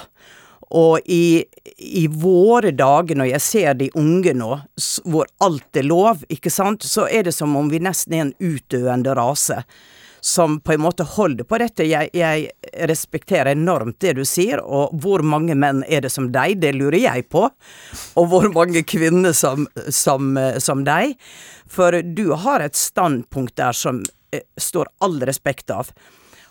Og 0.76 1.04
i, 1.12 1.44
i, 1.78 2.06
våre 2.10 2.72
dager, 2.74 3.20
når 3.20 3.30
jeg 3.34 3.44
ser 3.44 3.76
de 3.78 3.90
unge 4.00 4.34
nå, 4.34 4.56
hvor 5.06 5.28
alt 5.44 5.78
er 5.78 5.86
lov, 5.86 6.24
ikke 6.32 6.50
sant, 6.50 6.88
så 6.88 7.06
er 7.06 7.28
det 7.28 7.36
som 7.36 7.54
om 7.60 7.70
vi 7.70 7.84
nesten 7.84 8.16
er 8.16 8.24
en 8.26 8.34
utdøende 8.40 9.14
rase 9.20 9.60
som 10.26 10.60
på 10.60 10.74
en 10.74 10.82
måte 10.82 11.06
holder 11.06 11.46
på 11.46 11.58
dette. 11.62 11.86
Jeg, 11.86 12.10
jeg, 12.18 12.48
respekterer 12.90 13.52
enormt 13.52 14.00
det 14.02 14.16
du 14.18 14.24
sier, 14.26 14.58
og 14.58 14.96
hvor 15.04 15.22
mange 15.22 15.54
menn 15.54 15.84
er 15.86 16.02
det 16.02 16.10
som 16.10 16.32
deg, 16.34 16.58
det 16.64 16.72
lurer 16.74 16.98
jeg 16.98 17.28
på. 17.30 17.44
Og 18.18 18.32
hvor 18.32 18.50
mange 18.56 18.82
kvinner 18.90 19.36
som, 19.38 19.68
som, 19.94 20.34
som 20.58 20.82
deg. 20.88 21.14
For 21.70 22.02
du 22.02 22.32
har 22.42 22.66
et 22.66 22.80
standpunkt 22.80 23.54
der 23.62 23.78
som 23.78 24.02
eh, 24.34 24.42
står 24.58 24.90
all 25.06 25.22
respekt 25.30 25.70
av. 25.70 25.94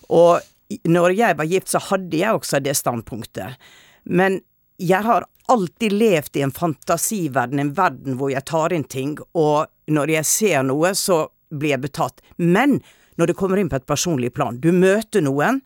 Og 0.06 0.38
når 0.86 1.18
jeg 1.18 1.42
var 1.42 1.50
gift, 1.50 1.74
så 1.74 1.82
hadde 1.90 2.22
jeg 2.22 2.38
også 2.38 2.62
det 2.62 2.78
standpunktet. 2.78 3.58
Men 4.06 4.38
jeg 4.78 5.02
har 5.02 5.26
alltid 5.50 5.98
levd 5.98 6.38
i 6.38 6.46
en 6.46 6.54
fantasiverden, 6.54 7.58
en 7.58 7.74
verden 7.74 8.22
hvor 8.22 8.30
jeg 8.30 8.46
tar 8.46 8.72
inn 8.72 8.86
ting, 8.86 9.18
og 9.34 9.66
når 9.90 10.20
jeg 10.20 10.30
ser 10.30 10.62
noe, 10.70 10.94
så 10.94 11.24
blir 11.50 11.74
jeg 11.74 11.88
betatt. 11.88 12.22
Men 12.38 12.84
når 13.18 13.30
det 13.30 13.36
kommer 13.38 13.60
inn 13.60 13.70
på 13.72 13.78
et 13.78 13.86
personlig 13.88 14.32
plan. 14.34 14.58
Du 14.60 14.70
møter 14.74 15.24
noen, 15.24 15.60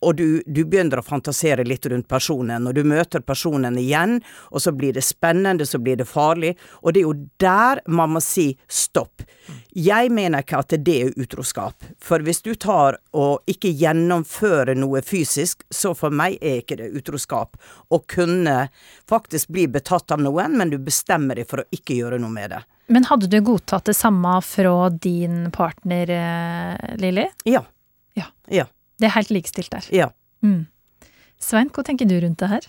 og 0.00 0.16
du, 0.16 0.42
du, 0.46 0.62
begynner 0.64 1.00
å 1.00 1.04
fantasere 1.04 1.64
litt 1.66 1.86
rundt 1.90 2.08
personen, 2.08 2.66
og 2.66 2.76
du 2.76 2.82
møter 2.88 3.20
personen 3.24 3.76
igjen, 3.80 4.18
og 4.50 4.62
så 4.64 4.72
blir 4.72 4.96
det 4.96 5.04
spennende, 5.04 5.66
så 5.68 5.80
blir 5.82 6.00
det 6.00 6.08
farlig, 6.08 6.54
og 6.80 6.94
det 6.94 7.02
er 7.02 7.08
jo 7.08 7.16
der 7.42 7.82
man 7.88 8.16
må 8.16 8.22
si 8.24 8.52
stopp. 8.68 9.24
Jeg 9.76 10.10
mener 10.14 10.42
ikke 10.42 10.60
at 10.62 10.74
det 10.86 10.96
er 11.04 11.20
utroskap, 11.20 11.84
for 12.02 12.24
hvis 12.24 12.42
du 12.46 12.54
tar 12.54 12.98
og 13.16 13.50
ikke 13.50 13.72
gjennomfører 13.76 14.78
noe 14.78 15.02
fysisk, 15.04 15.64
så 15.70 15.92
for 15.98 16.14
meg 16.14 16.38
er 16.40 16.62
ikke 16.62 16.80
det 16.80 16.90
utroskap. 16.96 17.58
Å 17.90 18.00
kunne 18.08 18.56
faktisk 19.10 19.52
bli 19.54 19.66
betatt 19.70 20.14
av 20.14 20.22
noen, 20.22 20.56
men 20.58 20.72
du 20.72 20.78
bestemmer 20.82 21.38
deg 21.38 21.48
for 21.50 21.62
å 21.62 21.68
ikke 21.74 21.98
gjøre 22.00 22.20
noe 22.22 22.32
med 22.34 22.54
det. 22.54 22.64
Men 22.90 23.06
hadde 23.06 23.28
du 23.30 23.38
godtatt 23.46 23.86
det 23.86 23.94
samme 23.94 24.32
fra 24.42 24.90
din 24.90 25.50
partner, 25.54 26.10
eh, 26.10 26.96
Lilly? 26.98 27.28
Ja. 27.46 27.62
ja. 28.18 28.26
ja. 28.50 28.66
Det 29.00 29.08
er 29.08 29.16
helt 29.16 29.32
likestilt 29.32 29.72
der. 29.72 29.88
Ja. 29.94 30.10
Mm. 30.44 30.66
Svein, 31.40 31.72
hva 31.72 31.84
tenker 31.86 32.08
du 32.08 32.18
rundt 32.20 32.40
det 32.42 32.50
her? 32.52 32.68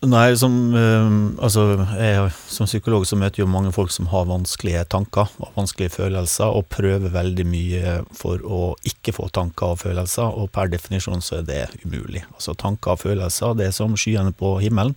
Nei, 0.00 0.32
som, 0.40 0.54
øh, 0.72 1.08
altså, 1.44 1.84
jeg, 2.00 2.30
som 2.48 2.64
psykolog 2.64 3.04
så 3.04 3.18
møter 3.20 3.42
jo 3.42 3.50
mange 3.52 3.72
folk 3.72 3.92
som 3.92 4.06
har 4.08 4.30
vanskelige 4.30 4.86
tanker 4.88 5.28
og 5.36 5.50
vanskelige 5.58 5.92
følelser, 5.92 6.48
og 6.48 6.70
prøver 6.72 7.12
veldig 7.12 7.44
mye 7.44 7.98
for 8.16 8.40
å 8.40 8.62
ikke 8.88 9.12
få 9.12 9.28
tanker 9.28 9.74
og 9.74 9.82
følelser, 9.82 10.24
og 10.24 10.48
per 10.56 10.72
definisjon 10.72 11.20
så 11.20 11.42
er 11.42 11.48
det 11.50 11.84
umulig. 11.84 12.24
Altså 12.32 12.56
Tanker 12.56 12.96
og 12.96 13.02
følelser 13.04 13.58
det 13.60 13.68
er 13.68 13.76
som 13.76 13.92
skyene 13.92 14.32
på 14.32 14.56
himmelen. 14.64 14.96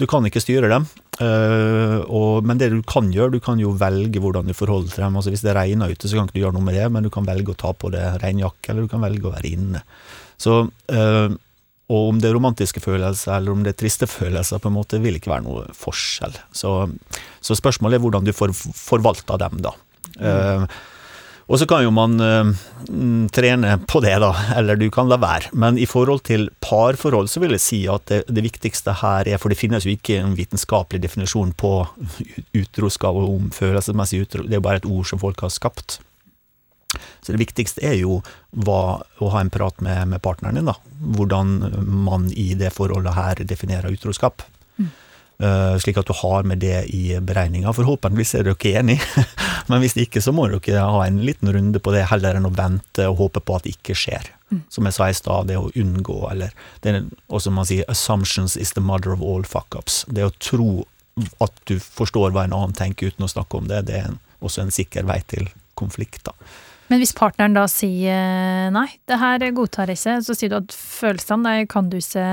Du 0.00 0.06
kan 0.08 0.24
ikke 0.24 0.40
styre 0.40 0.70
dem, 0.72 0.86
øh, 1.20 1.98
og, 2.08 2.46
men 2.48 2.60
det 2.60 2.70
du 2.72 2.78
kan 2.88 3.10
gjøre, 3.12 3.34
du 3.34 3.42
kan 3.44 3.60
jo 3.60 3.74
velge 3.76 4.22
hvordan 4.22 4.48
du 4.48 4.56
forholder 4.56 4.94
til 4.94 5.04
dem. 5.04 5.18
Altså 5.20 5.34
Hvis 5.34 5.44
det 5.44 5.52
regner 5.56 5.92
ute, 5.92 6.08
så 6.08 6.16
kan 6.16 6.30
ikke 6.30 6.38
du 6.38 6.42
gjøre 6.46 6.56
noe 6.56 6.64
med 6.64 6.78
det, 6.78 6.86
men 6.92 7.04
du 7.04 7.10
kan 7.12 7.28
velge 7.28 7.52
å 7.52 7.60
ta 7.60 7.74
på 7.76 7.92
deg 7.92 8.16
regnjakke, 8.22 8.72
eller 8.72 8.88
du 8.88 8.92
kan 8.92 9.04
velge 9.04 9.28
å 9.28 9.34
være 9.34 9.52
inne. 9.52 9.84
Så, 10.40 10.62
øh, 10.96 11.36
og 11.90 12.08
om 12.12 12.20
det 12.22 12.30
er 12.30 12.36
romantiske 12.38 12.80
følelser 12.80 13.34
eller 13.34 13.52
om 13.52 13.64
det 13.66 13.74
er 13.74 13.80
triste 13.82 14.08
følelser, 14.08 14.62
på 14.62 14.70
en 14.70 14.78
måte 14.78 15.02
vil 15.02 15.18
ikke 15.18 15.32
være 15.32 15.44
noe 15.44 15.66
forskjell. 15.76 16.38
Så, 16.54 16.74
så 17.42 17.58
spørsmålet 17.58 17.98
er 17.98 18.04
hvordan 18.04 18.28
du 18.28 18.32
får 18.36 18.54
forvalta 18.56 19.36
dem, 19.42 19.58
da. 19.66 19.74
Mm. 20.20 20.66
Og 21.50 21.58
så 21.58 21.66
kan 21.66 21.82
jo 21.82 21.90
man 21.90 22.12
uh, 22.22 22.50
trene 23.34 23.72
på 23.90 24.00
det, 24.04 24.12
da, 24.22 24.30
eller 24.56 24.78
du 24.78 24.86
kan 24.94 25.10
la 25.10 25.18
være. 25.18 25.50
Men 25.52 25.78
i 25.82 25.88
forhold 25.90 26.22
til 26.28 26.46
parforhold 26.62 27.30
så 27.32 27.42
vil 27.42 27.56
jeg 27.56 27.64
si 27.64 27.80
at 27.90 28.06
det, 28.10 28.20
det 28.30 28.44
viktigste 28.46 28.94
her 29.00 29.26
er, 29.26 29.40
for 29.42 29.50
det 29.50 29.58
finnes 29.58 29.86
jo 29.86 29.96
ikke 29.96 30.20
en 30.20 30.36
vitenskapelig 30.38 31.02
definisjon 31.02 31.50
på 31.58 31.72
utroskap 32.54 33.18
og 33.18 33.34
om 33.34 33.50
følelsesmessig 33.54 34.22
utro, 34.28 34.46
det 34.46 34.54
er 34.54 34.62
jo 34.62 34.68
bare 34.68 34.82
et 34.84 34.88
ord 34.88 35.10
som 35.10 35.22
folk 35.22 35.42
har 35.42 35.50
skapt. 35.50 35.98
Så 37.22 37.34
det 37.34 37.42
viktigste 37.42 37.82
er 37.86 37.98
jo 37.98 38.20
hva, 38.50 39.02
å 39.22 39.34
ha 39.34 39.42
en 39.42 39.52
prat 39.52 39.82
med, 39.84 40.06
med, 40.10 40.22
partneren 40.22 40.58
din, 40.58 40.70
da. 40.70 40.76
Hvordan 41.18 41.52
man 42.06 42.30
i 42.30 42.52
det 42.58 42.72
forholdet 42.74 43.14
her 43.18 43.42
definerer 43.46 43.94
utroskap. 43.94 44.42
Uh, 45.40 45.78
slik 45.80 45.96
at 45.96 46.04
du 46.04 46.12
har 46.18 46.44
med 46.44 46.60
det 46.60 46.82
i 46.92 47.14
beregninga. 47.16 47.72
Forhåpentligvis 47.72 48.34
er 48.36 48.44
dere 48.44 48.72
enig, 48.76 48.98
men 49.70 49.80
hvis 49.80 49.96
ikke 49.96 50.20
så 50.20 50.34
må 50.36 50.44
dere 50.52 50.82
ha 50.84 51.06
en 51.06 51.22
liten 51.24 51.48
runde 51.54 51.80
på 51.80 51.94
det, 51.94 52.02
heller 52.10 52.36
enn 52.36 52.48
å 52.48 52.52
vente 52.52 53.06
og 53.08 53.22
håpe 53.22 53.40
på 53.40 53.56
at 53.56 53.64
det 53.64 53.72
ikke 53.78 53.96
skjer. 53.96 54.28
Mm. 54.50 54.62
Som 54.68 54.88
jeg 54.88 54.98
sa 54.98 55.08
i 55.08 55.16
stad, 55.16 55.48
det 55.48 55.56
å 55.56 55.70
unngå, 55.72 56.18
eller 56.28 56.52
det 56.84 56.92
er 56.92 57.06
også 57.32 57.54
man 57.56 57.68
sier 57.68 57.88
'assumptions 57.88 58.58
is 58.60 58.74
the 58.76 58.84
mother 58.84 59.14
of 59.16 59.24
all 59.24 59.46
fuck-ups'. 59.46 60.04
Det 60.12 60.28
å 60.28 60.34
tro 60.38 60.84
at 61.40 61.52
du 61.64 61.78
forstår 61.80 62.34
hva 62.34 62.44
en 62.44 62.56
annen 62.56 62.76
tenker 62.76 63.08
uten 63.08 63.24
å 63.24 63.32
snakke 63.32 63.56
om 63.56 63.68
det, 63.68 63.86
det 63.88 64.02
er 64.04 64.18
også 64.40 64.64
en 64.64 64.74
sikker 64.74 65.08
vei 65.08 65.22
til 65.26 65.48
konflikt. 65.74 66.24
da. 66.24 66.36
Men 66.90 66.98
hvis 66.98 67.14
partneren 67.14 67.54
da 67.54 67.68
sier 67.70 68.70
nei, 68.74 68.88
det 69.06 69.20
her 69.20 69.44
godtar 69.54 69.92
jeg 69.92 70.00
ikke, 70.00 70.16
så 70.26 70.34
sier 70.34 70.50
du 70.50 70.58
at 70.58 70.74
følelsene 70.74 71.52
kan 71.70 71.90
du 71.90 72.00
ikke 72.00 72.24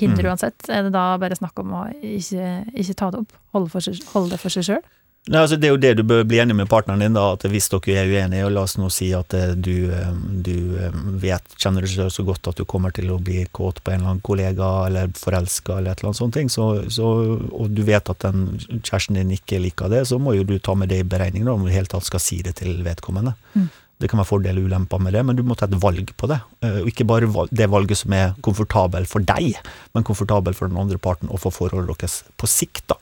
hindre 0.00 0.24
mm. 0.24 0.30
uansett. 0.32 0.68
Er 0.72 0.86
det 0.86 0.94
da 0.96 1.08
bare 1.20 1.36
snakk 1.36 1.60
om 1.60 1.74
å 1.76 1.86
ikke, 2.00 2.62
ikke 2.72 2.96
ta 2.96 3.10
det 3.12 3.26
opp? 3.26 3.34
Holde, 3.56 3.82
seg, 3.84 4.00
holde 4.14 4.32
det 4.32 4.40
for 4.40 4.52
seg 4.52 4.70
sjøl? 4.70 4.86
Nei, 5.26 5.40
altså 5.40 5.56
Det 5.58 5.66
er 5.66 5.72
jo 5.72 5.80
det 5.82 5.90
du 5.98 6.04
bør 6.06 6.22
bli 6.28 6.38
enig 6.38 6.54
med 6.54 6.68
partneren 6.70 7.02
din, 7.02 7.16
da, 7.16 7.32
at 7.34 7.42
hvis 7.50 7.66
dere 7.72 7.96
er 7.98 8.12
uenige, 8.12 8.44
og 8.46 8.52
la 8.54 8.62
oss 8.62 8.76
nå 8.78 8.86
si 8.94 9.08
at 9.16 9.34
eh, 9.34 9.56
du, 9.58 9.88
eh, 9.90 10.12
du 10.46 10.76
eh, 10.78 10.98
vet, 11.24 11.56
kjenner 11.58 11.82
deg 11.82 11.90
selv 11.90 12.12
så 12.14 12.22
godt 12.28 12.52
at 12.52 12.60
du 12.60 12.66
kommer 12.68 12.94
til 12.94 13.10
å 13.10 13.18
bli 13.18 13.40
kåt 13.50 13.80
på 13.82 13.90
en 13.90 13.98
eller 13.98 14.12
annen 14.12 14.22
kollega, 14.26 14.68
eller 14.86 15.10
forelska, 15.18 15.80
eller 15.80 15.96
et 15.96 16.04
eller 16.04 16.12
annet 16.12 16.20
sånt, 16.20 16.38
så, 16.54 16.68
så, 16.94 17.10
og 17.50 17.74
du 17.74 17.82
vet 17.88 18.12
at 18.12 18.22
den 18.22 18.46
kjæresten 18.76 19.18
din 19.18 19.34
ikke 19.34 19.58
liker 19.64 19.90
det, 19.90 20.04
så 20.06 20.20
må 20.22 20.36
jo 20.36 20.46
du 20.46 20.60
ta 20.62 20.76
med 20.78 20.94
det 20.94 21.02
i 21.02 21.08
beregningen 21.16 21.50
om 21.50 21.66
du 21.66 21.66
i 21.66 21.72
det 21.72 21.80
hele 21.80 21.90
tatt 21.90 22.06
skal 22.06 22.22
si 22.22 22.38
det 22.46 22.54
til 22.62 22.78
vedkommende. 22.86 23.34
Mm. 23.58 23.66
Det 23.96 24.10
kan 24.12 24.20
være 24.20 24.28
fordeler 24.28 24.60
og 24.60 24.68
ulemper 24.68 25.00
med 25.00 25.14
det, 25.16 25.22
men 25.24 25.38
du 25.38 25.42
må 25.46 25.56
ta 25.56 25.68
et 25.68 25.78
valg 25.80 26.10
på 26.20 26.28
det. 26.28 26.40
Eh, 26.60 26.82
og 26.82 26.90
ikke 26.90 27.06
bare 27.08 27.46
det 27.48 27.70
valget 27.72 28.02
som 28.02 28.12
er 28.12 28.34
komfortabel 28.44 29.08
for 29.08 29.24
deg, 29.24 29.56
men 29.96 30.04
komfortabel 30.04 30.56
for 30.56 30.68
den 30.68 30.80
andre 30.80 31.00
parten 31.00 31.32
og 31.32 31.40
for 31.44 31.54
forholdet 31.54 32.02
deres 32.02 32.20
på 32.36 32.50
sikt. 32.50 32.84
da. 32.92 33.00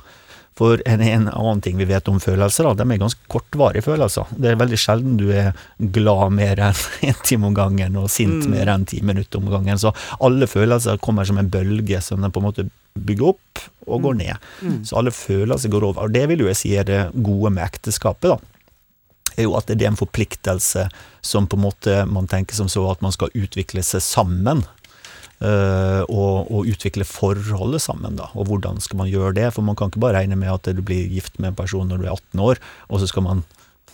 For 0.55 0.79
en, 0.87 1.03
en, 1.03 1.27
annen 1.27 1.61
ting 1.65 1.81
vi 1.81 1.87
vet 1.89 2.07
om 2.09 2.21
følelser, 2.23 2.69
da, 2.69 2.77
de 2.79 2.95
er 2.95 3.01
ganske 3.03 3.27
kortvarige 3.31 3.83
følelser. 3.83 4.31
Det 4.39 4.53
er 4.53 4.61
veldig 4.61 4.79
sjelden 4.79 5.17
du 5.19 5.27
er 5.35 5.51
glad 5.97 6.37
mer 6.37 6.63
enn 6.69 6.85
en 7.11 7.21
time 7.27 7.51
om 7.51 7.59
gangen, 7.59 7.99
og 7.99 8.07
sint 8.15 8.47
mm. 8.47 8.55
mer 8.55 8.71
enn 8.77 8.87
ti 8.87 9.03
minutter 9.03 9.43
om 9.43 9.51
gangen. 9.51 9.81
Så 9.83 9.91
alle 10.23 10.47
følelser 10.51 11.03
kommer 11.03 11.27
som 11.27 11.43
en 11.43 11.51
bølge 11.51 11.99
som 12.07 12.23
de 12.23 12.31
på 12.31 12.43
en 12.43 12.51
måte 12.53 12.69
bygger 12.95 13.33
opp 13.35 13.65
og 13.91 14.07
går 14.07 14.15
mm. 14.15 14.23
ned. 14.23 14.49
Mm. 14.63 14.81
Så 14.87 15.01
alle 15.01 15.11
følelser 15.15 15.75
går 15.75 15.91
over. 15.91 16.07
Og 16.07 16.15
det 16.15 16.29
vil 16.31 16.47
jo 16.47 16.53
jeg 16.53 16.61
si 16.63 16.77
er 16.79 16.87
det 16.87 17.05
gode 17.19 17.51
med 17.57 17.67
ekteskapet. 17.67 18.37
da 18.37 18.54
er 19.37 19.49
jo 19.49 19.57
at 19.59 19.71
det 19.71 19.83
er 19.83 19.93
en 19.93 20.01
forpliktelse 20.01 20.87
som 21.25 21.49
på 21.49 21.59
en 21.59 21.67
måte 21.67 21.99
man 22.11 22.29
tenker 22.31 22.57
som 22.57 22.71
så 22.71 22.85
at 22.91 23.05
man 23.05 23.15
skal 23.15 23.33
utvikle 23.35 23.85
seg 23.87 24.05
sammen. 24.05 24.65
Uh, 25.45 26.07
og, 26.07 26.47
og, 26.47 26.69
utvikle 26.71 27.05
forholdet 27.05 27.83
sammen, 27.83 28.15
da. 28.17 28.31
Og 28.39 28.47
hvordan 28.49 28.79
skal 28.81 29.01
man 29.03 29.11
gjøre 29.11 29.35
det? 29.37 29.49
For 29.53 29.67
man 29.67 29.77
kan 29.77 29.91
ikke 29.91 30.01
bare 30.01 30.21
regne 30.23 30.39
med 30.41 30.53
at 30.53 30.71
du 30.73 30.81
blir 30.81 31.11
gift 31.11 31.37
med 31.43 31.51
en 31.51 31.59
person 31.59 31.91
når 31.91 32.01
du 32.01 32.07
er 32.07 32.15
18 32.15 32.45
år, 32.47 32.63
og 32.89 33.03
så 33.03 33.09
skal 33.11 33.27
man 33.27 33.43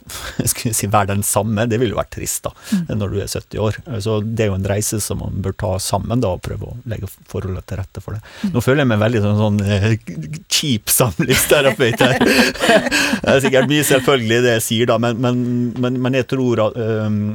skulle 0.53 0.77
si 0.77 0.89
være 0.91 1.13
den 1.13 1.25
samme, 1.27 1.67
det 1.71 1.81
ville 1.81 1.95
jo 1.95 2.01
vært 2.01 2.13
trist 2.17 2.45
da, 2.47 2.53
mm. 2.55 2.93
når 3.01 3.13
du 3.13 3.19
er 3.21 3.31
70 3.31 3.63
år. 3.65 3.79
Så 4.05 4.19
det 4.25 4.45
er 4.45 4.51
jo 4.51 4.59
en 4.59 4.69
reise 4.71 5.01
som 5.03 5.21
man 5.23 5.41
bør 5.45 5.57
ta 5.63 5.73
sammen 5.83 6.23
da, 6.23 6.35
og 6.37 6.45
prøve 6.45 6.71
å 6.71 6.77
legge 6.91 7.11
forholdet 7.31 7.67
til 7.71 7.81
rette 7.81 8.05
for 8.05 8.17
det. 8.17 8.23
Mm. 8.43 8.55
Nå 8.55 8.65
føler 8.65 8.85
jeg 8.85 8.91
meg 8.93 9.03
veldig 9.05 9.25
sånn, 9.27 9.41
sånn 9.41 9.61
uh, 9.67 9.89
cheap 10.53 10.93
samlivsterapeut 10.93 12.05
her. 12.07 12.19
det 13.23 13.35
er 13.35 13.43
sikkert 13.47 13.71
mye 13.71 13.87
selvfølgelig 13.91 14.43
det 14.47 14.57
jeg 14.57 14.67
sier 14.67 14.91
da, 14.91 15.01
men, 15.03 15.21
men, 15.23 15.43
men, 15.81 15.99
men 16.07 16.21
jeg, 16.21 16.29
tror, 16.35 16.67
at, 16.69 16.79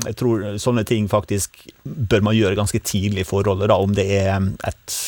jeg, 0.10 0.18
tror, 0.20 0.48
sånne 0.62 0.86
ting 0.88 1.10
faktisk 1.12 1.66
bør 1.84 2.30
man 2.30 2.38
gjøre 2.38 2.58
ganske 2.60 2.82
tidlig 2.86 3.26
i 3.26 3.30
forholdet, 3.30 3.70
da, 3.72 3.80
om 3.82 3.94
det 3.96 4.08
er 4.20 4.50
et 4.68 5.00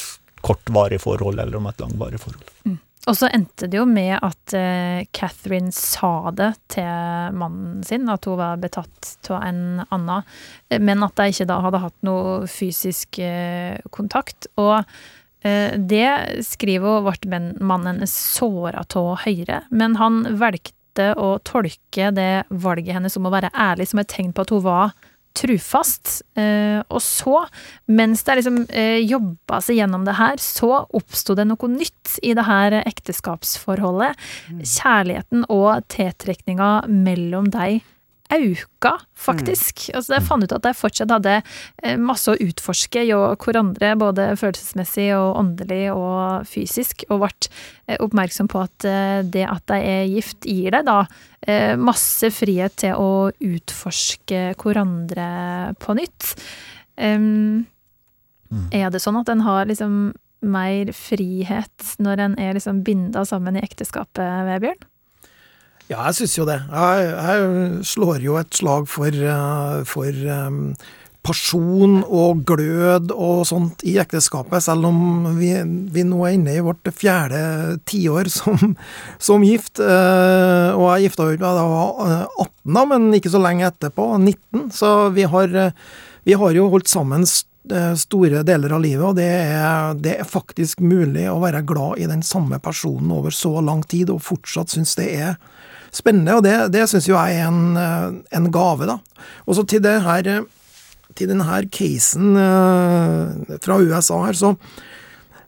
kortvarig 0.45 0.99
forhold 1.01 1.39
eller 1.39 1.57
om 1.59 1.67
et 1.69 1.81
langvarig 1.81 2.19
forhold. 2.21 2.51
Mm. 2.65 2.77
Og 3.07 3.15
så 3.15 3.29
endte 3.31 3.69
det 3.71 3.79
jo 3.79 3.85
med 3.87 4.17
at 4.19 4.55
uh, 4.55 5.03
Catherine 5.15 5.71
sa 5.75 6.31
det 6.35 6.51
til 6.73 7.37
mannen 7.39 7.83
sin, 7.87 8.07
at 8.11 8.27
hun 8.27 8.39
var 8.39 8.59
betatt 8.59 9.29
av 9.31 9.45
en 9.47 9.61
annen, 9.87 10.27
men 10.83 11.05
at 11.05 11.15
de 11.19 11.29
ikke 11.31 11.47
da 11.47 11.61
hadde 11.63 11.83
hatt 11.85 11.97
noe 12.07 12.41
fysisk 12.51 13.21
uh, 13.23 13.79
kontakt. 13.95 14.49
Og 14.59 14.81
uh, 14.81 15.71
det 15.77 16.09
skriver 16.47 16.99
hun 17.07 17.29
ble 17.31 17.43
mannen 17.63 18.03
såra 18.11 18.83
av 18.83 19.13
Høyre, 19.23 19.63
men 19.71 19.95
han 20.01 20.25
valgte 20.41 21.13
å 21.15 21.37
tolke 21.47 22.11
det 22.11 22.47
valget 22.49 22.97
hennes 22.97 23.15
om 23.19 23.29
å 23.29 23.35
være 23.37 23.53
ærlig 23.53 23.87
som 23.91 24.01
et 24.01 24.11
tegn 24.11 24.33
på 24.35 24.43
at 24.43 24.51
hun 24.51 24.65
var 24.65 24.97
trufast. 25.37 26.21
Eh, 26.37 26.79
og 26.89 27.01
så, 27.03 27.43
mens 27.89 28.23
det 28.27 28.39
liksom 28.39 28.61
eh, 28.69 28.99
jobba 29.05 29.61
seg 29.63 29.81
gjennom 29.81 30.07
det 30.07 30.17
her, 30.17 30.41
så 30.41 30.83
oppsto 30.97 31.35
det 31.37 31.47
noe 31.49 31.71
nytt 31.71 32.17
i 32.25 32.33
det 32.37 32.47
her 32.47 32.79
ekteskapsforholdet. 32.83 34.17
Mm. 34.49 34.63
Kjærligheten 34.63 35.45
og 35.53 35.85
tiltrekninga 35.93 36.71
mellom 36.89 37.51
deg 37.53 37.83
auka, 38.33 38.93
faktisk. 39.15 39.87
Mm. 39.87 39.97
Altså, 39.97 40.13
jeg 40.15 40.25
fant 40.27 40.43
ut 40.43 40.55
at 40.57 40.67
jeg 40.67 40.77
fortsatt 40.77 41.13
hadde 41.15 41.35
eh, 41.37 41.95
masse 41.99 42.31
å 42.31 42.39
utforske 42.43 43.05
i 43.07 43.13
hverandre, 43.13 43.93
både 43.99 44.27
følelsesmessig 44.39 45.07
og 45.15 45.39
åndelig 45.41 45.83
og 45.93 46.47
fysisk, 46.49 47.05
og 47.09 47.23
ble 47.23 47.31
eh, 47.87 47.97
oppmerksom 48.03 48.49
på 48.51 48.63
at 48.65 48.87
eh, 48.87 49.21
det 49.23 49.45
at 49.47 49.75
jeg 49.75 49.87
er 49.93 50.11
gift, 50.11 50.47
gir 50.47 50.75
deg 50.75 50.87
da 50.89 51.01
masse 51.79 52.27
frihet 52.33 52.73
til 52.81 52.97
å 52.99 53.29
utforske 53.31 54.39
hverandre 54.59 55.27
på 55.79 55.93
nytt. 55.95 56.33
Um, 56.99 57.61
mm. 58.51 58.65
Er 58.75 58.89
det 58.91 58.99
sånn 58.99 59.19
at 59.21 59.31
en 59.31 59.45
har 59.45 59.69
liksom 59.69 59.93
mer 60.43 60.91
frihet 60.97 61.93
når 62.03 62.23
en 62.25 62.35
er 62.41 62.57
liksom 62.57 62.81
binda 62.83 63.23
sammen 63.29 63.55
i 63.55 63.63
ekteskapet, 63.63 64.43
Vebjørn? 64.49 64.83
Ja, 65.87 66.01
jeg 66.09 66.17
syns 66.17 66.35
jo 66.35 66.45
det. 66.47 66.59
Jeg, 66.67 67.03
jeg, 67.15 67.83
slår 67.87 68.23
jo 68.25 68.35
et 68.41 68.55
slag 68.59 68.89
for, 68.91 69.07
eh, 69.07 69.83
for 69.87 70.17
um, 70.35 70.73
pasjon 71.23 72.01
og 72.03 72.41
glød 72.47 73.13
og 73.15 73.45
sånt 73.47 73.85
i 73.87 73.93
ekteskapet, 74.03 74.65
selv 74.65 74.89
om 74.89 75.29
vi, 75.39 75.53
vi 75.95 76.03
nå 76.07 76.19
er 76.27 76.35
inne 76.35 76.57
i 76.57 76.63
vårt 76.63 76.91
fjerde 76.91 77.77
tiår 77.87 78.27
som, 78.35 78.75
som 79.29 79.47
gift. 79.47 79.79
Uh, 79.79 80.75
og 80.75 80.89
jeg 80.91 81.07
gifta 81.07 81.29
meg 81.31 81.39
da 81.45 81.55
jeg 81.55 81.71
var 81.71 82.13
18, 82.27 82.51
da, 82.75 82.85
men 82.91 83.09
ikke 83.15 83.31
så 83.31 83.43
lenge 83.47 83.71
etterpå, 83.71 84.11
19. 84.19 84.67
Så 84.75 84.93
vi 85.15 85.23
har, 85.31 85.59
vi 86.27 86.39
har 86.43 86.57
jo 86.59 86.71
holdt 86.73 86.91
sammen 86.91 87.23
store 87.99 88.45
deler 88.47 88.71
av 88.75 88.79
livet, 88.79 89.03
og 89.03 89.17
det 89.17 89.27
er, 89.27 89.95
det 89.99 90.13
er, 90.21 90.27
faktisk 90.27 90.79
mulig 90.79 91.25
å 91.27 91.39
være 91.43 91.65
glad 91.67 91.99
i 91.99 92.07
den 92.07 92.23
samme 92.23 92.59
personen 92.63 93.11
over 93.11 93.35
så 93.35 93.59
lang 93.59 93.83
tid, 93.87 94.11
og 94.11 94.23
fortsatt 94.23 94.71
synes 94.71 94.95
det 94.99 95.09
er 95.15 95.35
spennende. 95.95 96.37
Og 96.37 96.45
det, 96.45 96.55
det 96.73 96.85
syns 96.89 97.09
jo 97.09 97.17
jeg 97.17 97.39
er 97.39 97.49
en, 97.49 97.77
eh, 97.79 98.07
en 98.37 98.49
gave, 98.53 98.87
da. 98.89 98.97
Og 99.45 99.57
så 99.57 99.65
til 99.67 99.83
det 99.85 99.99
her 100.05 100.31
til 101.17 101.31
denne 101.31 101.61
casen 101.73 102.35
fra 103.63 103.77
USA 103.81 104.19
her, 104.27 104.35
så, 104.37 104.51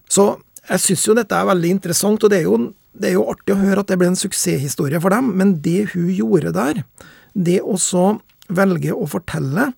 så 0.09 0.23
jeg 0.65 0.81
syns 0.81 1.03
jo 1.05 1.13
dette 1.17 1.35
er 1.37 1.45
veldig 1.45 1.75
interessant, 1.75 2.23
og 2.25 2.31
det 2.31 2.39
er, 2.39 2.47
jo, 2.47 2.71
det 2.97 3.11
er 3.11 3.13
jo 3.19 3.27
artig 3.29 3.53
å 3.53 3.59
høre 3.59 3.83
at 3.83 3.91
det 3.91 3.99
ble 4.01 4.09
en 4.09 4.17
suksesshistorie 4.17 4.97
for 5.03 5.13
dem, 5.13 5.29
men 5.37 5.59
det 5.61 5.91
hun 5.91 6.09
gjorde 6.09 6.55
der, 6.55 6.81
det 7.37 7.59
å 7.61 7.77
så 7.77 8.15
velge 8.49 8.95
å 8.97 9.05
fortelle 9.05 9.69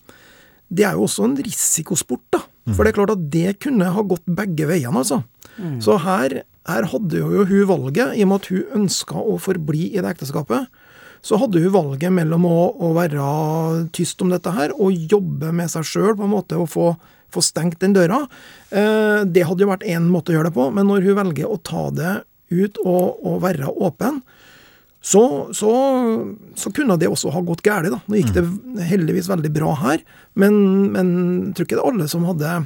det 0.72 0.86
er 0.88 0.96
jo 0.96 1.04
også 1.08 1.28
en 1.28 1.36
risikosport, 1.44 2.24
da. 2.32 2.46
For 2.72 2.86
det 2.86 2.92
er 2.92 2.96
klart 2.96 3.14
at 3.16 3.24
det 3.34 3.58
kunne 3.64 3.90
ha 3.92 4.04
gått 4.08 4.24
begge 4.30 4.70
veiene, 4.70 5.02
altså. 5.02 5.20
Mm. 5.58 5.80
Så 5.84 5.98
her, 6.00 6.38
her, 6.70 6.88
hadde 6.92 7.22
jo 7.22 7.46
hun 7.48 7.68
valget, 7.70 8.16
i 8.16 8.26
og 8.26 8.32
med 8.32 8.42
at 8.42 8.50
hun 8.52 8.82
ønska 8.84 9.18
å 9.18 9.38
forbli 9.42 9.92
i 9.92 10.02
det 10.02 10.12
ekteskapet. 10.14 10.70
Så 11.26 11.38
hadde 11.42 11.62
hun 11.62 11.74
valget 11.74 12.14
mellom 12.14 12.46
å, 12.50 12.60
å 12.82 12.92
være 12.98 13.24
tyst 13.96 14.22
om 14.26 14.32
dette 14.34 14.54
her 14.56 14.74
og 14.74 14.94
jobbe 15.12 15.52
med 15.54 15.70
seg 15.74 15.86
sjøl 15.86 16.16
på 16.18 16.26
en 16.26 16.34
måte 16.34 16.58
og 16.58 16.70
få, 16.74 16.88
få 17.34 17.44
stengt 17.46 17.82
den 17.84 17.96
døra. 17.98 18.24
Eh, 18.70 19.22
det 19.30 19.46
hadde 19.50 19.66
jo 19.66 19.72
vært 19.72 19.86
én 19.90 20.10
måte 20.10 20.34
å 20.34 20.38
gjøre 20.38 20.50
det 20.50 20.58
på, 20.58 20.70
men 20.74 20.90
når 20.90 21.06
hun 21.10 21.20
velger 21.22 21.50
å 21.50 21.62
ta 21.62 21.90
det 21.94 22.16
ut 22.52 22.82
og, 22.84 23.22
og 23.26 23.42
være 23.46 23.70
åpen, 23.70 24.22
så, 25.02 25.50
så, 25.58 25.72
så, 26.54 26.70
kunne 26.76 26.98
det 27.02 27.10
også 27.10 27.32
ha 27.34 27.42
gått 27.46 27.64
galt. 27.66 27.90
Nå 28.06 28.20
gikk 28.20 28.36
det 28.36 28.44
heldigvis 28.86 29.32
veldig 29.32 29.50
bra 29.54 29.74
her, 29.82 30.04
men, 30.38 30.54
men 30.94 31.08
jeg 31.48 31.56
tror 31.58 31.68
ikke 31.68 31.80
det 31.80 31.82
er 31.82 31.90
alle 31.90 32.10
som 32.12 32.28
hadde 32.30 32.60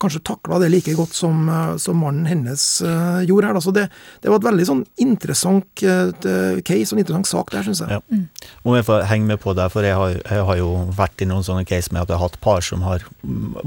kanskje 0.00 0.22
takla 0.26 0.58
det 0.62 0.70
like 0.72 0.94
godt 0.96 1.14
som, 1.14 1.48
eh, 1.48 1.76
som 1.82 1.98
mannen 2.00 2.26
hennes 2.26 2.64
eh, 2.82 3.20
gjorde 3.28 3.50
her. 3.50 3.60
Så 3.60 3.72
det, 3.74 3.88
det, 4.22 4.30
var 4.30 4.40
et 4.40 4.48
veldig 4.48 4.66
sånn 4.68 4.82
interessant 5.02 5.82
eh, 5.82 6.12
case 6.66 6.90
og 6.90 6.98
en 6.98 7.02
interessant 7.04 7.30
sak 7.30 7.52
der, 7.54 7.66
syns 7.66 7.82
jeg. 7.84 7.98
Ja. 7.98 8.02
Mm. 8.10 8.26
Om 8.66 8.78
jeg 8.78 8.86
får 8.88 9.06
henge 9.10 9.30
med 9.32 9.40
på 9.42 9.54
det, 9.56 9.68
for 9.74 9.86
jeg 9.86 9.96
har, 9.98 10.16
jeg 10.18 10.46
har, 10.50 10.60
jo 10.60 10.70
vært 10.96 11.22
i 11.22 11.28
noen 11.28 11.44
sånne 11.46 11.66
case 11.68 11.92
med 11.92 12.04
at 12.04 12.12
jeg 12.12 12.18
har 12.18 12.28
hatt 12.28 12.40
par 12.42 12.64
som 12.64 12.84
har 12.86 13.04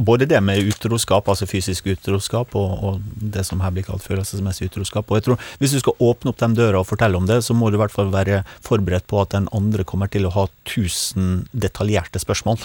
både 0.10 0.28
det 0.30 0.40
med 0.44 0.72
utroskap, 0.72 1.30
altså 1.30 1.48
fysisk 1.50 1.90
utroskap, 1.94 2.56
og, 2.58 2.72
og 2.84 3.02
det 3.36 3.46
som 3.48 3.62
her 3.64 3.74
blir 3.76 3.86
kalt 3.88 4.06
følelsesmessig 4.06 4.70
utroskap. 4.72 5.10
Og 5.10 5.20
jeg 5.20 5.28
tror 5.30 5.48
Hvis 5.60 5.76
du 5.76 5.80
skal 5.82 5.98
åpne 6.04 6.32
opp 6.32 6.40
de 6.42 6.50
døra 6.58 6.82
og 6.82 6.88
fortelle 6.90 7.18
om 7.20 7.28
det, 7.30 7.42
så 7.46 7.56
må 7.58 7.70
du 7.70 7.78
i 7.78 7.82
hvert 7.82 7.94
fall 7.94 8.12
være 8.14 8.42
forberedt 8.66 9.08
på 9.10 9.22
at 9.22 9.34
den 9.36 9.50
andre 9.56 9.86
kommer 9.88 10.10
til 10.12 10.28
å 10.28 10.34
ha 10.34 10.48
tusen 10.68 11.46
detaljerte 11.52 12.22
spørsmål. 12.22 12.60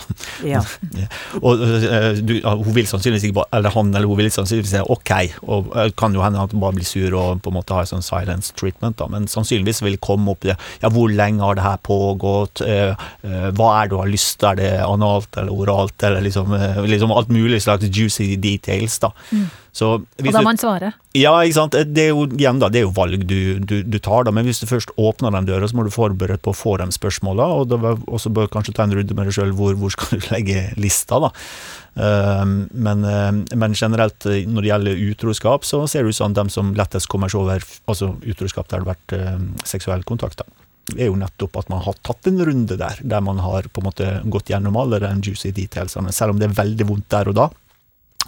Ja. 0.44 0.62
og 1.44 1.62
eh, 1.64 2.20
du, 2.20 2.36
hun 2.44 2.74
vil 2.76 2.88
sannsynligvis 2.90 3.28
ikke 3.28 3.33
eller 3.52 3.74
han 3.74 3.92
eller 3.94 4.08
hun 4.10 4.18
vil 4.20 4.30
sannsynligvis 4.32 4.74
si 4.74 4.82
OK, 4.94 5.12
og 5.50 5.72
kan 5.98 6.14
jo 6.16 6.22
hende 6.24 6.42
at 6.42 6.54
han 6.54 6.62
bare 6.62 6.76
blir 6.78 6.88
sur 6.88 7.16
og 7.18 7.42
på 7.44 7.52
en 7.52 7.58
måte 7.58 7.76
har 7.76 7.86
en 7.86 7.92
sånn 7.96 8.06
silence 8.06 8.54
treatment, 8.58 8.98
da, 9.00 9.08
men 9.12 9.28
sannsynligvis 9.30 9.82
vil 9.84 9.98
komme 10.02 10.34
opp 10.34 10.44
det 10.44 10.54
ja, 10.54 10.90
hvor 10.92 11.12
lenge 11.12 11.44
har 11.44 11.58
det 11.58 11.66
her 11.66 11.82
pågått, 11.84 12.64
uh, 12.64 12.94
uh, 13.24 13.48
hva 13.56 13.70
er 13.78 13.88
det 13.88 13.94
du 13.94 13.98
har 14.00 14.12
lyst 14.12 14.38
til, 14.38 14.50
er 14.52 14.60
det 14.60 14.72
analt 14.84 15.40
eller 15.40 15.64
oralt, 15.64 15.96
eller 16.06 16.24
liksom, 16.24 16.54
liksom 16.88 17.14
alt 17.14 17.32
mulig 17.32 17.62
slags 17.64 17.88
juicy 17.90 18.34
details, 18.40 18.98
da. 19.02 19.12
Mm. 19.30 19.46
Så 19.74 19.88
og 19.98 20.28
da 20.30 20.42
man 20.46 20.58
svare? 20.58 20.92
Ja, 21.18 21.32
ikke 21.42 21.56
sant. 21.56 21.74
Det 21.74 22.02
er 22.04 22.12
jo, 22.12 22.28
igjen 22.30 22.60
da, 22.62 22.68
det 22.70 22.78
er 22.78 22.84
jo 22.86 22.92
valg 22.94 23.24
du, 23.26 23.58
du, 23.58 23.80
du, 23.82 23.96
tar, 23.98 24.22
da. 24.26 24.30
Men 24.34 24.46
hvis 24.46 24.62
du 24.62 24.68
først 24.70 24.92
åpner 24.94 25.34
den 25.34 25.48
døra, 25.48 25.66
så 25.66 25.74
må 25.74 25.86
du 25.86 25.90
forberede 25.90 26.38
på 26.42 26.52
å 26.54 26.58
få 26.58 26.76
de 26.78 26.86
spørsmåla. 26.94 27.48
Og 27.58 28.14
så 28.22 28.30
bør 28.30 28.52
kanskje 28.52 28.76
ta 28.76 28.86
en 28.86 28.94
runde 28.94 29.16
med 29.18 29.26
deg 29.26 29.34
sjøl 29.34 29.54
hvor, 29.58 29.74
hvor 29.80 29.90
skal 29.94 30.14
du 30.14 30.28
legge 30.34 30.68
lista, 30.78 31.18
da. 31.26 31.32
Ehm, 31.94 32.56
men, 32.70 33.02
ehm, 33.06 33.44
men, 33.54 33.74
generelt 33.78 34.26
eh, 34.30 34.46
når 34.46 34.62
det 34.62 34.70
gjelder 34.70 35.02
utroskap, 35.10 35.66
så 35.66 35.84
ser 35.90 36.06
det 36.06 36.14
ut 36.14 36.20
som 36.22 36.34
de 36.34 36.46
som 36.54 36.70
lettest 36.78 37.10
kommer 37.10 37.30
seg 37.30 37.42
over 37.42 37.66
altså 37.90 38.14
utroskap 38.22 38.70
der 38.70 38.82
det 38.82 38.86
har 38.86 38.92
vært 38.94 39.16
ehm, 39.18 39.48
seksuell 39.66 40.06
kontakt. 40.06 40.42
da 40.42 40.98
er 40.98 41.08
jo 41.08 41.16
nettopp 41.16 41.56
at 41.56 41.70
man 41.72 41.80
har 41.80 41.96
tatt 42.04 42.26
en 42.28 42.42
runde 42.44 42.76
der, 42.76 42.98
der 43.00 43.22
man 43.24 43.38
har 43.40 43.64
på 43.72 43.80
en 43.80 43.86
måte 43.88 44.08
gått 44.28 44.50
gjennom 44.52 44.76
alle 44.76 45.00
de 45.00 45.12
juicy 45.24 45.48
detailsene. 45.56 46.12
Selv 46.12 46.34
om 46.34 46.40
det 46.40 46.50
er 46.50 46.58
veldig 46.58 46.86
vondt 46.90 47.08
der 47.14 47.30
og 47.30 47.38
da, 47.38 47.46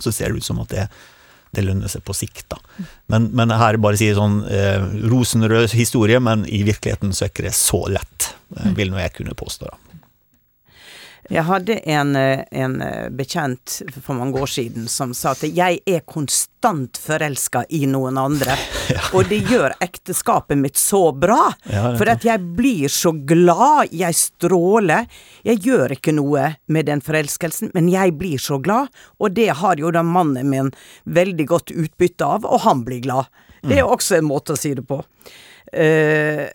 så 0.01 0.13
ser 0.13 0.33
det 0.33 0.41
ut 0.41 0.47
som 0.47 0.63
at 0.63 0.73
det 0.73 0.87
er 0.87 1.05
det 1.57 1.65
lønner 1.67 1.91
seg 1.93 2.05
på 2.07 2.15
sikt. 2.17 2.47
da. 2.53 2.61
Men, 3.13 3.31
men 3.37 3.55
her 3.57 3.79
bare 3.83 3.99
sier 4.01 4.19
sånn 4.19 4.43
eh, 4.51 4.85
rosenrød 5.11 5.75
historie, 5.77 6.21
men 6.23 6.45
i 6.47 6.63
virkeligheten 6.67 7.17
så 7.17 7.27
er 7.27 7.33
ikke 7.33 7.49
det 7.49 7.57
så 7.59 7.83
lett, 7.91 8.31
eh, 8.57 8.71
vil 8.77 8.93
nå 8.93 9.03
jeg 9.03 9.17
kunne 9.21 9.37
påstå. 9.39 9.73
da. 9.73 9.86
Jeg 11.33 11.43
hadde 11.49 11.79
en, 11.91 12.17
eh, 12.17 12.45
en, 12.51 12.81
eh, 12.83 13.09
bekjent 13.11 13.83
for 14.03 14.15
mange 14.15 14.41
år 14.41 14.51
siden 14.51 14.89
som 14.89 15.15
sa 15.15 15.33
at 15.35 15.43
jeg 15.43 15.81
er 15.87 16.01
konstant 16.07 16.99
forelska 16.99 17.65
i 17.71 17.85
noen 17.87 18.19
andre, 18.19 18.55
ja. 18.95 19.01
og 19.13 19.29
det 19.31 19.41
gjør 19.51 19.75
ekteskapet 19.83 20.59
mitt 20.59 20.79
så 20.79 21.11
bra. 21.13 21.53
Ja, 21.71 21.97
for 21.99 22.11
at 22.13 22.27
jeg 22.27 22.43
blir 22.57 22.93
så 22.93 23.13
glad, 23.27 23.91
jeg 23.91 24.15
stråler. 24.15 25.09
Jeg 25.47 25.65
gjør 25.67 25.97
ikke 25.97 26.15
noe 26.15 26.53
med 26.67 26.87
den 26.87 27.03
forelskelsen, 27.05 27.73
men 27.75 27.91
jeg 27.93 28.15
blir 28.21 28.39
så 28.43 28.61
glad, 28.63 28.93
og 29.19 29.35
det 29.35 29.51
har 29.63 29.83
jo 29.83 29.91
da 29.95 30.05
mannen 30.07 30.51
min 30.51 30.71
veldig 31.05 31.49
godt 31.51 31.75
utbytte 31.75 32.27
av, 32.27 32.47
og 32.47 32.63
han 32.67 32.87
blir 32.87 33.03
glad. 33.03 33.27
Det 33.67 33.81
er 33.81 33.87
mm. 33.87 33.93
også 33.97 34.21
en 34.21 34.29
måte 34.31 34.55
å 34.55 34.61
si 34.61 34.75
det 34.79 34.87
på. 34.87 35.01
Uh, 35.73 36.47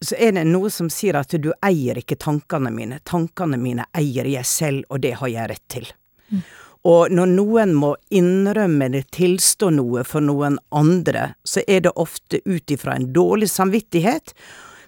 så 0.00 0.16
er 0.18 0.34
det 0.36 0.44
noe 0.48 0.70
som 0.72 0.90
sier 0.92 1.16
at 1.20 1.32
du 1.40 1.52
eier 1.64 2.00
ikke 2.00 2.18
tankene 2.20 2.72
mine. 2.74 3.00
Tankene 3.08 3.60
mine 3.60 3.86
eier 3.96 4.28
jeg 4.28 4.48
selv, 4.48 4.88
og 4.90 5.02
det 5.04 5.16
har 5.20 5.32
jeg 5.32 5.52
rett 5.52 5.66
til. 5.72 5.92
Mm. 6.30 6.42
Og 6.88 7.12
når 7.12 7.28
noen 7.34 7.74
må 7.76 7.92
innrømme 8.08 8.88
eller 8.88 9.04
tilstå 9.12 9.68
noe 9.76 10.04
for 10.08 10.24
noen 10.24 10.56
andre, 10.72 11.34
så 11.44 11.60
er 11.68 11.84
det 11.84 11.92
ofte 12.00 12.40
ut 12.46 12.72
ifra 12.72 12.96
en 12.96 13.10
dårlig 13.12 13.50
samvittighet. 13.52 14.32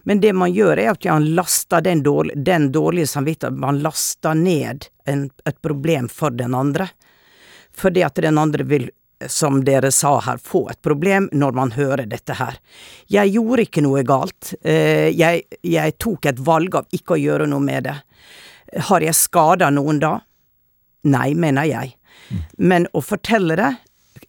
Men 0.08 0.22
det 0.22 0.32
man 0.32 0.54
gjør, 0.54 0.80
er 0.80 0.94
at 0.94 1.04
man 1.04 1.28
laster 1.36 1.84
den, 1.84 2.02
dårlige, 2.02 2.40
den 2.42 2.70
dårlige 2.72 3.06
samvittigheten 3.06 3.60
Man 3.60 3.82
laster 3.84 4.34
ned 4.34 4.88
en, 5.06 5.30
et 5.44 5.60
problem 5.62 6.08
for 6.08 6.30
den 6.30 6.54
andre. 6.54 6.88
Fordi 7.76 8.02
at 8.02 8.18
den 8.24 8.40
andre 8.40 8.64
vil 8.64 8.90
som 9.30 9.60
dere 9.64 9.90
sa 9.94 10.16
her, 10.26 10.40
få 10.42 10.64
et 10.72 10.80
problem 10.82 11.28
når 11.32 11.56
man 11.56 11.72
hører 11.76 12.06
dette 12.10 12.36
her. 12.38 12.58
Jeg 13.12 13.34
gjorde 13.34 13.66
ikke 13.66 13.84
noe 13.84 14.02
galt. 14.06 14.54
Eh, 14.62 15.10
jeg, 15.14 15.44
jeg 15.66 15.96
tok 16.02 16.30
et 16.30 16.42
valg 16.42 16.80
av 16.80 16.96
ikke 16.96 17.16
å 17.16 17.22
gjøre 17.22 17.48
noe 17.50 17.62
med 17.64 17.88
det. 17.88 17.96
Har 18.88 19.04
jeg 19.04 19.18
skada 19.18 19.70
noen 19.74 20.00
da? 20.02 20.16
Nei, 21.12 21.32
mener 21.34 21.68
jeg. 21.68 21.96
Men 22.56 22.86
å 22.96 23.02
fortelle 23.04 23.58
det 23.58 23.72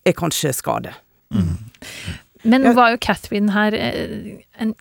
er 0.03 0.17
kanskje 0.17 0.53
skade. 0.55 0.93
Mm. 1.33 1.55
Men 2.43 2.73
var 2.75 2.93
jo 2.93 2.99
Catherine 3.01 3.53
her 3.55 3.75
eh, 3.77 4.43
en 4.59 4.73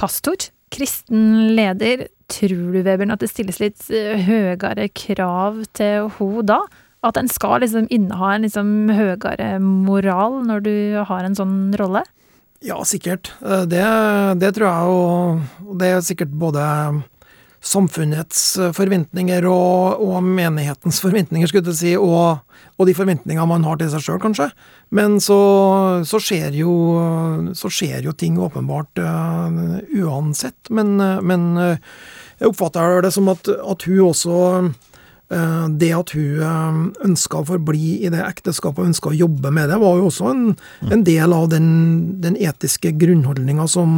pastor, 0.00 0.48
kristen 0.74 1.54
leder. 1.54 2.08
Tror 2.32 2.72
du, 2.72 2.80
Webern, 2.82 3.12
at 3.12 3.22
det 3.22 3.30
stilles 3.30 3.60
litt 3.60 3.84
eh, 3.92 4.24
høyere 4.26 4.88
krav 4.96 5.62
til 5.76 6.08
henne 6.16 6.46
da? 6.48 6.62
At 7.04 7.18
en 7.20 7.28
skal 7.28 7.60
liksom 7.64 7.88
inneha 7.92 8.34
en 8.34 8.46
liksom 8.46 8.74
høyere 8.94 9.56
moral 9.60 10.40
når 10.48 10.64
du 10.64 10.76
har 11.04 11.24
en 11.24 11.36
sånn 11.36 11.56
rolle? 11.80 12.04
Ja, 12.64 12.78
sikkert. 12.88 13.34
Eh, 13.44 13.66
det, 13.68 13.84
det 14.40 14.54
tror 14.56 14.70
jeg, 14.70 14.94
og 15.68 15.74
det 15.80 15.90
er 15.90 16.06
sikkert 16.06 16.32
både 16.40 16.64
samfunnets 17.64 18.40
forventninger 18.76 19.46
og, 19.48 20.00
og 20.04 20.24
menighetens 20.24 21.00
forventninger, 21.00 21.48
skulle 21.48 21.72
jeg 21.72 21.78
si, 21.78 21.92
og, 21.96 22.42
og 22.76 22.88
de 22.88 22.96
forventningene 22.96 23.48
man 23.48 23.64
har 23.64 23.78
til 23.80 23.88
seg 23.92 24.04
sjøl, 24.04 24.20
kanskje. 24.22 24.50
Men 24.94 25.16
så, 25.22 25.38
så, 26.06 26.20
skjer 26.20 26.56
jo, 26.58 26.74
så, 27.56 27.72
skjer 27.72 28.04
jo, 28.04 28.12
ting 28.16 28.36
åpenbart 28.42 29.00
uh, 29.00 29.80
uansett. 30.04 30.58
Men, 30.68 30.98
uh, 31.00 31.22
men 31.24 31.48
uh, 31.56 31.94
jeg 32.40 32.52
oppfatter 32.52 33.04
det 33.06 33.14
som 33.16 33.32
at, 33.32 33.48
at 33.48 33.88
hun 33.88 34.10
også 34.10 34.36
det 35.28 35.90
at 35.96 36.12
hun 36.14 36.42
eh, 36.44 36.76
ønska 37.06 37.40
å 37.40 37.46
forbli 37.48 38.04
i 38.04 38.10
det 38.12 38.20
ekteskapet 38.26 38.82
og 38.82 38.90
ønska 38.90 39.10
å 39.10 39.16
jobbe 39.16 39.50
med 39.54 39.70
det, 39.72 39.78
var 39.80 39.96
jo 39.98 40.10
også 40.10 40.28
en, 40.30 40.44
en 40.92 41.04
del 41.06 41.32
av 41.32 41.48
den, 41.52 41.68
den 42.24 42.36
etiske 42.36 42.92
grunnholdninga 43.00 43.66
som 43.70 43.90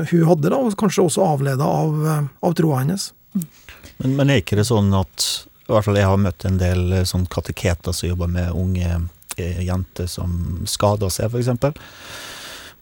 hun 0.00 0.26
hadde, 0.28 0.50
da, 0.50 0.58
og 0.58 0.76
kanskje 0.80 1.06
også 1.06 1.24
avleda 1.26 1.68
av, 1.68 1.96
eh, 2.06 2.28
av 2.42 2.58
troa 2.58 2.82
hennes. 2.82 3.12
Men, 3.32 4.16
men, 4.18 4.28
er 4.28 4.42
ikke 4.42 4.58
det 4.58 4.66
sånn 4.68 4.92
at 4.98 5.28
i 5.62 5.72
hvert 5.72 5.86
fall 5.86 6.00
jeg 6.00 6.10
har 6.10 6.20
møtt 6.20 6.44
en 6.44 6.58
del 6.60 7.02
sånn 7.08 7.24
kateketer 7.30 7.94
som 7.96 8.10
jobber 8.10 8.28
med 8.28 8.52
unge 8.58 8.98
jenter 9.38 10.10
som 10.10 10.64
skader 10.68 11.08
seg, 11.12 11.32
f.eks 11.32 11.48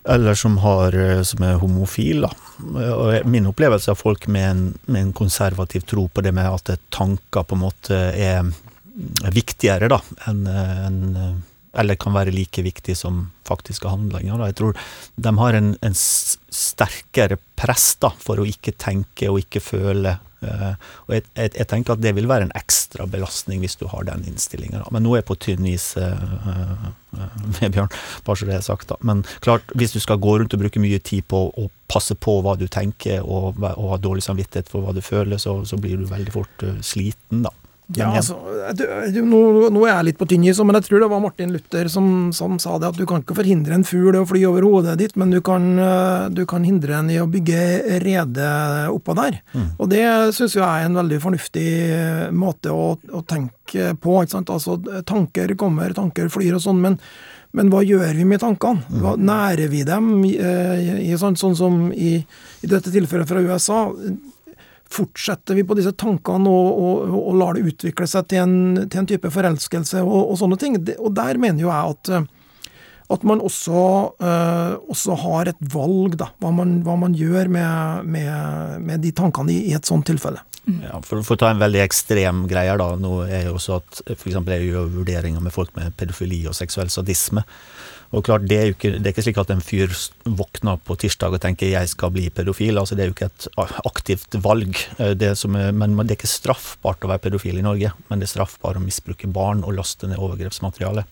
eller 0.05 0.35
som, 0.35 0.59
har, 0.59 0.95
eh, 0.95 1.23
som 1.23 1.43
er 1.45 1.61
homofil. 1.61 2.27
Da. 2.27 2.33
min 3.25 3.47
opplevelse 3.47 3.91
av 3.91 4.01
folk 4.01 4.27
med 4.27 4.51
en, 4.51 4.65
med 4.87 5.03
en, 5.03 5.13
konservativ 5.13 5.81
tro 5.81 6.09
på 6.09 6.21
det 6.25 6.33
med 6.37 6.49
at 6.49 6.73
tanker 6.91 7.45
på 7.45 7.57
en 7.57 7.65
måte 7.65 8.01
er 8.17 8.51
viktigere 9.33 9.89
da, 9.89 10.01
enn 10.29 10.47
en, 10.51 11.45
Eller 11.73 11.95
kan 11.95 12.13
være 12.13 12.33
like 12.35 12.63
viktig 12.67 12.97
som 12.99 13.31
faktiske 13.47 13.87
handlinger. 13.87 14.41
Da. 14.41 14.49
Jeg 14.51 14.57
tror 14.59 14.79
de 15.15 15.33
har 15.39 15.55
en, 15.55 15.77
en 15.87 15.95
sterkere 15.95 17.39
press 17.55 17.95
da, 18.03 18.11
for 18.11 18.41
å 18.43 18.47
ikke 18.49 18.75
tenke 18.75 19.31
og 19.31 19.39
ikke 19.45 19.63
føle 19.63 20.17
og 20.41 21.12
jeg, 21.12 21.24
jeg, 21.36 21.53
jeg, 21.57 21.66
tenker 21.68 21.95
at 21.95 22.03
det 22.03 22.14
vil 22.16 22.28
være 22.30 22.49
en 22.49 22.55
ekstra 22.57 23.07
belastning 23.11 23.61
hvis 23.64 23.76
du 23.80 23.86
har 23.91 24.07
den 24.09 24.24
innstillinga. 24.28 24.82
Men 24.95 25.05
nå 25.05 25.14
er 25.14 25.20
jeg 25.20 25.28
på 25.28 25.36
tynn 25.45 25.68
is, 25.68 25.93
uh, 26.01 26.16
uh, 27.12 27.61
Bjørn, 27.74 27.93
bare 28.26 28.41
så 28.41 28.49
det 28.49 28.57
er 28.57 28.64
sagt. 28.64 28.88
da. 28.88 28.99
Men 29.07 29.22
klart, 29.45 29.68
hvis 29.76 29.93
du 29.97 30.01
skal 30.01 30.20
gå 30.22 30.38
rundt 30.41 30.57
og 30.57 30.62
bruke 30.64 30.82
mye 30.82 31.01
tid 31.05 31.28
på 31.30 31.45
å 31.51 31.68
passe 31.91 32.16
på 32.16 32.38
hva 32.45 32.57
du 32.57 32.66
tenker, 32.72 33.20
og, 33.20 33.61
og 33.74 33.95
ha 33.95 34.01
dårlig 34.01 34.24
samvittighet 34.24 34.70
for 34.72 34.86
hva 34.86 34.97
du 34.97 35.03
føler, 35.05 35.41
så, 35.43 35.61
så 35.68 35.78
blir 35.80 36.01
du 36.01 36.09
veldig 36.09 36.36
fort 36.36 36.68
sliten, 36.86 37.45
da. 37.49 37.55
Ja, 37.97 38.11
altså, 38.14 38.36
du, 38.76 38.84
du, 39.14 39.20
nå, 39.26 39.41
nå, 39.72 39.80
er 39.86 39.97
jeg 39.97 40.07
litt 40.11 40.18
på 40.20 40.26
tynn 40.30 40.45
is, 40.47 40.61
men 40.62 40.78
jeg 40.78 40.86
tror 40.86 41.03
det 41.03 41.09
var 41.11 41.22
Martin 41.24 41.55
Luther 41.55 41.88
som, 41.91 42.30
som, 42.36 42.59
sa 42.62 42.76
det, 42.78 42.93
at 42.93 43.01
du 43.01 43.07
kan 43.09 43.24
ikke 43.24 43.34
forhindre 43.41 43.74
en 43.74 43.86
fugl 43.86 44.18
å 44.20 44.26
fly 44.28 44.45
over 44.47 44.66
hodet 44.68 44.95
ditt, 45.01 45.16
men 45.18 45.32
du 45.34 45.41
kan, 45.45 45.66
eh, 45.82 46.28
du 46.34 46.45
kan 46.51 46.66
hindre 46.66 46.95
den 46.95 47.11
i 47.16 47.18
å 47.22 47.26
bygge 47.30 47.99
rede 48.05 48.53
oppå 48.93 49.16
der. 49.18 49.41
Mm. 49.55 49.66
Og 49.78 49.91
det 49.91 50.05
syns 50.36 50.55
jeg 50.59 50.66
er 50.66 50.86
en 50.86 51.01
veldig 51.01 51.18
fornuftig 51.24 51.66
eh, 51.97 52.28
måte 52.30 52.74
å, 52.74 52.95
å 52.95 53.24
tenke 53.26 53.93
på. 53.99 54.16
Altså, 54.22 54.78
tanker 55.07 55.57
kommer, 55.59 55.95
tanker 55.97 56.30
flyr 56.30 56.61
og 56.61 56.62
sånn, 56.62 56.82
men, 56.84 56.99
men 57.57 57.74
hva 57.74 57.82
gjør 57.86 58.14
vi 58.14 58.26
med 58.28 58.45
tankene? 58.45 58.86
Hva, 59.01 59.16
mm. 59.18 59.30
nærer 59.32 59.72
vi 59.72 59.82
dem? 59.88 60.12
I, 60.30 60.36
i, 61.09 61.14
sånn, 61.18 61.38
sånn 61.38 61.59
som 61.59 61.88
i, 61.91 62.20
i 62.62 62.70
dette 62.70 62.95
tilfellet 62.95 63.30
fra 63.30 63.43
USA 63.43 63.88
fortsetter 64.91 65.55
vi 65.55 65.64
på 65.66 65.76
disse 65.78 65.93
tankene 65.99 66.51
og, 66.51 66.82
og, 66.82 67.14
og 67.20 67.38
lar 67.38 67.57
det 67.57 67.68
utvikle 67.70 68.09
seg 68.11 68.26
til 68.30 68.43
en, 68.43 68.59
til 68.91 69.03
en 69.03 69.09
type 69.09 69.30
forelskelse 69.32 70.03
og, 70.03 70.20
og, 70.24 70.36
sånne 70.41 70.59
ting. 70.61 70.76
Og 70.99 71.14
der 71.14 71.38
mener 71.41 71.62
jo 71.62 71.70
jeg 71.70 71.95
at, 71.95 72.12
at 73.14 73.26
man 73.26 73.43
også, 73.45 73.80
uh, 74.18 74.74
også, 74.91 75.18
har 75.24 75.53
et 75.53 75.64
valg, 75.74 76.18
da, 76.20 76.30
hva 76.43 76.53
man, 76.55 76.80
hva 76.86 76.99
man 76.99 77.14
gjør 77.18 77.51
med, 77.53 78.07
med, 78.11 78.80
med, 78.86 79.03
de 79.05 79.14
tankene 79.14 79.55
i, 79.55 79.61
i 79.70 79.76
et 79.78 79.86
sånt 79.86 80.09
tilfelle. 80.11 80.43
Ja, 80.66 80.99
for, 81.03 81.22
for, 81.24 81.34
å 81.34 81.41
ta 81.41 81.51
en 81.51 81.62
veldig 81.62 81.80
ekstrem 81.82 82.45
greie, 82.51 82.74
da, 82.78 82.91
nå 83.01 83.24
er 83.26 83.49
jo 83.49 83.57
også 83.57 83.78
at 83.80 84.03
f.eks. 84.12 84.36
jeg 84.36 84.68
gjør 84.68 84.91
vurderinger 84.99 85.43
med 85.43 85.55
folk 85.55 85.72
med 85.78 85.95
pedofili 85.99 86.43
og 86.51 86.57
seksuell 86.59 86.91
sadisme. 86.93 87.47
Og 88.11 88.25
klart, 88.27 88.43
det 88.51 88.57
er 88.59 88.73
ikke, 88.73 88.91
det 88.97 89.07
er 89.07 89.13
ikke 89.13 89.23
slik 89.23 89.39
at 89.39 89.53
en 89.55 89.63
fyr 89.63 89.93
våkner 90.27 90.81
på 90.83 90.97
tirsdag 90.99 91.37
og 91.37 91.43
tenker 91.45 91.71
'jeg 91.71 91.89
skal 91.89 92.11
bli 92.11 92.29
pedofil'. 92.31 92.79
altså 92.79 92.97
Det 92.97 93.05
er 93.05 93.11
jo 93.11 93.15
ikke 93.15 93.31
et 93.31 93.49
aktivt 93.87 94.43
valg. 94.43 94.75
Eh, 94.99 95.15
det 95.15 95.29
er, 95.31 95.73
men 95.73 95.97
det 96.07 96.11
er 96.11 96.19
ikke 96.19 96.39
straffbart 96.41 97.05
å 97.05 97.09
være 97.09 97.31
pedofil 97.31 97.59
i 97.59 97.63
Norge, 97.63 97.93
men 98.09 98.19
det 98.19 98.27
er 98.27 98.35
straffbart 98.35 98.77
å 98.77 98.85
misbruke 98.85 99.33
barn 99.33 99.63
og 99.63 99.75
laste 99.75 100.09
ned 100.09 100.19
overgrepsmateriale. 100.19 101.05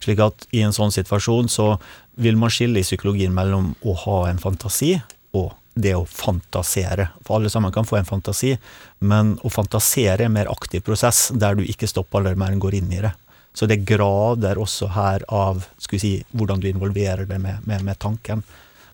Slik 0.00 0.18
at 0.18 0.46
i 0.52 0.62
en 0.62 0.72
sånn 0.72 0.92
situasjon 0.92 1.48
så 1.48 1.78
vil 2.18 2.36
man 2.36 2.50
skille 2.50 2.80
i 2.80 2.82
psykologien 2.82 3.32
mellom 3.32 3.74
å 3.84 3.94
ha 3.94 4.26
en 4.28 4.38
fantasi 4.38 5.00
og 5.32 5.54
det 5.76 5.94
å 5.94 6.06
fantasere. 6.08 7.10
For 7.24 7.36
alle 7.36 7.50
sammen 7.52 7.72
kan 7.72 7.84
få 7.84 7.98
en 7.98 8.08
fantasi, 8.08 8.56
men 9.04 9.38
å 9.44 9.52
fantasere 9.52 10.24
er 10.24 10.26
en 10.26 10.32
mer 10.32 10.50
aktiv 10.52 10.82
prosess, 10.86 11.30
der 11.34 11.54
du 11.54 11.62
ikke 11.62 11.88
stopper 11.88 12.34
mer 12.34 12.54
enn 12.54 12.62
går 12.62 12.74
inn 12.80 12.92
i 12.92 13.02
det. 13.04 13.12
Så 13.56 13.64
det 13.68 13.78
er 13.78 13.88
grader 13.88 14.60
også 14.60 14.90
her 14.92 15.24
av 15.32 15.64
skal 15.80 15.96
vi 15.96 16.02
si, 16.02 16.12
hvordan 16.36 16.60
du 16.60 16.68
involverer 16.68 17.24
det 17.28 17.38
med, 17.40 17.64
med, 17.64 17.84
med 17.86 17.98
tanken. 18.02 18.44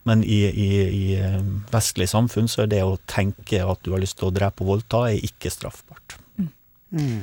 Men 0.07 0.23
i, 0.25 0.41
i, 0.47 0.71
i, 0.83 1.05
eh, 1.19 1.43
vestlig 1.71 2.09
samfunn 2.11 2.51
så 2.51 2.65
er 2.65 2.71
det 2.71 2.83
å 2.87 2.99
tenke 3.11 3.63
at 3.63 3.83
du 3.83 3.93
har 3.95 4.03
lyst 4.03 4.19
til 4.21 4.31
å 4.31 4.35
drepe 4.35 4.65
og 4.65 4.73
voldta, 4.75 5.05
er 5.11 5.27
ikke 5.27 5.51
straffbart. 5.51 6.17
Mm. 6.39 6.49
Mm. 6.95 7.21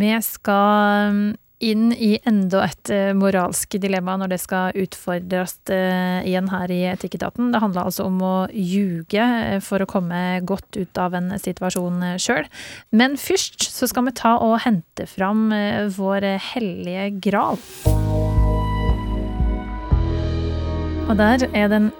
Vi 0.00 0.12
skal 0.24 1.20
inn 1.64 1.92
i 1.92 2.14
enda 2.28 2.64
et 2.66 2.90
eh, 2.92 3.12
moralsk 3.16 3.76
dilemma 3.80 4.16
når 4.20 4.34
det 4.34 4.40
skal 4.42 4.76
utfordres 4.84 5.56
eh, 5.72 6.20
igjen 6.28 6.50
her 6.52 6.72
i 6.72 6.80
Etikketaten. 6.92 7.52
Det 7.54 7.62
handler 7.62 7.88
altså 7.88 8.08
om 8.08 8.20
å 8.24 8.34
ljuge 8.52 9.24
eh, 9.24 9.58
for 9.64 9.82
å 9.82 9.88
komme 9.90 10.20
godt 10.46 10.78
ut 10.78 11.00
av 11.00 11.16
en 11.18 11.32
situasjon 11.40 12.16
sjøl. 12.20 12.48
Men 12.92 13.18
først 13.20 13.68
så 13.70 13.88
skal 13.90 14.08
vi 14.08 14.16
ta 14.20 14.36
og 14.44 14.60
hente 14.66 15.08
fram 15.10 15.48
vår 15.96 16.28
hellige 16.52 17.10
gral. 17.24 17.60
Og 21.04 21.18
der 21.20 21.44
er 21.52 21.68
den 21.72 21.92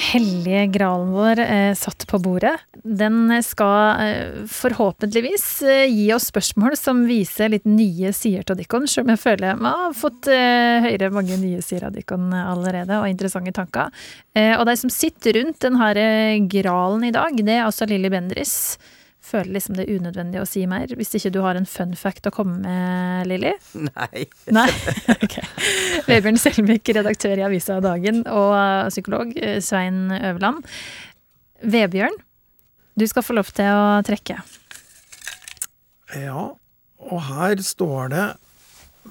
hellige 0.00 0.66
gralen 0.74 1.12
vår 1.12 1.40
eh, 1.44 1.72
satt 1.78 2.06
på 2.08 2.18
bordet. 2.22 2.56
Den 2.82 3.28
skal 3.44 4.00
eh, 4.02 4.44
forhåpentligvis 4.50 5.46
eh, 5.62 5.84
gi 5.90 6.08
oss 6.14 6.30
spørsmål 6.30 6.76
som 6.78 7.02
viser 7.08 7.52
litt 7.52 7.68
nye 7.68 8.12
sider 8.16 8.46
til 8.48 8.60
Dikkon, 8.60 8.88
sjøl 8.90 9.06
om 9.06 9.14
jeg 9.14 9.22
føler 9.22 9.50
jeg 9.50 9.60
har 9.64 9.96
fått 9.96 10.30
høyere 10.30 11.10
mange 11.14 11.36
nye 11.40 11.60
sider 11.64 11.88
av 11.88 11.96
Dikkon 11.96 12.30
allerede, 12.34 13.00
og 13.00 13.08
interessante 13.10 13.52
tanker. 13.56 13.90
Og 14.36 14.64
de 14.68 14.76
som 14.78 14.92
sitter 14.92 15.40
rundt 15.40 15.60
denne 15.64 16.06
gralen 16.50 17.04
i 17.08 17.12
dag, 17.14 17.36
det 17.36 17.56
er 17.56 17.66
altså 17.66 17.88
Lilly 17.88 18.10
Bendris 18.12 18.54
føler 19.30 19.54
liksom 19.54 19.76
det 19.78 19.86
er 19.86 20.00
unødvendig 20.00 20.40
å 20.42 20.46
si 20.48 20.64
mer, 20.70 20.90
hvis 20.98 21.14
ikke 21.18 21.32
du 21.34 21.40
har 21.44 21.58
en 21.58 21.68
fun 21.68 21.94
fact 21.98 22.28
å 22.28 22.32
komme 22.34 22.58
med, 22.64 23.28
Lilly? 23.30 23.54
Nei. 23.88 24.26
Nei? 24.52 24.68
Ok. 25.20 25.36
Vebjørn 26.08 26.40
Selvik, 26.40 26.90
redaktør 26.96 27.38
i 27.38 27.44
Avisa 27.46 27.78
Dagen, 27.84 28.22
og 28.30 28.54
psykolog 28.90 29.34
eh, 29.38 29.58
Svein 29.64 30.08
Øverland. 30.16 30.64
Vebjørn, 31.60 32.16
du 32.98 33.06
skal 33.10 33.26
få 33.26 33.36
lov 33.36 33.52
til 33.54 33.68
å 33.70 34.00
trekke. 34.06 34.40
Ja, 36.18 36.50
og 37.00 37.22
her 37.28 37.62
står 37.62 38.10
det 38.12 38.26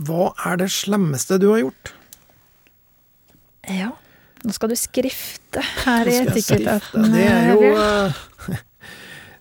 Hva 0.06 0.34
er 0.46 0.60
det 0.62 0.70
slemmeste 0.76 1.40
du 1.42 1.50
har 1.54 1.64
gjort? 1.64 1.94
Ja. 3.70 3.94
Nå 4.40 4.56
skal 4.56 4.72
du 4.72 4.78
skrifte 4.80 5.64
her 5.84 6.08
i 6.08 6.16
Etikketaten. 6.22 7.10
Det 7.12 7.26
er 7.28 7.50
jo 7.52 7.74
uh, 7.76 8.20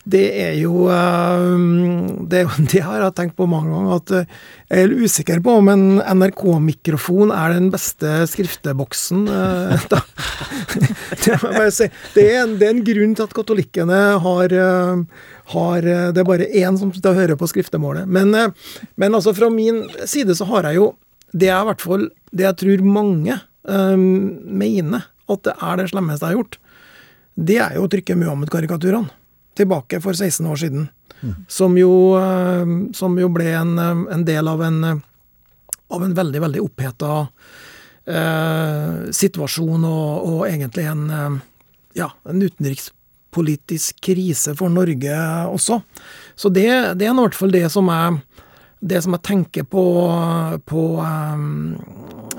det 0.09 0.25
er 0.41 0.55
jo 0.57 0.87
eh, 0.93 1.57
det, 2.31 2.45
det, 2.73 2.83
har 2.85 3.03
jeg 3.03 3.15
tenkt 3.17 3.37
på 3.39 3.49
mange 3.51 3.73
ganger, 3.73 3.99
at 3.99 4.13
eh, 4.17 4.37
jeg 4.69 4.87
er 4.87 4.95
usikker 5.05 5.43
på 5.45 5.57
om 5.61 5.71
en 5.73 5.87
NRK-mikrofon 6.01 7.33
er 7.35 7.57
den 7.57 7.71
beste 7.75 8.23
skrifteboksen. 8.33 9.27
Eh, 9.29 9.89
da. 9.93 10.03
Det, 11.19 11.35
si. 11.75 11.89
det, 12.15 12.23
er 12.25 12.45
en, 12.45 12.55
det 12.61 12.69
er 12.69 12.73
en 12.75 12.85
grunn 12.87 13.15
til 13.17 13.27
at 13.27 13.35
katolikkene 13.35 13.97
har, 14.23 14.53
har 15.53 15.89
Det 16.15 16.21
er 16.23 16.29
bare 16.29 16.47
én 16.61 16.77
som 16.79 16.93
sitter 16.95 17.13
og 17.13 17.19
hører 17.19 17.39
på 17.41 17.49
skriftemålet. 17.51 18.09
Men, 18.09 18.55
men 19.01 19.17
altså 19.17 19.35
fra 19.37 19.49
min 19.53 19.83
side 20.09 20.37
så 20.39 20.47
har 20.53 20.69
jeg 20.69 20.79
jo 20.79 20.87
Det 21.33 21.51
er 21.51 21.59
i 21.59 21.69
hvert 21.69 21.85
fall 21.85 22.07
det 22.31 22.47
jeg 22.47 22.59
tror 22.63 22.85
mange 22.87 23.39
um, 23.69 24.07
mener 24.47 25.09
at 25.29 25.45
det 25.49 25.57
er 25.57 25.81
det 25.81 25.89
slemmeste 25.91 26.25
jeg 26.25 26.37
har 26.37 26.39
gjort. 26.39 26.59
Det 27.51 27.59
er 27.65 27.77
jo 27.77 27.87
å 27.87 27.91
trykke 27.93 28.17
Muhammed-karikaturene 28.21 29.18
tilbake 29.59 30.01
for 30.05 30.17
16 30.17 30.47
år 30.47 30.61
siden. 30.61 30.89
Mm. 31.21 31.35
Som, 31.49 31.79
jo, 31.79 31.93
eh, 32.19 32.67
som, 32.95 33.19
jo, 33.19 33.29
ble 33.35 33.51
en, 33.59 33.79
eh, 33.79 34.05
en 34.15 34.25
del 34.25 34.49
av 34.49 34.63
en, 34.63 34.85
eh, 34.85 35.01
av 35.91 36.05
en 36.05 36.15
veldig, 36.15 36.41
veldig 36.41 36.63
oppheta 36.63 37.29
eh, 38.07 39.11
situasjon, 39.11 39.85
og, 39.85 40.29
og, 40.29 40.47
egentlig 40.49 40.87
en, 40.89 41.41
ja, 41.97 42.11
en 42.29 42.43
utenrikspolitisk 42.43 44.01
krise 44.05 44.55
for 44.57 44.71
Norge 44.73 45.17
også. 45.49 45.81
Så 46.37 46.53
det, 46.53 46.69
det 47.01 47.09
er 47.09 47.15
i 47.15 47.23
hvert 47.25 47.39
fall 47.39 47.55
det 47.57 47.67
som 47.73 47.89
jeg, 47.91 48.21
det 48.79 49.03
som 49.03 49.17
jeg 49.17 49.25
tenker 49.27 49.67
på, 49.67 49.85
på 50.69 50.83
um, 51.03 51.75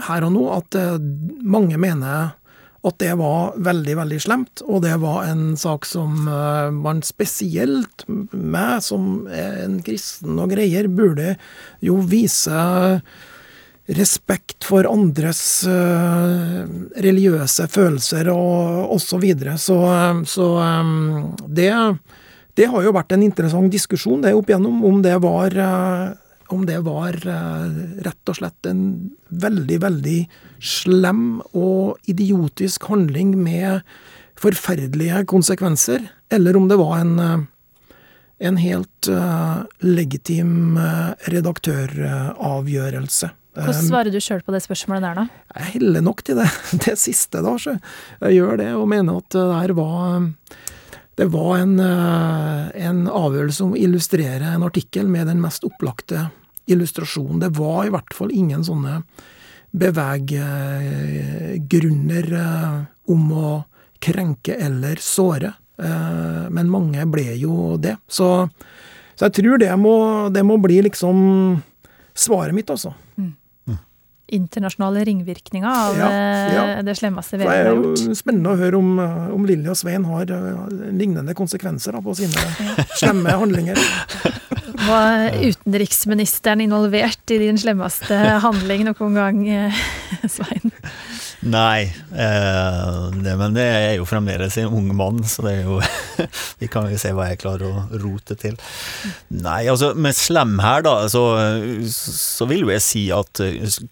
her 0.08 0.24
og 0.24 0.32
nå, 0.38 0.46
at 0.56 0.78
mange 1.44 1.76
mener 1.82 2.38
at 2.86 2.96
det 3.02 3.12
var 3.20 3.58
veldig, 3.60 3.96
veldig 4.00 4.20
slemt. 4.24 4.64
Og 4.68 4.84
det 4.86 4.96
var 5.02 5.28
en 5.28 5.58
sak 5.60 5.88
som 5.88 6.30
uh, 6.30 6.70
man 6.72 7.02
spesielt 7.06 8.06
meg, 8.08 8.80
som 8.86 9.28
er 9.28 9.66
en 9.66 9.80
kristen 9.84 10.40
og 10.40 10.54
greier, 10.54 10.88
burde 10.88 11.36
jo 11.84 12.00
vise 12.08 12.64
respekt 14.00 14.64
for 14.68 14.88
andres 14.88 15.42
uh, 15.68 16.64
religiøse 17.02 17.68
følelser 17.74 18.32
og 18.32 18.96
osv. 18.96 19.10
Så, 19.10 19.22
videre. 19.26 19.58
så 19.58 19.80
Så 20.30 20.48
um, 20.56 21.36
det, 21.48 21.74
det 22.56 22.72
har 22.72 22.86
jo 22.86 22.96
vært 22.96 23.12
en 23.18 23.28
interessant 23.28 23.72
diskusjon 23.72 24.24
det 24.24 24.36
opp 24.38 24.50
igjennom, 24.52 24.86
om 24.86 25.04
det 25.04 25.18
var 25.20 25.58
om 26.54 26.66
det 26.68 26.80
var 26.86 27.18
rett 27.20 28.32
og 28.32 28.38
slett 28.38 28.70
en 28.70 28.84
veldig, 29.30 29.80
veldig 29.84 30.20
slem 30.60 31.42
og 31.54 31.98
idiotisk 32.10 32.90
handling 32.90 33.36
med 33.40 33.82
forferdelige 34.40 35.26
konsekvenser, 35.30 36.08
eller 36.32 36.58
om 36.58 36.68
det 36.70 36.78
var 36.80 37.00
en, 37.02 37.20
eh, 37.20 37.40
en 38.50 38.58
helt 38.62 39.10
uh, 39.12 39.66
legitim 39.84 40.78
redaktøravgjørelse. 41.28 43.30
Hvordan 43.60 43.88
svarer 43.90 44.14
du 44.14 44.20
sjøl 44.24 44.40
på 44.46 44.54
det 44.56 44.62
spørsmålet 44.64 45.04
der, 45.04 45.20
da? 45.20 45.26
Jeg 45.58 45.74
heller 45.74 46.06
nok 46.06 46.24
til 46.24 46.40
det, 46.40 46.48
det 46.86 46.96
siste, 47.02 47.42
da. 47.44 47.58
Så 47.60 47.76
jeg 47.76 48.40
gjør 48.40 48.62
det, 48.62 48.70
og 48.78 48.88
mener 48.92 49.20
at 49.20 49.28
det 49.36 49.46
der 49.52 49.72
var 49.76 50.00
det 51.20 51.28
var 51.34 51.58
en, 51.60 51.80
en 51.80 53.08
avgjørelse 53.12 53.64
om 53.66 53.74
å 53.76 53.80
illustrere 53.80 54.54
en 54.54 54.64
artikkel 54.64 55.08
med 55.12 55.28
den 55.28 55.42
mest 55.44 55.66
opplagte 55.68 56.30
illustrasjonen. 56.72 57.42
Det 57.44 57.50
var 57.58 57.86
i 57.86 57.94
hvert 57.94 58.14
fall 58.16 58.32
ingen 58.32 58.64
sånne 58.64 59.02
beveggrunner 59.70 62.34
eh, 62.34 62.82
om 63.12 63.32
å 63.34 63.64
krenke 64.02 64.56
eller 64.56 64.96
såre. 65.04 65.54
Eh, 65.78 66.50
men 66.50 66.72
mange 66.72 67.06
ble 67.10 67.36
jo 67.38 67.78
det. 67.82 67.96
Så, 68.08 68.50
så 69.16 69.26
jeg 69.28 69.34
tror 69.42 69.58
det 69.62 69.78
må, 69.82 70.30
det 70.34 70.44
må 70.46 70.58
bli 70.62 70.82
liksom 70.88 71.16
svaret 72.18 72.56
mitt, 72.56 72.70
altså. 72.74 72.94
Internasjonale 74.36 75.04
ringvirkninger 75.08 75.70
av 75.70 75.98
Ja, 75.98 76.10
eh, 76.10 76.56
ja. 76.56 76.66
det 76.86 76.96
slemmeste 77.00 77.40
gjort 77.40 77.50
det 77.50 77.58
er 77.58 77.70
jo 77.74 78.16
spennende 78.18 78.54
å 78.54 78.60
høre 78.60 78.80
om, 78.80 78.92
eh, 79.02 79.28
om 79.36 79.46
Lilly 79.50 79.72
og 79.72 79.78
Svein 79.80 80.06
har 80.10 80.32
eh, 80.36 80.62
lignende 80.96 81.36
konsekvenser 81.38 81.98
da, 81.98 82.04
på 82.06 82.16
sine 82.18 82.46
slemme 83.00 83.36
handlinger. 83.42 83.80
Var 84.90 85.40
utenriksministeren 85.44 86.62
involvert 86.64 87.34
i 87.36 87.40
din 87.42 87.58
slemmeste 87.60 88.16
handling 88.46 88.86
noen 88.88 89.18
gang, 89.18 89.42
Svein? 90.38 90.74
Nei, 91.40 91.88
eh, 92.12 92.96
det, 93.16 93.34
men 93.40 93.54
det 93.56 93.64
er 93.64 93.94
jo 93.96 94.08
fremdeles 94.08 94.58
en 94.60 94.74
ung 94.76 94.90
mann, 94.96 95.22
så 95.24 95.46
det 95.46 95.54
er 95.54 95.70
jo 95.70 95.78
Vi 96.60 96.68
kan 96.72 96.90
jo 96.92 96.98
se 97.00 97.14
hva 97.16 97.30
jeg 97.30 97.40
klarer 97.40 97.70
å 97.70 98.00
rote 98.02 98.36
til. 98.40 98.58
Nei, 99.32 99.62
altså 99.72 99.94
med 99.96 100.18
slem 100.18 100.58
her, 100.60 100.84
da, 100.84 100.96
så, 101.12 101.24
så 101.88 102.48
vil 102.50 102.66
jo 102.66 102.74
jeg 102.74 102.84
si 102.84 103.06
at 103.16 103.40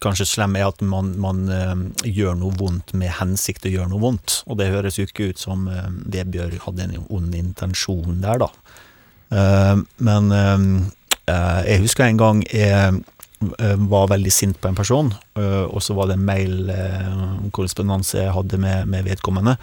kanskje 0.04 0.28
slem 0.28 0.60
er 0.60 0.68
at 0.68 0.84
man, 0.84 1.14
man 1.24 1.46
eh, 1.48 1.74
gjør 2.12 2.36
noe 2.42 2.58
vondt 2.60 2.92
med 3.00 3.16
hensikt 3.22 3.70
å 3.70 3.74
gjøre 3.78 3.94
noe 3.94 4.04
vondt. 4.04 4.42
Og 4.52 4.60
det 4.60 4.72
høres 4.74 5.00
jo 5.00 5.08
ikke 5.08 5.32
ut 5.32 5.40
som 5.40 5.70
eh, 5.72 5.88
Vebjørg 6.18 6.60
hadde 6.68 6.90
en 6.90 7.00
ond 7.08 7.38
intensjon 7.38 8.20
der, 8.28 8.44
da. 8.44 8.52
Eh, 9.32 9.76
men 10.04 10.32
eh, 10.36 10.68
jeg 11.28 11.84
husker 11.84 12.08
en 12.08 12.20
gang 12.20 12.44
jeg 12.52 13.02
var 13.40 14.10
veldig 14.10 14.32
sint 14.34 14.58
på 14.62 14.72
en 14.72 14.78
person, 14.78 15.12
eh, 15.38 15.66
og 15.68 15.82
så 15.86 15.94
var 15.98 16.10
det 16.10 16.18
en 16.18 16.26
mailkorrespondanse 16.26 18.24
jeg 18.24 18.34
hadde 18.34 18.58
med, 18.62 18.90
med 18.90 19.06
vedkommende. 19.06 19.58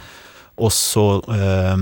Og 0.63 0.71
så, 0.73 1.23
eh, 1.35 1.77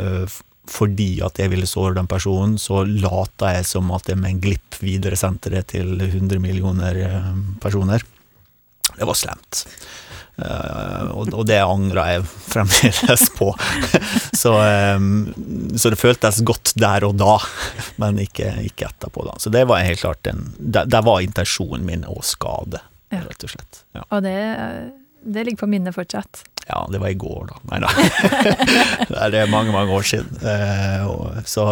eh, 0.00 0.26
fordi 0.72 1.20
at 1.26 1.40
jeg 1.42 1.50
ville 1.50 1.66
såre 1.66 1.96
den 1.98 2.06
personen, 2.06 2.54
så 2.58 2.84
lata 2.86 3.56
jeg 3.56 3.66
som 3.66 3.90
at 3.90 4.08
jeg 4.08 4.20
med 4.20 4.36
en 4.36 4.42
glipp 4.44 4.78
videresendte 4.78 5.50
det 5.50 5.66
til 5.74 5.96
100 5.98 6.38
millioner 6.38 7.00
eh, 7.02 7.32
personer. 7.60 8.04
Det 8.92 9.08
var 9.08 9.18
slemt. 9.18 9.66
Eh, 10.36 11.10
og, 11.12 11.44
det 11.46 11.58
angrer 11.60 12.14
jeg 12.14 12.22
fremdeles 12.48 13.26
på. 13.36 13.50
så, 14.42 14.54
så 15.76 15.92
det 15.92 15.98
føltes 16.00 16.40
godt 16.46 16.72
der 16.80 17.04
og 17.08 17.18
da, 17.20 17.36
men 18.00 18.18
ikke, 18.22 18.48
ikke 18.70 18.88
etterpå. 18.88 19.26
Da. 19.28 19.36
Så 19.42 19.52
det 19.52 19.66
var 19.70 19.84
helt 19.84 20.00
klart 20.00 20.26
en 20.30 20.46
Der, 20.58 20.88
der 20.88 21.04
var 21.04 21.20
intensjonen 21.24 21.84
min 21.88 22.06
å 22.08 22.18
skade, 22.24 22.80
Ja. 23.12 23.20
rett 23.26 23.44
og 23.44 23.52
slett. 23.52 23.82
Ja. 23.92 24.06
Og 24.08 24.22
det, 24.24 24.38
det 25.22 25.44
ligger 25.44 25.66
på 25.66 25.68
minnet 25.68 25.94
fortsatt. 25.94 26.44
ja, 26.68 26.80
det 26.90 26.98
var 27.02 27.12
i 27.12 27.18
går, 27.20 27.50
da. 27.50 27.60
Nei 27.68 27.82
da. 27.84 27.90
det 29.34 29.42
er 29.42 29.50
mange, 29.52 29.72
mange 29.74 29.92
år 29.92 30.06
siden. 30.08 30.38
Eh, 30.40 31.42
så 31.44 31.66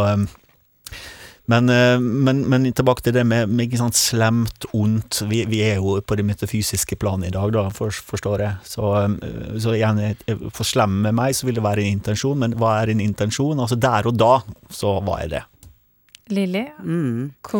men, 1.51 1.69
eh, 1.75 1.99
men, 2.01 2.43
men 2.51 2.67
tilbake 2.77 3.03
til 3.07 3.15
det 3.17 3.25
med, 3.27 3.51
med 3.51 3.67
ikke 3.67 3.81
sant, 3.83 3.99
slemt, 3.99 4.67
ondt. 4.77 5.23
Vi, 5.31 5.43
vi 5.51 5.63
er 5.67 5.81
jo 5.81 5.97
på 6.07 6.17
det 6.19 6.25
metafysiske 6.29 6.99
planet 7.01 7.31
i 7.33 7.35
dag, 7.37 7.51
da, 7.57 7.67
for, 7.75 7.91
forstår 8.13 8.45
jeg. 8.47 8.59
Så, 8.71 8.91
eh, 9.05 9.55
så 9.63 9.75
igjen, 9.77 10.01
eh, 10.07 10.45
for 10.55 10.69
slem 10.69 11.01
med 11.07 11.17
meg 11.19 11.35
så 11.39 11.49
vil 11.49 11.59
det 11.59 11.67
være 11.67 11.85
en 11.85 11.97
intensjon, 11.99 12.39
men 12.45 12.55
hva 12.61 12.77
er 12.83 12.95
en 12.95 13.03
intensjon? 13.05 13.59
Altså 13.61 13.79
der 13.81 14.07
og 14.11 14.19
da 14.21 14.35
så 14.71 14.99
hva 15.05 15.23
er 15.25 15.35
det. 15.39 15.45
Lilly, 16.31 16.63
Mm. 16.79 17.33
hva, 17.43 17.59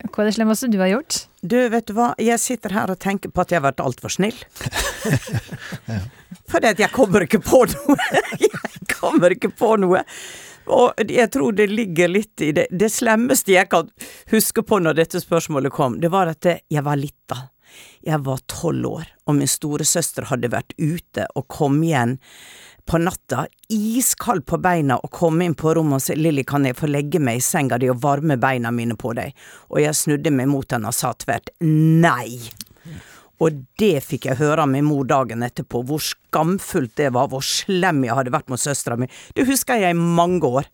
hva 0.00 0.22
er 0.22 0.28
det 0.30 0.34
slemmeste 0.38 0.70
du 0.72 0.78
har 0.80 0.88
gjort? 0.94 1.26
Du, 1.44 1.58
vet 1.68 1.84
du 1.86 1.92
hva, 1.92 2.14
jeg 2.16 2.40
sitter 2.40 2.72
her 2.72 2.88
og 2.88 2.96
tenker 3.02 3.28
på 3.28 3.42
at 3.44 3.52
jeg 3.52 3.60
har 3.60 3.66
vært 3.68 3.82
altfor 3.84 4.08
snill. 4.14 4.38
Fordi 6.48 6.70
at 6.70 6.80
jeg 6.80 6.88
kommer 6.94 7.26
ikke 7.26 7.40
på 7.44 7.64
noe. 7.68 7.96
Jeg 8.40 8.96
kommer 9.04 9.34
ikke 9.34 9.50
på 9.52 9.74
noe. 9.80 10.00
Og 10.68 11.04
jeg 11.08 11.30
tror 11.32 11.56
det 11.56 11.68
ligger 11.72 12.10
litt 12.12 12.44
i 12.44 12.52
det. 12.52 12.68
Det 12.70 12.90
slemmeste 12.92 13.54
jeg 13.54 13.70
kan 13.72 13.88
huske 14.32 14.62
på 14.62 14.80
når 14.82 15.00
dette 15.00 15.22
spørsmålet 15.22 15.72
kom, 15.74 16.00
det 16.00 16.12
var 16.12 16.30
at 16.32 16.44
jeg 16.46 16.84
var 16.84 17.00
lita. 17.00 17.48
Jeg 18.04 18.22
var 18.24 18.40
tolv 18.48 18.86
år, 18.86 19.08
og 19.28 19.36
min 19.36 19.50
storesøster 19.50 20.28
hadde 20.30 20.50
vært 20.52 20.72
ute 20.78 21.26
og 21.36 21.48
kom 21.52 21.82
igjen 21.84 22.16
på 22.88 22.98
natta, 23.02 23.44
iskald 23.68 24.46
på 24.48 24.56
beina, 24.64 24.96
og 24.96 25.12
kom 25.12 25.42
inn 25.44 25.56
på 25.58 25.74
rommet 25.76 26.00
og 26.00 26.02
sa 26.02 26.14
'Lilly, 26.16 26.44
kan 26.48 26.64
jeg 26.64 26.76
få 26.78 26.88
legge 26.88 27.20
meg 27.20 27.36
i 27.36 27.44
senga 27.44 27.76
di 27.78 27.90
og 27.92 28.00
varme 28.00 28.38
beina 28.40 28.70
mine 28.72 28.96
på 28.96 29.12
deg?' 29.12 29.34
Og 29.68 29.82
jeg 29.82 29.94
snudde 29.94 30.32
meg 30.32 30.48
mot 30.48 30.72
henne 30.72 30.88
og 30.88 30.96
sa 30.96 31.12
tvert 31.12 31.50
'nei'. 31.60 32.48
Og 33.44 33.64
det 33.78 34.02
fikk 34.02 34.28
jeg 34.28 34.40
høre 34.40 34.64
av 34.64 34.70
min 34.70 34.86
mor 34.86 35.06
dagen 35.08 35.44
etterpå, 35.46 35.84
hvor 35.86 36.02
skamfullt 36.02 36.96
det 36.98 37.12
var, 37.14 37.30
hvor 37.30 37.44
slem 37.44 38.02
jeg 38.06 38.16
hadde 38.18 38.34
vært 38.34 38.50
mot 38.50 38.60
søstera 38.60 38.98
mi. 38.98 39.10
Det 39.34 39.46
husker 39.48 39.78
jeg 39.78 39.94
i 39.94 39.98
mange 39.98 40.48
år. 40.48 40.70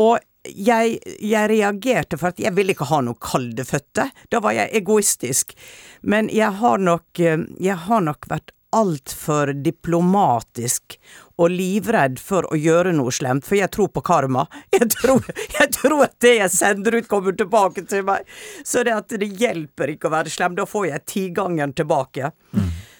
Og 0.00 0.18
jeg, 0.46 0.98
jeg 1.24 1.50
reagerte 1.50 2.18
for 2.20 2.30
at 2.30 2.42
jeg 2.42 2.54
ville 2.54 2.76
ikke 2.76 2.88
ha 2.90 3.00
noe 3.04 3.18
kalde 3.22 3.64
føtter. 3.66 4.12
Da 4.30 4.42
var 4.44 4.54
jeg 4.54 4.74
egoistisk. 4.78 5.56
Men 6.02 6.30
jeg 6.32 6.52
har 6.60 6.82
nok, 6.82 7.08
eh, 7.18 7.48
jeg 7.62 7.80
har 7.88 8.04
nok 8.04 8.28
vært 8.30 8.52
altfor 8.76 9.54
diplomatisk 9.64 10.98
og 11.36 11.50
livredd 11.52 12.16
for 12.22 12.46
å 12.48 12.56
gjøre 12.56 12.94
noe 12.96 13.12
slemt, 13.12 13.44
for 13.44 13.58
jeg 13.58 13.68
tror 13.74 13.90
på 13.92 14.02
karma. 14.06 14.46
Jeg 14.72 14.88
tror, 14.94 15.24
jeg 15.58 15.68
tror 15.76 16.02
at 16.06 16.14
det 16.24 16.34
jeg 16.38 16.52
sender 16.54 16.96
ut, 16.96 17.08
kommer 17.10 17.36
tilbake 17.36 17.84
til 17.88 18.04
meg. 18.08 18.24
Så 18.64 18.82
det 18.86 18.94
at 18.96 19.12
det 19.20 19.28
hjelper 19.40 19.92
ikke 19.92 20.08
å 20.08 20.14
være 20.16 20.32
slem, 20.32 20.56
da 20.56 20.64
får 20.68 20.86
jeg 20.90 21.04
tigangeren 21.12 21.74
tilbake. 21.76 22.30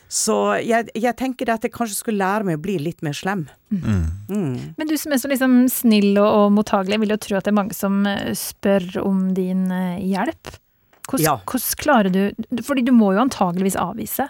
Så 0.08 0.36
jeg, 0.62 0.86
jeg 0.94 1.16
tenker 1.18 1.48
det 1.48 1.54
at 1.56 1.64
jeg 1.66 1.72
kanskje 1.74 1.96
skulle 1.98 2.20
lære 2.22 2.46
meg 2.46 2.60
å 2.60 2.62
bli 2.62 2.76
litt 2.78 3.00
mer 3.02 3.16
slem. 3.16 3.46
Mm. 3.74 4.74
Men 4.78 4.86
du 4.86 4.94
som 5.00 5.10
er 5.16 5.18
så 5.18 5.30
liksom 5.32 5.56
snill 5.72 6.12
og, 6.20 6.28
og 6.28 6.52
mottagelig, 6.54 7.00
vil 7.02 7.16
jo 7.16 7.18
tro 7.24 7.38
at 7.40 7.48
det 7.48 7.50
er 7.50 7.58
mange 7.58 7.74
som 7.74 8.04
eh, 8.06 8.30
spør 8.38 8.86
om 9.02 9.24
din 9.34 9.64
eh, 9.74 9.98
hjelp. 10.06 10.52
Hvordan, 11.08 11.24
Ja. 11.24 11.34
hvordan 11.46 11.76
klarer 11.78 12.10
du 12.10 12.62
Fordi 12.66 12.82
du 12.82 12.90
må 12.94 13.12
jo 13.14 13.20
antageligvis 13.22 13.76
avvise. 13.78 14.28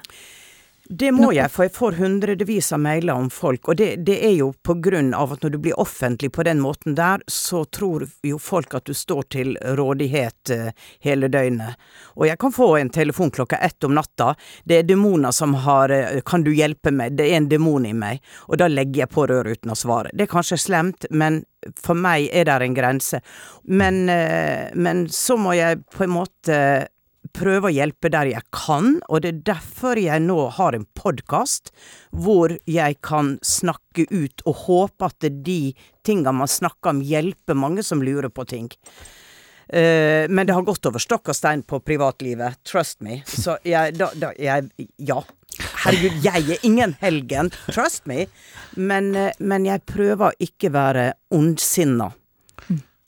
Det 0.89 1.09
må 1.13 1.33
jeg, 1.35 1.51
for 1.51 1.67
jeg 1.67 1.73
får 1.75 1.97
hundrevis 1.99 2.69
av 2.73 2.81
mailer 2.85 3.19
om 3.19 3.27
folk, 3.33 3.69
og 3.69 3.79
det, 3.81 3.89
det 4.07 4.21
er 4.29 4.37
jo 4.39 4.53
på 4.63 4.77
grunn 4.85 5.11
av 5.19 5.33
at 5.35 5.43
når 5.43 5.55
du 5.57 5.59
blir 5.65 5.81
offentlig 5.83 6.31
på 6.37 6.45
den 6.47 6.61
måten 6.63 6.95
der, 6.95 7.25
så 7.27 7.65
tror 7.65 8.05
jo 8.23 8.39
folk 8.39 8.77
at 8.79 8.87
du 8.87 8.95
står 8.95 9.27
til 9.35 9.57
rådighet 9.79 10.53
eh, 10.55 10.71
hele 11.03 11.31
døgnet. 11.33 11.75
Og 12.15 12.29
jeg 12.29 12.39
kan 12.39 12.55
få 12.55 12.71
en 12.79 12.93
telefon 12.95 13.35
klokka 13.35 13.59
ett 13.67 13.85
om 13.85 13.97
natta. 13.99 14.35
Det 14.65 14.79
er 14.79 14.87
demoner 14.87 15.35
som 15.35 15.55
har 15.67 15.91
eh, 15.91 16.21
'kan 16.23 16.47
du 16.47 16.53
hjelpe 16.55 16.95
meg', 16.95 17.17
det 17.19 17.33
er 17.33 17.37
en 17.41 17.49
demon 17.49 17.87
i 17.87 17.93
meg. 17.93 18.23
Og 18.47 18.59
da 18.59 18.69
legger 18.69 19.07
jeg 19.07 19.11
på 19.11 19.27
røret 19.27 19.59
uten 19.59 19.75
å 19.75 19.79
svare. 19.79 20.15
Det 20.15 20.29
er 20.29 20.35
kanskje 20.39 20.59
slemt, 20.59 21.11
men 21.11 21.43
for 21.75 21.99
meg 21.99 22.31
er 22.33 22.45
det 22.45 22.61
en 22.63 22.75
grense. 22.75 23.21
Men, 23.65 24.09
eh, 24.09 24.71
men 24.75 25.09
så 25.09 25.37
må 25.37 25.57
jeg 25.57 25.83
på 25.91 26.05
en 26.05 26.15
måte 26.15 26.87
prøve 27.35 27.71
å 27.71 27.75
hjelpe 27.75 28.11
der 28.13 28.31
jeg 28.31 28.45
kan, 28.55 28.97
og 29.09 29.23
det 29.25 29.33
er 29.33 29.43
derfor 29.53 29.99
jeg 30.01 30.25
nå 30.25 30.39
har 30.57 30.77
en 30.77 30.87
podkast 30.99 31.73
hvor 32.11 32.57
jeg 32.71 32.99
kan 33.07 33.37
snakke 33.45 34.07
ut 34.11 34.45
og 34.47 34.65
håpe 34.67 35.11
at 35.11 35.29
de 35.47 35.61
tinga 36.07 36.35
man 36.35 36.51
snakker 36.51 36.95
om, 36.95 37.05
hjelper 37.05 37.59
mange 37.59 37.85
som 37.87 38.05
lurer 38.05 38.31
på 38.33 38.47
ting. 38.49 38.71
Uh, 39.67 40.31
men 40.31 40.47
det 40.47 40.55
har 40.55 40.63
gått 40.63 40.87
over 40.87 41.03
stokk 41.03 41.33
og 41.33 41.35
stein 41.35 41.65
på 41.67 41.81
privatlivet, 41.83 42.61
trust 42.63 43.01
me. 43.03 43.19
Så 43.27 43.57
jeg, 43.67 43.97
da, 43.99 44.13
da, 44.15 44.31
jeg 44.39 44.71
Ja. 44.99 45.23
Herregud, 45.57 46.19
jeg 46.21 46.51
er 46.53 46.65
ingen 46.67 46.93
helgen, 47.01 47.49
trust 47.71 48.05
me. 48.07 48.27
Men, 48.77 49.15
eh, 49.17 49.33
men 49.39 49.65
jeg 49.65 49.87
prøver 49.89 50.29
å 50.29 50.37
ikke 50.43 50.69
være 50.75 51.07
ondsinna. 51.33 52.11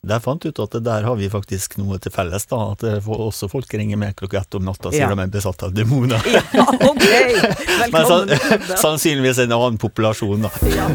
Der 0.07 0.21
fant 0.23 0.45
ut 0.47 0.59
at 0.63 0.77
der 0.79 1.03
har 1.03 1.15
vi 1.19 1.27
faktisk 1.27 1.75
noe 1.77 1.97
til 1.99 2.13
felles, 2.15 2.45
da. 2.47 2.59
At 2.71 2.85
også 3.03 3.49
folk 3.51 3.73
ringer 3.75 3.99
meg 3.99 4.15
klokka 4.19 4.39
ett 4.45 4.55
om 4.55 4.63
natta 4.63 4.93
sier 4.93 5.09
Ja. 5.09 5.11
de 5.11 5.25
er 5.25 5.33
besatt 5.33 5.63
av 5.63 5.75
demoner. 5.75 6.23
Ja, 6.55 6.63
okay. 6.87 7.35
Men 7.91 8.07
sannsynligvis 8.85 9.43
en 9.43 9.51
annen 9.51 9.77
populasjon, 9.81 10.47
da. 10.47 10.51
Ja. 10.71 10.87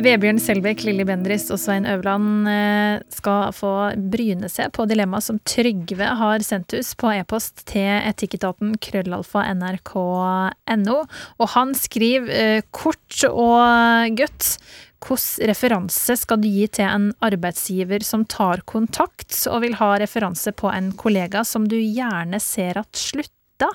Vebjørn 0.00 0.38
Selbekk, 0.40 0.86
Lilly 0.86 1.04
Bendris 1.04 1.50
og 1.52 1.58
Svein 1.60 1.84
Øverland 1.84 2.48
eh, 2.48 3.02
skal 3.12 3.52
få 3.52 3.72
bryne 4.12 4.48
seg 4.48 4.70
på 4.72 4.86
dilemmaet 4.88 5.26
som 5.26 5.40
Trygve 5.44 6.08
har 6.16 6.40
sendt 6.46 6.72
oss 6.78 6.94
på 6.96 7.10
e-post 7.12 7.66
til 7.68 7.98
etikketaten 8.08 8.78
krøllalfa 8.80 9.44
nrk.no. 9.52 11.00
Og 11.36 11.52
han 11.52 11.74
skriver 11.76 12.32
eh, 12.32 12.62
kort 12.72 13.26
og 13.28 14.16
godt 14.16 14.54
hvilken 15.00 15.48
referanse 15.48 16.16
skal 16.20 16.40
du 16.42 16.48
gi 16.48 16.66
til 16.68 16.84
en 16.84 17.06
arbeidsgiver 17.24 18.02
som 18.04 18.24
tar 18.28 18.60
kontakt 18.68 19.32
og 19.50 19.62
vil 19.64 19.74
ha 19.80 19.94
referanse 20.02 20.52
på 20.52 20.68
en 20.72 20.92
kollega 20.92 21.42
som 21.44 21.64
du 21.68 21.76
gjerne 21.80 22.40
ser 22.40 22.78
at 22.82 22.92
slutta? 23.00 23.70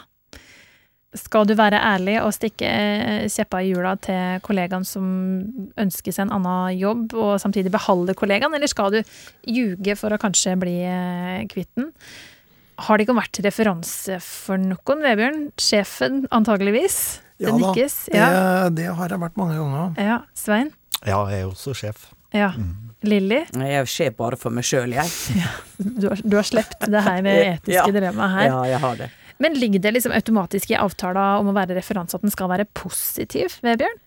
Skal 1.15 1.47
du 1.47 1.53
være 1.55 1.79
ærlig 1.79 2.17
og 2.19 2.33
stikke 2.35 2.67
eh, 2.67 3.25
kjeppa 3.31 3.61
i 3.63 3.69
hjula 3.71 3.93
til 4.03 4.41
kollegaen 4.43 4.83
som 4.83 5.05
ønsker 5.79 6.11
seg 6.11 6.25
en 6.27 6.33
annen 6.41 6.75
jobb, 6.75 7.13
og 7.15 7.37
samtidig 7.39 7.71
beholde 7.71 8.13
kollegaen, 8.19 8.53
eller 8.53 8.67
skal 8.67 8.91
du 8.91 8.99
ljuge 9.47 9.95
for 9.95 10.11
å 10.11 10.19
kanskje 10.19 10.57
bli 10.59 10.75
eh, 10.83 11.45
kvitt 11.51 11.71
den? 11.79 11.93
Har 12.83 12.97
det 12.99 13.05
ikke 13.07 13.15
vært 13.15 13.39
referanse 13.45 14.17
for 14.19 14.59
noen, 14.59 15.05
Vebjørn? 15.05 15.45
Sjefen, 15.55 16.25
antageligvis? 16.35 17.21
Det 17.39 17.47
Ja 17.47 17.55
nikkes. 17.55 17.95
Det, 18.11 18.19
Ja. 18.19 18.67
det 18.69 18.89
har 18.91 19.09
jeg 19.15 19.19
vært 19.23 19.39
mange 19.39 19.55
ganger. 19.55 19.95
ja. 19.95 20.19
Svein? 20.35 20.73
Ja, 21.05 21.19
jeg 21.29 21.43
er 21.43 21.49
også 21.51 21.73
sjef. 21.77 22.07
Ja. 22.33 22.51
Lilly? 23.05 23.43
Jeg 23.53 23.75
er 23.81 23.85
sjef 23.89 24.15
bare 24.17 24.37
for 24.39 24.49
meg 24.55 24.65
sjøl, 24.65 24.95
jeg. 24.97 25.05
Du 26.01 26.07
har, 26.09 26.21
du 26.23 26.35
har 26.39 26.47
sluppet 26.47 26.87
det 26.89 27.01
her 27.05 27.21
med 27.25 27.41
etiske 27.53 27.75
Ja. 27.77 27.85
dilemmaet 27.91 28.33
her. 28.39 28.47
Ja, 28.49 28.59
jeg 28.75 28.79
har 28.85 28.95
det. 29.03 29.09
Men 29.43 29.57
ligger 29.59 29.81
det 29.83 29.91
liksom 29.97 30.13
automatisk 30.15 30.71
i 30.71 30.77
avtala 30.79 31.25
om 31.41 31.49
å 31.51 31.55
være 31.57 31.75
referanse 31.75 32.15
at 32.15 32.23
den 32.23 32.31
skal 32.31 32.47
være 32.53 32.65
positiv, 32.73 33.57
Vebjørn? 33.65 33.97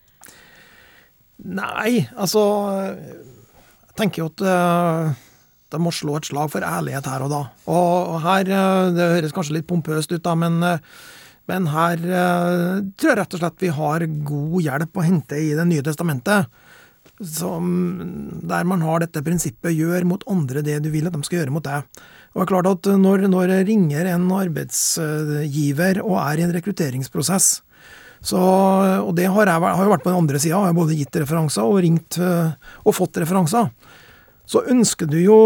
Nei, 1.39 2.09
altså 2.19 2.41
Jeg 2.83 3.95
tenker 4.01 4.25
jo 4.25 4.29
at 4.33 4.43
uh, 4.43 5.13
de 5.71 5.79
må 5.85 5.93
slå 5.95 6.17
et 6.19 6.27
slag 6.31 6.49
for 6.51 6.65
ærlighet 6.65 7.07
her 7.11 7.23
og 7.27 7.31
da. 7.31 7.41
Og, 7.69 8.15
og 8.15 8.19
her, 8.25 8.49
eh, 8.49 8.89
Det 8.97 9.09
høres 9.19 9.35
kanskje 9.37 9.59
litt 9.59 9.67
pompøst 9.69 10.15
ut, 10.15 10.23
da, 10.25 10.33
men, 10.39 10.57
eh, 10.65 10.79
men 11.51 11.67
her 11.75 12.01
eh, 12.01 12.79
tror 12.97 13.11
jeg 13.13 13.19
rett 13.21 13.37
og 13.37 13.43
slett 13.43 13.61
vi 13.67 13.69
har 13.77 14.07
god 14.31 14.57
hjelp 14.65 14.97
å 14.97 15.05
hente 15.05 15.37
i 15.37 15.51
Det 15.59 15.67
nye 15.69 15.85
testamentet. 15.85 16.49
Som, 17.19 18.41
der 18.47 18.67
man 18.69 18.85
har 18.87 19.03
dette 19.03 19.25
prinsippet 19.27 19.75
'gjør 19.75 20.05
mot 20.07 20.23
andre 20.31 20.63
det 20.63 20.83
du 20.85 20.91
vil 20.91 21.09
at 21.09 21.17
de 21.17 21.23
skal 21.27 21.41
gjøre 21.41 21.55
mot 21.55 21.65
deg'. 21.65 21.83
Og 22.35 22.39
det 22.39 22.45
er 22.45 22.53
klart 22.53 22.69
at 22.71 22.87
Når, 22.87 23.27
når 23.27 23.49
jeg 23.51 23.67
ringer 23.67 24.07
en 24.07 24.31
arbeidsgiver 24.31 26.03
og 26.05 26.19
er 26.23 26.39
i 26.39 26.45
en 26.47 26.55
rekrutteringsprosess, 26.55 27.63
så, 28.21 28.39
og 29.05 29.13
det 29.17 29.29
har 29.31 29.47
jeg 29.47 29.63
har 29.63 29.85
jo 29.85 29.93
vært 29.93 30.03
på 30.03 30.11
den 30.11 30.23
andre 30.25 30.41
sida. 30.43 30.57
Jeg 30.57 30.73
har 30.73 30.77
både 30.77 30.99
gitt 30.99 31.19
referanser 31.23 31.63
og 31.63 31.81
ringt 31.85 32.19
øh, 32.19 32.51
og 32.85 32.97
fått 32.97 33.21
referanser. 33.23 33.71
Så 34.49 34.63
ønsker 34.73 35.07
du 35.07 35.19
jo, 35.21 35.39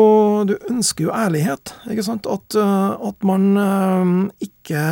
du 0.47 0.55
ønsker 0.71 1.09
jo 1.09 1.15
ærlighet. 1.15 1.75
ikke 1.91 2.07
sant? 2.07 2.27
At, 2.31 2.57
øh, 2.57 3.09
at 3.11 3.29
man 3.29 3.57
øh, 3.59 4.13
ikke 4.41 4.83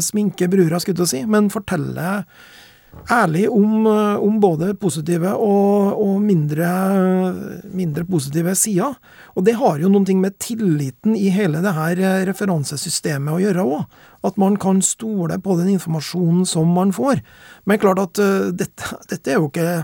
sminker 0.00 0.48
brura, 0.52 0.80
skulle 0.80 1.04
jeg 1.04 1.12
si, 1.12 1.24
men 1.28 1.50
forteller 1.52 2.24
ærlig 3.10 3.48
om, 3.50 3.86
øh, 3.86 4.22
om 4.22 4.36
både 4.40 4.74
positive 4.78 5.32
og, 5.34 5.96
og 6.02 6.20
mindre, 6.22 6.68
mindre 7.72 8.04
positive 8.04 8.54
sider. 8.54 8.94
Og 9.34 9.46
det 9.46 9.56
har 9.58 9.80
jo 9.82 9.90
noen 9.90 10.06
ting 10.06 10.20
med 10.22 10.36
tilliten 10.42 11.16
i 11.18 11.28
hele 11.34 11.62
det 11.64 11.74
her 11.74 11.98
øh, 11.98 12.26
referansesystemet 12.30 13.34
å 13.34 13.40
gjøre 13.42 13.64
òg. 13.66 13.82
At 14.24 14.38
man 14.38 14.56
kan 14.62 14.82
stole 14.86 15.40
på 15.42 15.56
den 15.58 15.72
informasjonen 15.74 16.46
som 16.46 16.70
man 16.76 16.92
får. 16.94 17.24
Men 17.66 17.80
klart 17.82 17.98
at 17.98 18.20
uh, 18.22 18.52
dette, 18.54 18.92
dette 19.10 19.32
er 19.32 19.40
jo 19.40 19.48
ikke 19.50 19.80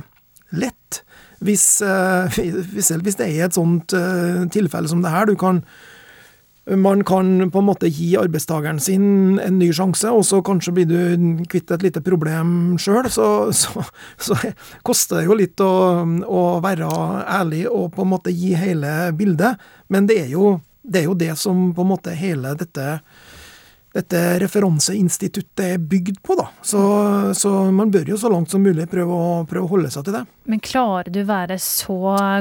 lett. 0.55 1.01
Hvis, 1.43 1.65
uh, 1.83 2.31
hvis- 2.73 2.87
selv 2.87 3.03
hvis 3.07 3.19
det 3.19 3.27
er 3.33 3.49
et 3.49 3.59
sånt 3.59 3.95
uh, 3.99 4.45
tilfelle 4.55 4.87
som 4.91 5.03
det 5.03 5.11
her, 5.11 5.27
du 5.27 5.35
kan 5.39 5.65
man 6.77 7.05
kan 7.05 7.51
på 7.51 7.59
en 7.59 7.65
måte 7.65 7.89
gi 7.89 8.11
arbeidstakeren 8.21 8.81
sin 8.81 9.39
en 9.41 9.59
ny 9.59 9.71
sjanse, 9.73 10.11
og 10.13 10.25
så 10.27 10.43
kanskje 10.45 10.75
blir 10.77 10.89
du 10.89 11.45
kvitt 11.49 11.71
et 11.73 11.85
lite 11.87 12.03
problem 12.05 12.77
sjøl. 12.81 13.09
Så, 13.13 13.27
så, 13.57 13.85
så 14.21 14.37
koster 14.87 15.21
det 15.21 15.29
jo 15.29 15.39
litt 15.39 15.65
å, 15.65 15.73
å 16.29 16.43
være 16.65 16.89
ærlig 17.39 17.67
og 17.71 17.93
på 17.97 18.05
en 18.05 18.13
måte 18.13 18.35
gi 18.35 18.55
hele 18.59 19.13
bildet. 19.17 19.61
Men 19.89 20.09
det 20.11 20.21
er 20.27 20.33
jo 20.35 20.59
det, 20.83 21.03
er 21.03 21.09
jo 21.09 21.17
det 21.19 21.35
som 21.41 21.69
på 21.77 21.85
en 21.85 21.93
måte 21.93 22.15
hele 22.17 22.55
dette 22.59 22.99
dette 23.97 24.21
referanseinstituttet 24.43 25.63
er 25.65 25.79
bygd 25.81 26.19
på, 26.25 26.37
da. 26.37 26.51
Så, 26.61 26.81
så 27.35 27.53
man 27.73 27.89
bør 27.93 28.11
jo 28.13 28.19
så 28.21 28.29
langt 28.33 28.53
som 28.53 28.61
mulig 28.63 28.85
prøve 28.91 29.15
å, 29.17 29.31
prøve 29.49 29.65
å 29.65 29.71
holde 29.71 29.91
seg 29.93 30.05
til 30.05 30.19
det. 30.19 30.25
Men 30.49 30.61
klarer 30.65 31.09
du 31.13 31.23
være 31.29 31.57
så 31.61 31.97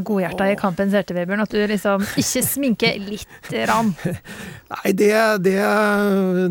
godhjerta 0.08 0.50
i 0.52 0.58
kampens 0.60 0.96
hjerte, 0.96 1.16
Vebjørn, 1.16 1.44
at 1.44 1.56
du 1.56 1.64
liksom 1.72 2.04
ikke 2.20 2.44
sminker 2.44 3.00
lite 3.04 3.64
grann? 3.64 3.94
Nei, 4.76 4.92
det, 5.00 5.14
det, 5.44 5.56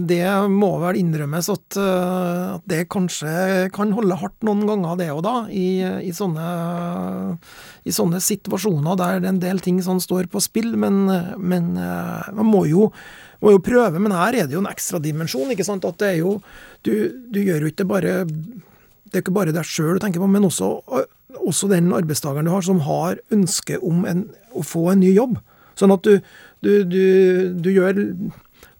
det 0.08 0.22
må 0.52 0.72
vel 0.80 1.00
innrømmes 1.02 1.52
at, 1.52 1.78
eh, 1.80 2.56
at 2.56 2.66
det 2.68 2.82
kanskje 2.92 3.68
kan 3.76 3.92
holde 3.96 4.16
hardt 4.20 4.48
noen 4.48 4.64
ganger, 4.68 4.96
det 5.00 5.10
òg, 5.12 5.22
da. 5.28 5.36
I, 5.52 5.68
i, 6.08 6.12
sånne, 6.16 6.48
I 7.84 7.94
sånne 7.94 8.22
situasjoner 8.24 9.00
der 9.00 9.28
en 9.28 9.44
del 9.44 9.60
ting 9.64 9.82
sånn 9.84 10.00
står 10.00 10.32
på 10.32 10.40
spill. 10.44 10.72
Men, 10.80 11.04
men 11.36 11.72
eh, 11.76 12.32
man 12.36 12.52
må 12.52 12.64
jo, 12.72 12.90
må 13.42 13.54
jo 13.54 13.62
prøve. 13.64 14.00
Men 14.02 14.14
her 14.16 14.36
er 14.36 14.48
det 14.48 14.56
jo 14.56 14.62
en 14.62 14.70
ekstra 14.70 15.00
dimensjon, 15.02 15.50
ikke 15.52 15.66
sant. 15.66 15.84
At 15.88 15.98
det 16.02 16.14
er 16.14 16.22
jo 16.22 16.38
Du, 16.86 16.92
du 17.32 17.40
gjør 17.42 17.66
jo 17.66 17.72
ikke 17.72 17.88
bare 17.88 18.24
Det 18.26 19.14
er 19.14 19.24
ikke 19.24 19.36
bare 19.36 19.54
deg 19.54 19.66
sjøl 19.66 19.96
du 19.96 20.02
tenker 20.02 20.22
på, 20.22 20.28
men 20.30 20.44
også, 20.46 20.80
også 21.46 21.68
den 21.70 21.92
arbeidstakeren 21.94 22.46
du 22.48 22.52
har 22.52 22.64
som 22.66 22.82
har 22.86 23.20
ønske 23.32 23.78
om 23.78 24.04
en, 24.08 24.26
å 24.54 24.64
få 24.66 24.90
en 24.92 25.00
ny 25.00 25.12
jobb. 25.14 25.38
Sånn 25.78 25.94
at 25.94 26.02
du, 26.06 26.18
du, 26.64 26.72
du, 26.88 27.04
du 27.54 27.70
gjør 27.70 28.02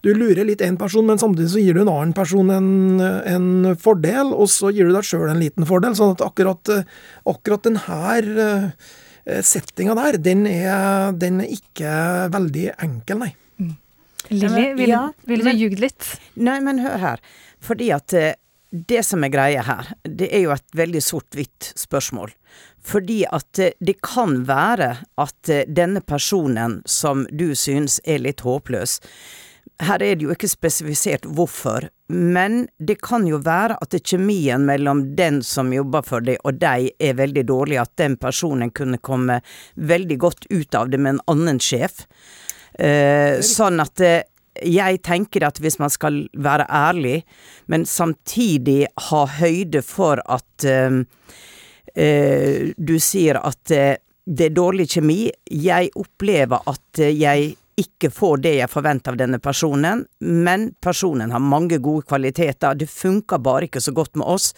du 0.05 0.13
lurer 0.15 0.45
litt 0.47 0.63
én 0.63 0.77
person, 0.79 1.07
men 1.07 1.19
samtidig 1.19 1.49
så 1.51 1.63
gir 1.63 1.75
du 1.75 1.83
en 1.83 1.91
annen 1.91 2.13
person 2.15 2.51
en, 2.53 3.01
en 3.01 3.49
fordel, 3.81 4.31
og 4.35 4.51
så 4.53 4.71
gir 4.75 4.87
du 4.87 4.95
deg 4.95 5.07
sjøl 5.07 5.31
en 5.31 5.41
liten 5.41 5.67
fordel. 5.67 5.97
sånn 5.99 6.15
at 6.15 6.23
akkurat, 6.27 6.71
akkurat 7.27 7.67
denne 7.67 8.61
settinga 9.27 9.97
der, 9.99 10.21
den 10.23 10.47
er, 10.47 11.11
den 11.17 11.43
er 11.43 11.51
ikke 11.57 11.97
veldig 12.35 12.69
enkel, 12.87 13.25
nei. 13.25 13.33
Lilly, 14.31 14.72
vil, 14.79 14.91
Ja, 14.91 15.05
vil 15.29 15.45
du 15.45 15.53
ljugd 15.53 15.83
litt? 15.83 16.09
Nei, 16.35 16.59
men 16.64 16.83
hør 16.85 16.99
her. 17.03 17.22
Fordi 17.62 17.91
at 17.95 18.14
eh, 18.16 18.35
det 18.70 19.03
som 19.07 19.24
er 19.24 19.33
greia 19.33 19.62
her, 19.66 19.93
det 20.03 20.29
er 20.35 20.47
jo 20.47 20.55
et 20.55 20.77
veldig 20.77 21.03
sort-hvitt 21.05 21.72
spørsmål. 21.79 22.35
Fordi 22.87 23.22
at 23.31 23.62
eh, 23.62 23.74
det 23.81 23.99
kan 24.05 24.43
være 24.49 24.93
at 25.22 25.53
eh, 25.53 25.66
denne 25.68 26.03
personen 26.03 26.81
som 26.87 27.27
du 27.31 27.53
synes 27.55 28.01
er 28.05 28.22
litt 28.27 28.45
håpløs, 28.47 29.01
her 29.83 30.01
er 30.01 30.16
det 30.16 30.24
jo 30.24 30.33
ikke 30.33 30.49
spesifisert 30.49 31.27
hvorfor, 31.37 31.89
men 32.09 32.64
det 32.79 32.97
kan 33.05 33.27
jo 33.29 33.41
være 33.45 33.77
at 33.83 33.97
kjemien 33.99 34.64
mellom 34.64 35.03
den 35.18 35.43
som 35.45 35.72
jobber 35.74 36.07
for 36.07 36.24
deg 36.24 36.39
og 36.47 36.61
deg 36.62 36.95
er 37.03 37.18
veldig 37.18 37.45
dårlig, 37.49 37.81
at 37.83 37.93
den 38.01 38.16
personen 38.16 38.72
kunne 38.72 39.03
komme 39.03 39.41
veldig 39.74 40.18
godt 40.22 40.49
ut 40.49 40.79
av 40.79 40.89
det 40.93 41.03
med 41.03 41.16
en 41.16 41.24
annen 41.35 41.61
sjef. 41.61 42.07
Eh, 42.79 43.39
sånn 43.45 43.81
at 43.81 44.03
eh, 44.05 44.22
jeg 44.64 45.01
tenker 45.05 45.45
at 45.47 45.61
hvis 45.61 45.79
man 45.81 45.93
skal 45.93 46.24
være 46.33 46.66
ærlig, 46.72 47.20
men 47.66 47.87
samtidig 47.89 48.87
ha 49.11 49.22
høyde 49.39 49.83
for 49.85 50.20
at 50.24 50.66
eh, 50.66 51.03
eh, 51.95 52.72
du 52.77 52.97
sier 53.03 53.41
at 53.43 53.74
eh, 53.74 53.97
det 54.27 54.49
er 54.49 54.57
dårlig 54.57 54.89
kjemi. 54.91 55.20
Jeg 55.47 55.93
opplever 55.95 56.64
at 56.66 56.99
jeg 56.99 57.53
ikke 57.77 58.09
får 58.11 58.41
det 58.43 58.55
jeg 58.57 58.72
forventer 58.72 59.14
av 59.14 59.20
denne 59.20 59.39
personen, 59.39 60.03
men 60.18 60.70
personen 60.83 61.31
har 61.31 61.45
mange 61.45 61.79
gode 61.79 62.09
kvaliteter. 62.09 62.74
Det 62.74 62.89
funker 62.91 63.39
bare 63.39 63.68
ikke 63.68 63.85
så 63.85 63.95
godt 63.95 64.16
med 64.16 64.27
oss, 64.27 64.51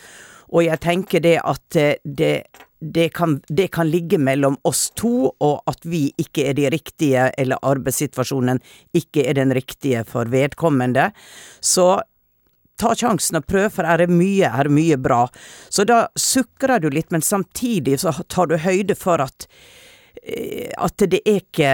og 0.48 0.64
jeg 0.64 0.80
tenker 0.80 1.20
det 1.20 1.36
at 1.42 1.76
det 2.02 2.32
det 2.80 3.08
kan, 3.08 3.40
det 3.48 3.68
kan 3.68 3.90
ligge 3.90 4.18
mellom 4.18 4.56
oss 4.62 4.90
to, 4.94 5.32
og 5.38 5.62
at 5.66 5.86
vi 5.86 6.08
ikke 6.16 6.46
er 6.50 6.54
de 6.54 6.68
riktige, 6.70 7.30
eller 7.38 7.58
arbeidssituasjonen 7.66 8.60
ikke 8.94 9.24
er 9.26 9.34
den 9.38 9.54
riktige 9.54 10.04
for 10.06 10.30
vedkommende. 10.30 11.10
Så 11.60 11.96
ta 12.78 12.94
sjansen 12.94 13.40
og 13.40 13.48
prøv, 13.50 13.70
for 13.74 13.88
er 13.88 14.06
mye, 14.10 14.50
her 14.54 14.70
er 14.70 14.72
mye 14.72 14.98
bra. 15.00 15.24
Så 15.68 15.86
da 15.88 16.06
sukrer 16.14 16.78
du 16.82 16.90
litt, 16.94 17.10
men 17.10 17.24
samtidig 17.24 17.98
så 18.04 18.14
tar 18.30 18.50
du 18.50 18.58
høyde 18.62 18.94
for 18.98 19.22
at 19.24 19.48
eh, 20.22 20.70
at 20.78 21.02
det 21.10 21.22
er 21.24 21.42
ikke 21.42 21.72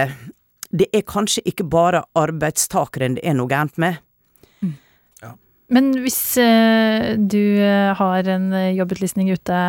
Det 0.75 0.89
er 0.91 1.05
kanskje 1.07 1.41
ikke 1.45 1.63
bare 1.71 2.01
arbeidstakeren 2.19 3.15
det 3.15 3.23
er 3.23 3.35
noe 3.37 3.47
gærent 3.47 3.77
med. 3.79 4.01
Men 5.73 5.89
hvis 6.03 6.19
eh, 6.37 7.15
du 7.17 7.57
eh, 7.57 7.91
har 7.97 8.27
en 8.29 8.51
eh, 8.53 8.73
jobbutlysning 8.77 9.31
ute, 9.33 9.61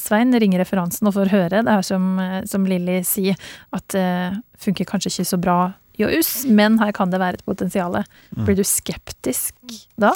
Svein, 0.00 0.34
ringer 0.36 0.60
referansen 0.60 1.08
og 1.08 1.16
får 1.16 1.32
høre, 1.32 1.62
det 1.64 1.72
er 1.72 1.86
som, 1.86 2.12
som 2.48 2.66
Lilly 2.68 3.00
sier, 3.08 3.40
at 3.72 3.86
det 3.94 4.08
funker 4.60 4.88
kanskje 4.88 5.14
ikke 5.14 5.30
så 5.32 5.40
bra 5.40 5.60
i 6.00 6.06
men 6.48 6.78
her 6.80 6.94
kan 6.96 7.10
det 7.12 7.18
være 7.20 7.36
et 7.36 7.44
potensial. 7.44 7.98
Blir 8.32 8.56
du 8.56 8.62
skeptisk 8.64 9.52
da? 10.00 10.14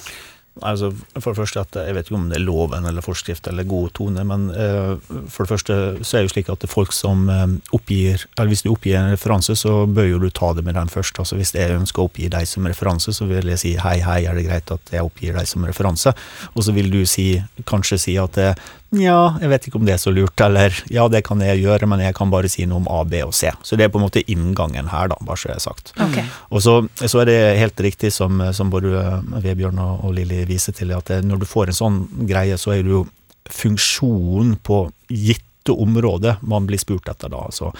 Altså, 0.62 0.92
for 1.18 1.32
det 1.32 1.40
første 1.40 1.62
at 1.64 1.74
Jeg 1.74 1.94
vet 1.96 2.06
ikke 2.06 2.14
om 2.14 2.28
det 2.30 2.36
er 2.38 2.44
loven 2.44 2.86
eller 2.86 3.02
forskrift 3.02 3.48
eller 3.50 3.66
god 3.66 3.88
tone, 3.98 4.22
men 4.24 4.44
eh, 4.54 4.92
for 5.26 5.42
det 5.42 5.50
første 5.50 5.78
så 6.06 6.16
er 6.16 6.22
det 6.22 6.28
jo 6.28 6.34
slik 6.36 6.50
at 6.52 6.62
det 6.62 6.68
er 6.68 6.74
folk 6.74 6.94
som 6.94 7.26
eh, 7.28 7.56
oppgir 7.74 8.22
eller 8.38 8.52
Hvis 8.52 8.62
du 8.62 8.70
oppgir 8.70 9.00
en 9.00 9.10
referanse, 9.10 9.56
så 9.58 9.82
bør 9.86 10.06
jo 10.12 10.20
du 10.22 10.28
ta 10.30 10.52
det 10.54 10.64
med 10.64 10.78
den 10.78 10.88
først. 10.88 11.18
altså 11.18 11.36
Hvis 11.36 11.54
jeg 11.54 11.74
ønsker 11.74 12.02
å 12.02 12.06
oppgi 12.06 12.30
deg 12.30 12.46
som 12.46 12.66
referanse, 12.70 13.12
så 13.12 13.26
vil 13.26 13.50
jeg 13.50 13.58
si 13.64 13.74
hei, 13.82 13.98
hei, 14.04 14.20
er 14.30 14.38
det 14.38 14.46
greit 14.46 14.70
at 14.70 14.94
jeg 14.94 15.02
oppgir 15.02 15.34
deg 15.34 15.50
som 15.50 15.66
referanse? 15.66 16.14
Og 16.54 16.62
så 16.62 16.72
vil 16.76 16.90
du 16.92 17.02
si, 17.04 17.42
kanskje 17.66 17.98
si 17.98 18.16
at 18.22 18.38
eh, 18.38 18.54
ja, 19.00 19.36
jeg 19.40 19.50
vet 19.50 19.66
ikke 19.68 19.78
om 19.80 19.86
det 19.86 19.94
er 19.96 20.02
så 20.02 20.12
lurt, 20.14 20.40
eller 20.44 20.74
ja, 20.92 21.06
det 21.10 21.24
kan 21.26 21.42
jeg 21.44 21.62
gjøre, 21.62 21.88
men 21.90 22.02
jeg 22.04 22.16
kan 22.16 22.32
bare 22.32 22.50
si 22.52 22.66
noe 22.68 22.82
om 22.82 22.88
A, 22.92 23.02
B 23.08 23.22
og 23.26 23.34
C. 23.36 23.52
Så 23.66 23.78
det 23.78 23.86
er 23.86 23.92
på 23.94 24.00
en 24.00 24.06
måte 24.06 24.24
inngangen 24.30 24.90
her, 24.92 25.10
da, 25.12 25.18
bare 25.24 25.40
så 25.40 25.50
jeg 25.50 25.58
har 25.58 25.64
sagt. 25.66 25.94
Ok. 26.00 26.20
Og 26.50 26.64
så, 26.64 26.76
så 27.00 27.22
er 27.22 27.30
det 27.30 27.38
helt 27.60 27.84
riktig 27.86 28.12
som, 28.14 28.42
som 28.56 28.72
både 28.72 29.02
Vebjørn 29.44 29.80
og, 29.82 30.06
og 30.06 30.16
Lilly 30.16 30.44
viser 30.48 30.76
til, 30.76 30.94
at 30.96 31.10
det, 31.10 31.22
når 31.26 31.42
du 31.42 31.48
får 31.48 31.72
en 31.72 31.80
sånn 31.80 32.00
greie, 32.28 32.58
så 32.60 32.76
er 32.76 32.84
det 32.86 32.94
jo 32.94 33.04
funksjonen 33.50 34.56
på 34.64 34.86
gitte 35.12 35.74
områder 35.74 36.40
man 36.44 36.66
blir 36.68 36.80
spurt 36.80 37.08
etter 37.08 37.32
da. 37.32 37.46
Altså 37.48 37.72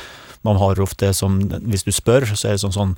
Man 0.44 0.60
har 0.60 0.80
ofte 0.80 1.12
som 1.16 1.38
Hvis 1.64 1.86
du 1.86 1.92
spør, 1.94 2.26
så 2.34 2.48
er 2.48 2.56
det 2.56 2.64
sånn 2.64 2.74
sånn 2.76 2.96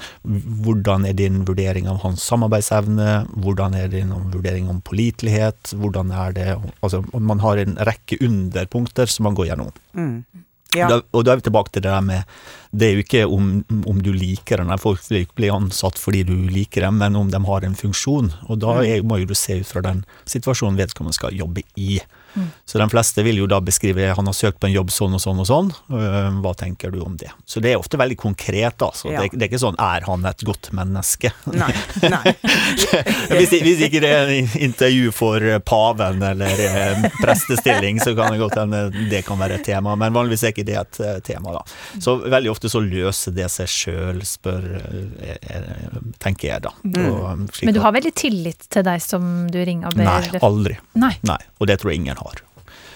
Hvordan 0.65 1.07
er 1.09 1.17
din 1.19 1.45
vurdering 1.49 1.89
av 1.91 2.03
hans 2.05 2.25
samarbeidsevne? 2.27 3.27
Hvordan 3.43 3.77
er 3.79 3.93
din 3.93 4.11
vurdering 4.33 4.71
om 4.73 4.83
pålitelighet? 4.85 5.75
Hvordan 5.75 6.11
er 6.11 6.35
det 6.37 6.49
Altså, 6.83 7.05
man 7.15 7.41
har 7.45 7.63
en 7.63 7.79
rekke 7.87 8.19
underpunkter 8.25 9.11
som 9.11 9.29
man 9.29 9.39
går 9.39 9.53
gjennom. 9.53 9.73
Mm. 9.97 10.25
Ja. 10.75 10.89
Da, 10.91 10.99
og 11.15 11.25
da 11.25 11.33
er 11.33 11.41
vi 11.41 11.47
tilbake 11.47 11.73
til 11.73 11.85
det 11.85 11.93
der 11.93 12.03
med 12.05 12.25
Det 12.75 12.87
er 12.89 12.97
jo 12.97 13.05
ikke 13.05 13.23
om, 13.33 13.51
om 13.89 14.01
du 14.03 14.11
liker 14.13 14.61
dem, 14.61 14.73
folk 14.83 15.01
blir 15.39 15.55
ansatt 15.55 15.97
fordi 16.01 16.25
du 16.29 16.35
liker 16.51 16.85
dem, 16.85 16.99
men 17.01 17.17
om 17.17 17.31
de 17.33 17.41
har 17.47 17.65
en 17.65 17.79
funksjon. 17.79 18.33
Og 18.51 18.59
da 18.61 18.75
er, 18.83 19.05
må 19.07 19.21
jo 19.23 19.31
du 19.31 19.37
se 19.39 19.61
ut 19.63 19.71
fra 19.71 19.81
den 19.87 20.03
situasjonen 20.29 20.77
vedkommende 20.77 21.17
skal 21.17 21.39
jobbe 21.39 21.65
i. 21.81 22.01
Så 22.67 22.79
de 22.79 22.87
fleste 22.91 23.23
vil 23.27 23.37
jo 23.43 23.47
da 23.51 23.61
beskrive 23.61 24.11
han 24.17 24.27
har 24.27 24.35
søkt 24.37 24.59
på 24.61 24.67
en 24.69 24.73
jobb 24.75 24.91
sånn 24.91 25.15
og 25.17 25.21
sånn 25.23 25.41
og 25.43 25.47
sånn. 25.49 25.71
Øh, 25.91 26.41
Hva 26.43 26.53
tenker 26.59 26.91
du 26.93 27.01
om 27.05 27.17
det? 27.17 27.31
Så 27.47 27.61
det 27.63 27.73
er 27.73 27.79
ofte 27.81 27.97
veldig 28.01 28.17
konkret. 28.19 28.79
altså. 28.83 29.11
Ja. 29.13 29.21
Det, 29.23 29.33
er- 29.33 29.39
det 29.39 29.43
er 29.47 29.51
ikke 29.53 29.63
sånn 29.65 29.77
'er 29.79 30.05
han 30.07 30.25
et 30.27 30.45
godt 30.45 30.71
menneske'? 30.73 31.33
Nei. 31.53 31.73
Nei. 32.17 32.35
hvis, 33.31 33.51
hvis 33.63 33.81
ikke 33.87 34.01
det 34.05 34.11
er 34.13 34.29
en 34.37 34.49
intervju 34.69 35.13
for 35.13 35.41
eh, 35.43 35.59
paven 35.59 36.23
eller 36.23 36.47
eh, 36.67 37.07
prestestilling, 37.23 38.01
så 38.01 38.15
kan 38.17 38.33
det 38.33 38.39
godt 38.41 38.59
hende 38.61 38.91
det 39.11 39.25
kan 39.27 39.39
være 39.39 39.55
et 39.61 39.65
tema, 39.65 39.95
men 39.97 40.13
vanligvis 40.13 40.45
er 40.45 40.53
ikke 40.55 40.67
det 40.67 40.77
et 40.77 41.25
tema. 41.25 41.53
da. 41.53 41.63
Så 42.01 42.17
veldig 42.29 42.51
ofte 42.51 42.69
så 42.69 42.81
løser 42.83 43.33
det 43.37 43.51
seg 43.51 43.69
sjøl, 43.69 44.21
spør 44.27 44.63
tenker 46.23 46.49
jeg 46.49 46.63
da. 46.67 46.73
Og, 47.07 47.47
Men 47.63 47.75
du 47.75 47.81
har 47.83 47.93
veldig 47.95 48.13
tillit 48.17 48.67
til 48.73 48.83
deg 48.87 49.03
som 49.03 49.47
du 49.53 49.59
ringer 49.65 49.89
og 49.91 49.97
ber 49.99 50.05
Nei, 50.09 50.41
aldri. 50.47 50.77
Nei. 50.99 51.13
Nei, 51.27 51.39
og 51.61 51.67
det 51.71 51.79
tror 51.81 51.93
jeg 51.93 52.01
ingen 52.03 52.17
har. 52.21 52.26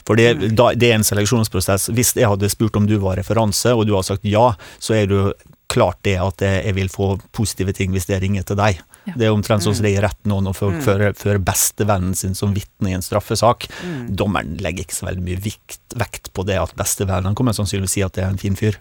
For 0.07 0.17
det, 0.19 0.55
da, 0.57 0.73
det 0.75 0.89
er 0.91 0.97
en 0.99 1.05
seleksjonsprosess. 1.07 1.91
Hvis 1.95 2.15
jeg 2.17 2.27
hadde 2.27 2.49
spurt 2.51 2.77
om 2.81 2.87
du 2.89 2.97
var 2.99 3.19
referanse, 3.21 3.75
og 3.77 3.87
du 3.87 3.95
har 3.95 4.03
sagt 4.07 4.25
ja, 4.27 4.55
så 4.81 4.97
er 4.97 5.07
du 5.11 5.33
klart 5.71 6.01
det 6.03 6.17
at 6.19 6.41
jeg 6.43 6.73
vil 6.75 6.89
få 6.91 7.13
positive 7.37 7.71
ting 7.77 7.93
hvis 7.95 8.09
jeg 8.11 8.19
ringer 8.25 8.43
til 8.43 8.57
deg. 8.59 8.81
Ja. 9.07 9.13
Det 9.17 9.27
er 9.29 9.33
omtrent 9.33 9.63
sånn 9.63 9.77
som 9.77 9.85
det 9.87 9.93
er 9.93 10.01
i 10.01 10.03
retten 10.03 10.33
nå 10.33 10.41
når 10.43 10.57
folk 10.59 10.81
fører, 10.83 11.13
fører 11.17 11.39
bestevennen 11.47 12.17
sin 12.19 12.35
som 12.35 12.51
vitne 12.57 12.91
i 12.91 12.97
en 12.97 13.05
straffesak. 13.07 13.69
Dommeren 14.09 14.57
legger 14.61 14.83
ikke 14.85 14.97
så 14.97 15.07
veldig 15.07 15.23
mye 15.29 15.39
vikt, 15.45 15.79
vekt 16.01 16.33
på 16.35 16.43
det 16.49 16.59
at 16.59 16.75
bestevennen 16.81 17.37
kommer 17.39 17.55
sannsynligvis 17.55 17.95
si 17.97 18.03
at 18.03 18.17
det 18.19 18.25
er 18.25 18.33
en 18.35 18.41
fin 18.43 18.59
fyr. 18.59 18.81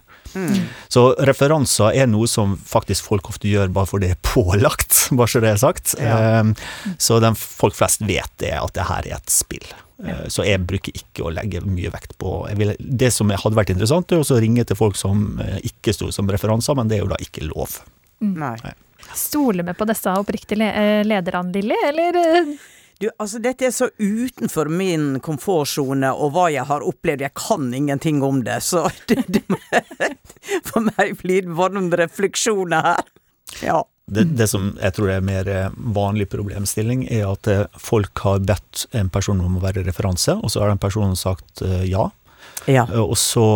Så 0.90 1.04
referanser 1.30 1.94
er 2.02 2.10
noe 2.10 2.26
som 2.30 2.56
faktisk 2.58 3.06
folk 3.06 3.30
ofte 3.32 3.48
gjør 3.50 3.70
bare 3.74 3.88
fordi 3.90 4.10
det 4.10 4.16
er 4.18 4.24
pålagt, 4.26 4.98
bare 5.18 5.30
så 5.30 5.44
det 5.46 5.54
er 5.54 5.62
sagt. 5.62 5.94
Ja. 6.00 6.18
Eh, 6.42 6.96
Så 6.98 7.20
den, 7.22 7.38
folk 7.38 7.78
flest 7.78 8.02
vet 8.02 8.34
det, 8.42 8.52
at 8.58 8.74
det 8.76 8.88
her 8.90 9.06
er 9.06 9.20
et 9.20 9.30
spill. 9.32 9.66
Eh, 10.04 10.26
Så 10.28 10.44
jeg 10.46 10.62
bruker 10.66 10.96
ikke 10.96 11.26
å 11.26 11.32
legge 11.34 11.60
mye 11.66 11.90
vekt 11.92 12.16
på 12.20 12.48
jeg 12.48 12.56
vil, 12.60 12.74
Det 12.78 13.10
som 13.12 13.30
hadde 13.30 13.56
vært 13.56 13.72
interessant, 13.74 14.12
er 14.12 14.22
å 14.22 14.40
ringe 14.40 14.64
til 14.64 14.78
folk 14.78 14.96
som 14.96 15.40
eh, 15.42 15.58
ikke 15.70 15.94
sto 15.96 16.10
som 16.14 16.30
referanser, 16.30 16.76
men 16.78 16.88
det 16.88 16.98
er 16.98 17.04
jo 17.04 17.12
da 17.12 17.20
ikke 17.20 17.46
lov. 17.48 17.80
Nei. 18.20 18.56
Stoler 19.16 19.64
vi 19.64 19.74
på 19.74 19.86
disse 19.88 20.12
oppriktige 20.12 20.68
eh, 20.76 21.00
lederne, 21.06 21.52
Lilly, 21.54 21.78
eller 21.88 22.20
Du, 23.00 23.08
altså 23.16 23.40
Dette 23.40 23.64
er 23.64 23.72
så 23.72 23.88
utenfor 23.96 24.68
min 24.68 25.20
komfortsone 25.24 26.10
og 26.12 26.34
hva 26.34 26.50
jeg 26.52 26.66
har 26.68 26.84
opplevd. 26.84 27.24
Jeg 27.24 27.32
kan 27.38 27.70
ingenting 27.74 28.20
om 28.22 28.42
det, 28.44 28.58
så 28.64 28.86
det, 29.08 29.24
det, 29.28 29.44
For 30.68 30.84
meg 30.84 31.16
blir 31.22 31.46
det 31.48 31.56
bare 31.56 31.76
noen 31.78 31.92
refleksjoner 31.96 32.84
her. 32.92 33.08
Ja. 33.64 33.80
Det, 34.10 34.24
det 34.34 34.48
som 34.50 34.72
jeg 34.80 34.94
tror 34.96 35.12
er 35.14 35.22
mer 35.24 35.48
eh, 35.50 35.68
vanlig 35.94 36.26
problemstilling, 36.32 37.04
er 37.14 37.28
at 37.30 37.50
eh, 37.50 37.66
folk 37.78 38.24
har 38.24 38.42
bedt 38.42 38.88
en 38.98 39.10
person 39.12 39.38
om 39.44 39.58
å 39.58 39.62
være 39.62 39.84
referanse, 39.86 40.34
og 40.34 40.50
så 40.50 40.64
har 40.64 40.72
den 40.72 40.82
personen 40.82 41.14
sagt 41.18 41.62
eh, 41.62 41.84
ja. 41.90 42.08
ja. 42.66 42.88
Og 42.98 43.14
så 43.20 43.46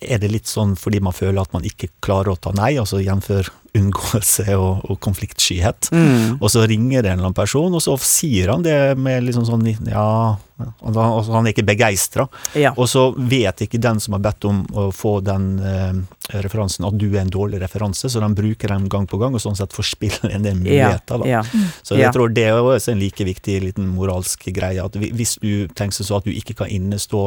er 0.00 0.18
det 0.18 0.32
litt 0.32 0.50
sånn 0.50 0.74
fordi 0.80 1.02
man 1.04 1.14
føler 1.14 1.42
at 1.42 1.54
man 1.54 1.66
ikke 1.66 1.92
klarer 2.02 2.34
å 2.34 2.40
ta 2.40 2.54
nei, 2.56 2.72
altså 2.80 3.02
jf. 3.04 3.52
Unngåelse 3.78 4.54
og, 4.58 4.84
og 4.90 4.98
konfliktskyhet. 5.04 5.90
Mm. 5.94 6.38
Og 6.40 6.50
så 6.50 6.64
ringer 6.68 7.02
det 7.02 7.10
en 7.12 7.18
eller 7.18 7.28
annen 7.30 7.36
person, 7.38 7.74
og 7.76 7.82
så 7.84 7.96
sier 8.02 8.50
han 8.54 8.62
det 8.66 8.96
med 8.98 9.24
liksom 9.28 9.44
sånn 9.46 9.66
ja 9.86 10.36
altså, 10.84 11.32
Han 11.32 11.46
er 11.46 11.54
ikke 11.54 11.64
begeistra. 11.68 12.26
ja. 12.58 12.72
Og 12.76 12.88
så 12.90 13.10
vet 13.16 13.62
ikke 13.64 13.80
den 13.80 14.00
som 14.02 14.16
har 14.16 14.22
bedt 14.26 14.44
om 14.48 14.62
å 14.76 14.88
få 14.92 15.20
den 15.24 15.46
eh, 15.64 16.00
referansen, 16.44 16.84
at 16.88 16.98
du 17.00 17.06
er 17.14 17.22
en 17.22 17.32
dårlig 17.32 17.60
referanse, 17.62 18.10
så 18.12 18.20
de 18.22 18.28
bruker 18.36 18.68
den 18.74 18.88
gang 18.92 19.06
på 19.08 19.18
gang, 19.22 19.34
og 19.34 19.40
sånn 19.42 19.56
sett 19.58 19.72
forspiller 19.76 20.34
en 20.34 20.44
del 20.46 20.58
muligheter. 20.60 21.22
Da. 21.24 21.30
ja. 21.30 21.42
Så 21.82 21.96
jeg 21.96 22.08
Ja. 22.08 22.12
tror 22.14 22.28
det 22.34 22.44
er 22.50 22.58
også 22.60 22.92
en 22.92 23.00
like 23.00 23.24
viktig 23.24 23.60
liten 23.62 23.88
moralsk 23.96 24.48
greie, 24.52 24.82
at 24.84 24.96
hvis 25.00 25.38
du 25.40 25.68
tenker 25.74 26.04
sånn 26.04 26.18
at 26.20 26.28
du 26.28 26.32
ikke 26.34 26.58
kan 26.62 26.68
innestå 26.68 27.24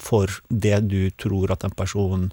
for 0.00 0.28
det 0.50 0.88
du 0.88 1.10
tror 1.16 1.50
at 1.54 1.60
den 1.64 1.72
personen 1.76 2.32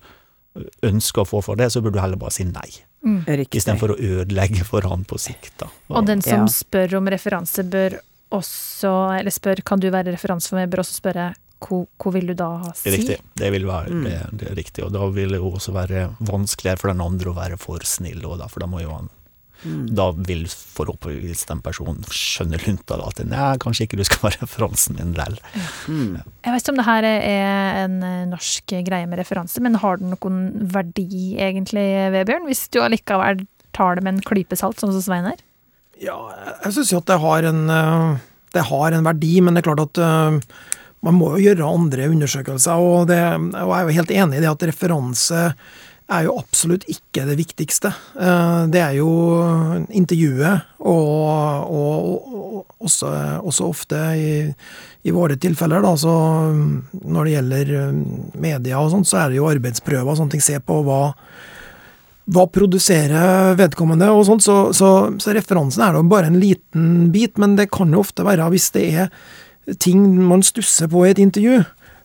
ønsker 0.84 1.24
å 1.24 1.30
få 1.30 1.39
for 1.45 1.55
det, 1.55 1.70
så 1.72 1.82
burde 1.82 1.95
du 1.95 2.01
heller 2.03 2.20
bare 2.20 2.34
si 2.36 2.43
nei. 2.43 2.68
Riktig. 3.04 3.62
Istedenfor 3.62 3.95
å 3.95 3.99
ødelegge 3.99 4.64
for 4.68 4.82
han 4.88 5.04
på 5.10 5.18
sikt. 5.20 5.54
Da. 5.58 5.68
Og 5.89 6.06
den 6.06 6.22
som 6.22 6.45
Ja. 6.45 6.45
spør 6.45 6.97
om 6.97 7.06
referanse, 7.08 7.64
bør 7.68 7.99
også 8.32 9.20
Eller 9.20 9.32
spør 9.32 9.62
kan 9.66 9.80
du 9.80 9.89
være 9.91 10.14
referanse 10.14 10.47
for 10.49 10.56
meg, 10.56 10.70
bør 10.70 10.80
også 10.86 11.02
spørre 11.02 11.34
hva, 11.62 12.12
vil 12.14 12.28
du 12.28 12.34
da 12.34 12.72
si? 12.74 12.89
Er 12.89 12.97
riktig. 12.97 13.18
Det 13.36 13.52
vil 13.52 13.66
være 13.66 13.89
Mm. 13.91 14.04
det, 14.04 14.38
det 14.39 14.47
er 14.52 14.56
riktig. 14.56 14.84
Og 14.86 14.91
da 14.93 15.06
vil 15.10 15.30
det 15.30 15.39
også 15.41 15.72
være 15.74 16.16
vanskeligere 16.22 16.80
for 16.80 16.88
den 16.89 17.02
andre 17.02 17.30
å 17.30 17.36
være 17.36 17.58
for 17.60 17.80
snill, 17.84 18.26
og 18.26 18.39
da, 18.39 18.47
for 18.47 18.60
da 18.62 18.66
må 18.68 18.82
jo 18.82 18.89
han 18.89 19.10
Mm. 19.64 19.84
Da 19.97 20.07
vil 20.16 20.45
forhåpentligvis 20.49 21.45
den 21.49 21.62
personen 21.64 22.01
skjønne 22.09 22.59
lunta 22.64 22.97
da, 22.97 23.09
at 23.12 23.22
nei, 23.30 23.51
kanskje 23.62 23.86
ikke 23.88 23.99
du 23.99 24.05
skal 24.07 24.24
være 24.26 24.41
referansen 24.45 24.97
min 24.97 25.14
lell. 25.18 25.38
Mm. 25.91 26.18
Jeg 26.18 26.55
vet 26.55 26.64
ikke 26.64 26.74
om 26.74 26.82
det 26.82 26.88
her 26.89 27.07
er 27.12 27.80
en 27.84 28.01
eh, 28.07 28.26
norsk 28.32 28.76
greie 28.88 29.09
med 29.09 29.22
referanse, 29.22 29.62
men 29.64 29.80
har 29.84 30.01
den 30.01 30.16
noen 30.16 30.41
verdi 30.74 31.38
egentlig, 31.41 31.88
Vebjørn? 32.16 32.49
Hvis 32.49 32.68
du 32.74 32.82
allikevel 32.84 33.45
tar 33.76 33.97
det 33.97 34.05
med 34.05 34.18
en 34.18 34.28
klype 34.28 34.57
salt, 34.59 34.82
sånn 34.82 34.93
som 34.95 35.05
Svein 35.05 35.30
her? 35.30 35.39
Ja, 36.01 36.18
jeg 36.64 36.76
syns 36.76 36.91
jo 36.93 36.99
at 37.01 37.09
det 37.12 37.22
har, 37.22 37.45
en, 37.51 37.64
eh, 37.70 38.22
det 38.57 38.68
har 38.72 38.97
en 38.97 39.07
verdi, 39.07 39.36
men 39.41 39.53
det 39.53 39.62
er 39.62 39.70
klart 39.70 39.86
at 39.86 40.01
eh, 40.01 40.39
man 41.05 41.18
må 41.18 41.36
jo 41.36 41.45
gjøre 41.45 41.70
andre 41.70 42.09
undersøkelser. 42.14 42.82
Og, 42.82 43.07
det, 43.09 43.22
og 43.22 43.74
jeg 43.74 43.78
er 43.78 43.88
jo 43.88 43.97
helt 43.99 44.14
enig 44.18 44.39
i 44.39 44.43
det 44.43 44.51
at 44.51 44.68
referanse 44.70 45.45
er 46.12 46.26
jo 46.28 46.38
absolutt 46.39 46.84
ikke 46.91 47.26
det 47.30 47.38
viktigste. 47.39 47.91
Eh, 48.20 48.64
Det 48.72 48.82
er 48.82 48.97
jo 48.99 49.09
intervjuet, 49.89 50.68
og, 50.80 51.72
og, 51.72 52.34
og 52.34 52.66
også, 52.88 53.12
også 53.41 53.70
ofte 53.70 54.01
i, 54.18 54.32
i 55.07 55.14
våre 55.16 55.38
tilfeller, 55.38 55.82
da, 55.82 55.95
så 55.97 56.14
mm, 56.51 57.01
når 57.05 57.24
det 57.26 57.36
gjelder 57.36 57.74
eh, 57.80 58.03
media 58.47 58.82
og 58.82 58.91
sånt, 58.93 59.09
så 59.09 59.24
er 59.24 59.32
det 59.32 59.41
jo 59.41 59.49
arbeidsprøver 59.49 60.12
og 60.12 60.20
sånne 60.20 60.36
ting. 60.36 60.43
Se 60.43 60.59
på 60.59 60.82
hva 60.88 61.01
hva 62.32 62.45
produserer 62.47 63.55
vedkommende 63.59 64.07
og 64.14 64.22
sånt, 64.28 64.43
så, 64.45 64.70
så, 64.78 65.09
så 65.20 65.34
referansen 65.36 65.82
er 65.84 65.97
da 65.97 66.03
bare 66.07 66.30
en 66.30 66.38
liten 66.39 67.09
bit, 67.12 67.36
men 67.41 67.57
det 67.57 67.66
kan 67.74 67.91
jo 67.91 68.03
ofte 68.05 68.24
være, 68.24 68.45
hvis 68.53 68.70
det 68.72 68.84
er 69.03 69.09
ting 69.82 70.05
man 70.30 70.43
stusser 70.45 70.88
på 70.88 71.01
i 71.03 71.12
et 71.12 71.20
intervju, 71.20 71.57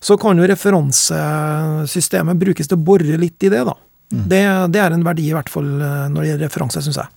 så 0.03 0.17
kan 0.21 0.41
jo 0.41 0.49
referansesystemet 0.49 2.41
brukes 2.41 2.69
til 2.69 2.79
å 2.79 2.85
bore 2.89 3.21
litt 3.21 3.47
i 3.47 3.53
det, 3.53 3.63
da. 3.69 3.77
Det, 4.11 4.43
det 4.73 4.83
er 4.83 4.95
en 4.95 5.07
verdi, 5.07 5.31
i 5.31 5.35
hvert 5.35 5.51
fall 5.51 5.67
eh, 5.81 6.05
når 6.13 6.21
det 6.21 6.29
gjelder 6.31 6.47
referanse, 6.47 6.85
syns 6.85 7.01
jeg. 7.03 7.11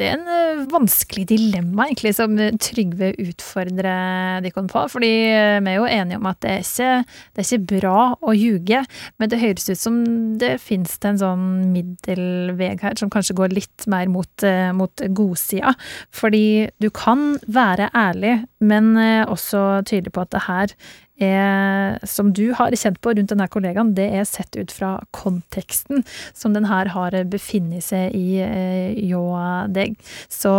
Det 0.00 0.06
er 0.08 0.14
en 0.16 0.28
eh, 0.32 0.60
vanskelig 0.72 1.26
dilemma, 1.28 1.84
egentlig, 1.84 2.14
som 2.16 2.32
Trygve 2.64 3.10
utfordrer 3.20 4.40
Dikon 4.44 4.70
på. 4.70 4.86
Fordi 4.88 5.10
eh, 5.28 5.58
vi 5.60 5.74
er 5.74 5.76
jo 5.76 5.88
enige 5.90 6.18
om 6.18 6.28
at 6.30 6.40
det 6.42 6.52
er, 6.54 6.64
ikke, 6.64 7.18
det 7.28 7.42
er 7.42 7.48
ikke 7.48 7.74
bra 7.74 8.04
å 8.16 8.34
ljuge, 8.36 8.80
men 9.20 9.30
det 9.30 9.40
høres 9.42 9.68
ut 9.68 9.82
som 9.82 9.98
det 10.40 10.54
fins 10.64 10.96
en 11.04 11.20
sånn 11.20 11.44
middelveg 11.74 12.86
her, 12.86 12.96
som 12.98 13.12
kanskje 13.12 13.36
går 13.36 13.52
litt 13.52 13.86
mer 13.92 14.08
mot, 14.12 14.46
eh, 14.48 14.72
mot 14.76 15.04
godsida. 15.12 15.74
Fordi 16.14 16.72
du 16.80 16.88
kan 16.96 17.36
være 17.44 17.90
ærlig, 17.92 18.38
men 18.64 18.94
eh, 18.96 19.26
også 19.28 19.82
tydelig 19.84 20.16
på 20.16 20.24
at 20.24 20.32
det 20.32 20.46
her 20.48 20.76
er, 21.20 21.98
som 22.08 22.32
du 22.32 22.52
har 22.56 22.74
kjent 22.76 23.00
på 23.04 23.12
rundt 23.14 23.30
denne 23.32 23.48
kollegaen, 23.52 23.94
det 23.94 24.08
er 24.16 24.28
sett 24.28 24.56
ut 24.56 24.72
fra 24.72 24.94
konteksten 25.14 26.04
som 26.32 26.54
den 26.56 26.66
her 26.70 26.92
har 26.94 27.16
befunnet 27.30 27.84
seg 27.84 28.16
i 28.16 28.38
eh, 28.42 28.94
hjå 29.10 29.24
deg. 29.72 29.98
Så 30.32 30.54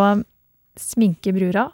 sminke 0.80 1.34
brura 1.36 1.70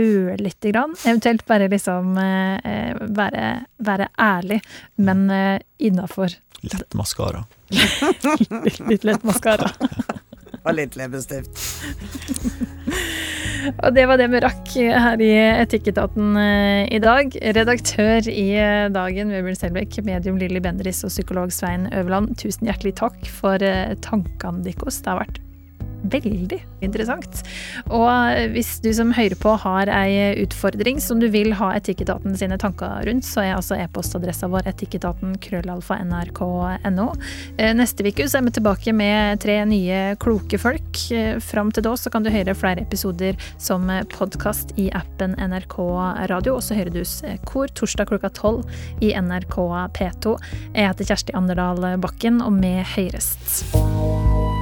ørlite 0.00 0.72
grann, 0.72 0.94
eventuelt 1.04 1.44
bare 1.46 1.68
liksom 1.68 2.16
eh, 2.16 2.96
være, 3.12 3.48
være 3.84 4.08
ærlig, 4.20 4.62
men 4.96 5.28
eh, 5.30 5.60
innafor 5.78 6.38
Lett 6.62 6.94
maskara. 6.94 7.40
litt, 8.64 8.78
litt 8.86 9.04
lett 9.04 9.24
maskara. 9.26 9.66
Og 10.62 10.76
litt 10.76 10.94
leppestift. 10.94 11.58
Og 13.70 13.94
det 13.94 14.06
var 14.10 14.18
det 14.18 14.28
vi 14.32 14.40
rakk 14.42 14.72
her 14.74 15.22
i 15.22 15.30
Etikketaten 15.62 16.36
eh, 16.40 16.88
i 16.90 17.00
dag. 17.02 17.34
Redaktør 17.58 18.28
i 18.30 18.48
eh, 18.58 18.88
Dagen, 18.92 19.32
Vebjørn 19.34 19.58
Selbekk, 19.58 20.00
medium 20.06 20.40
Lilly 20.40 20.62
Bendriss 20.64 21.04
og 21.06 21.12
psykolog 21.14 21.54
Svein 21.54 21.88
Øverland, 21.92 22.34
tusen 22.40 22.68
hjertelig 22.70 22.96
takk 23.02 23.18
for 23.30 23.62
eh, 23.62 23.94
tankene 24.04 24.64
deres. 24.66 25.02
Det 25.02 25.12
har 25.12 25.22
vært 25.22 25.42
Veldig 26.02 26.58
interessant. 26.82 27.42
Og 27.86 28.50
hvis 28.54 28.74
du 28.82 28.90
som 28.96 29.12
hører 29.14 29.38
på 29.38 29.54
har 29.62 29.90
ei 29.92 30.32
utfordring 30.42 30.98
som 31.02 31.20
du 31.22 31.28
vil 31.32 31.52
ha 31.58 31.72
Etikketaten 31.76 32.34
sine 32.38 32.58
tanker 32.60 33.06
rundt, 33.06 33.26
så 33.26 33.44
er 33.44 33.54
altså 33.56 33.78
e-postadressa 33.78 34.48
vår 34.50 34.66
etikketaten 34.72 35.36
krøllalfa 35.42 35.98
nrk.no. 36.02 37.08
Eh, 37.56 37.72
neste 37.78 38.06
uke 38.06 38.26
så 38.28 38.40
er 38.40 38.46
vi 38.48 38.54
tilbake 38.58 38.94
med 38.96 39.42
tre 39.44 39.60
nye 39.68 40.02
kloke 40.22 40.58
folk. 40.60 41.04
Eh, 41.14 41.36
fram 41.42 41.72
til 41.74 41.86
da 41.86 41.94
så 41.98 42.12
kan 42.12 42.26
du 42.26 42.32
høre 42.34 42.56
flere 42.58 42.82
episoder 42.82 43.38
som 43.62 43.90
podkast 44.16 44.74
i 44.80 44.88
appen 44.96 45.36
NRK 45.38 45.78
Radio, 46.32 46.58
og 46.58 46.66
så 46.66 46.78
hører 46.78 46.94
du 46.94 47.02
Kor 47.46 47.70
torsdag 47.74 48.10
klokka 48.10 48.32
tolv 48.34 48.66
i 49.02 49.12
NRK 49.14 49.58
P2. 49.98 50.36
Jeg 50.74 50.90
heter 50.90 51.12
Kjersti 51.12 51.36
Anderdal 51.38 51.94
Bakken, 52.02 52.42
og 52.44 52.58
vi 52.62 52.76
høyrest. 52.96 54.61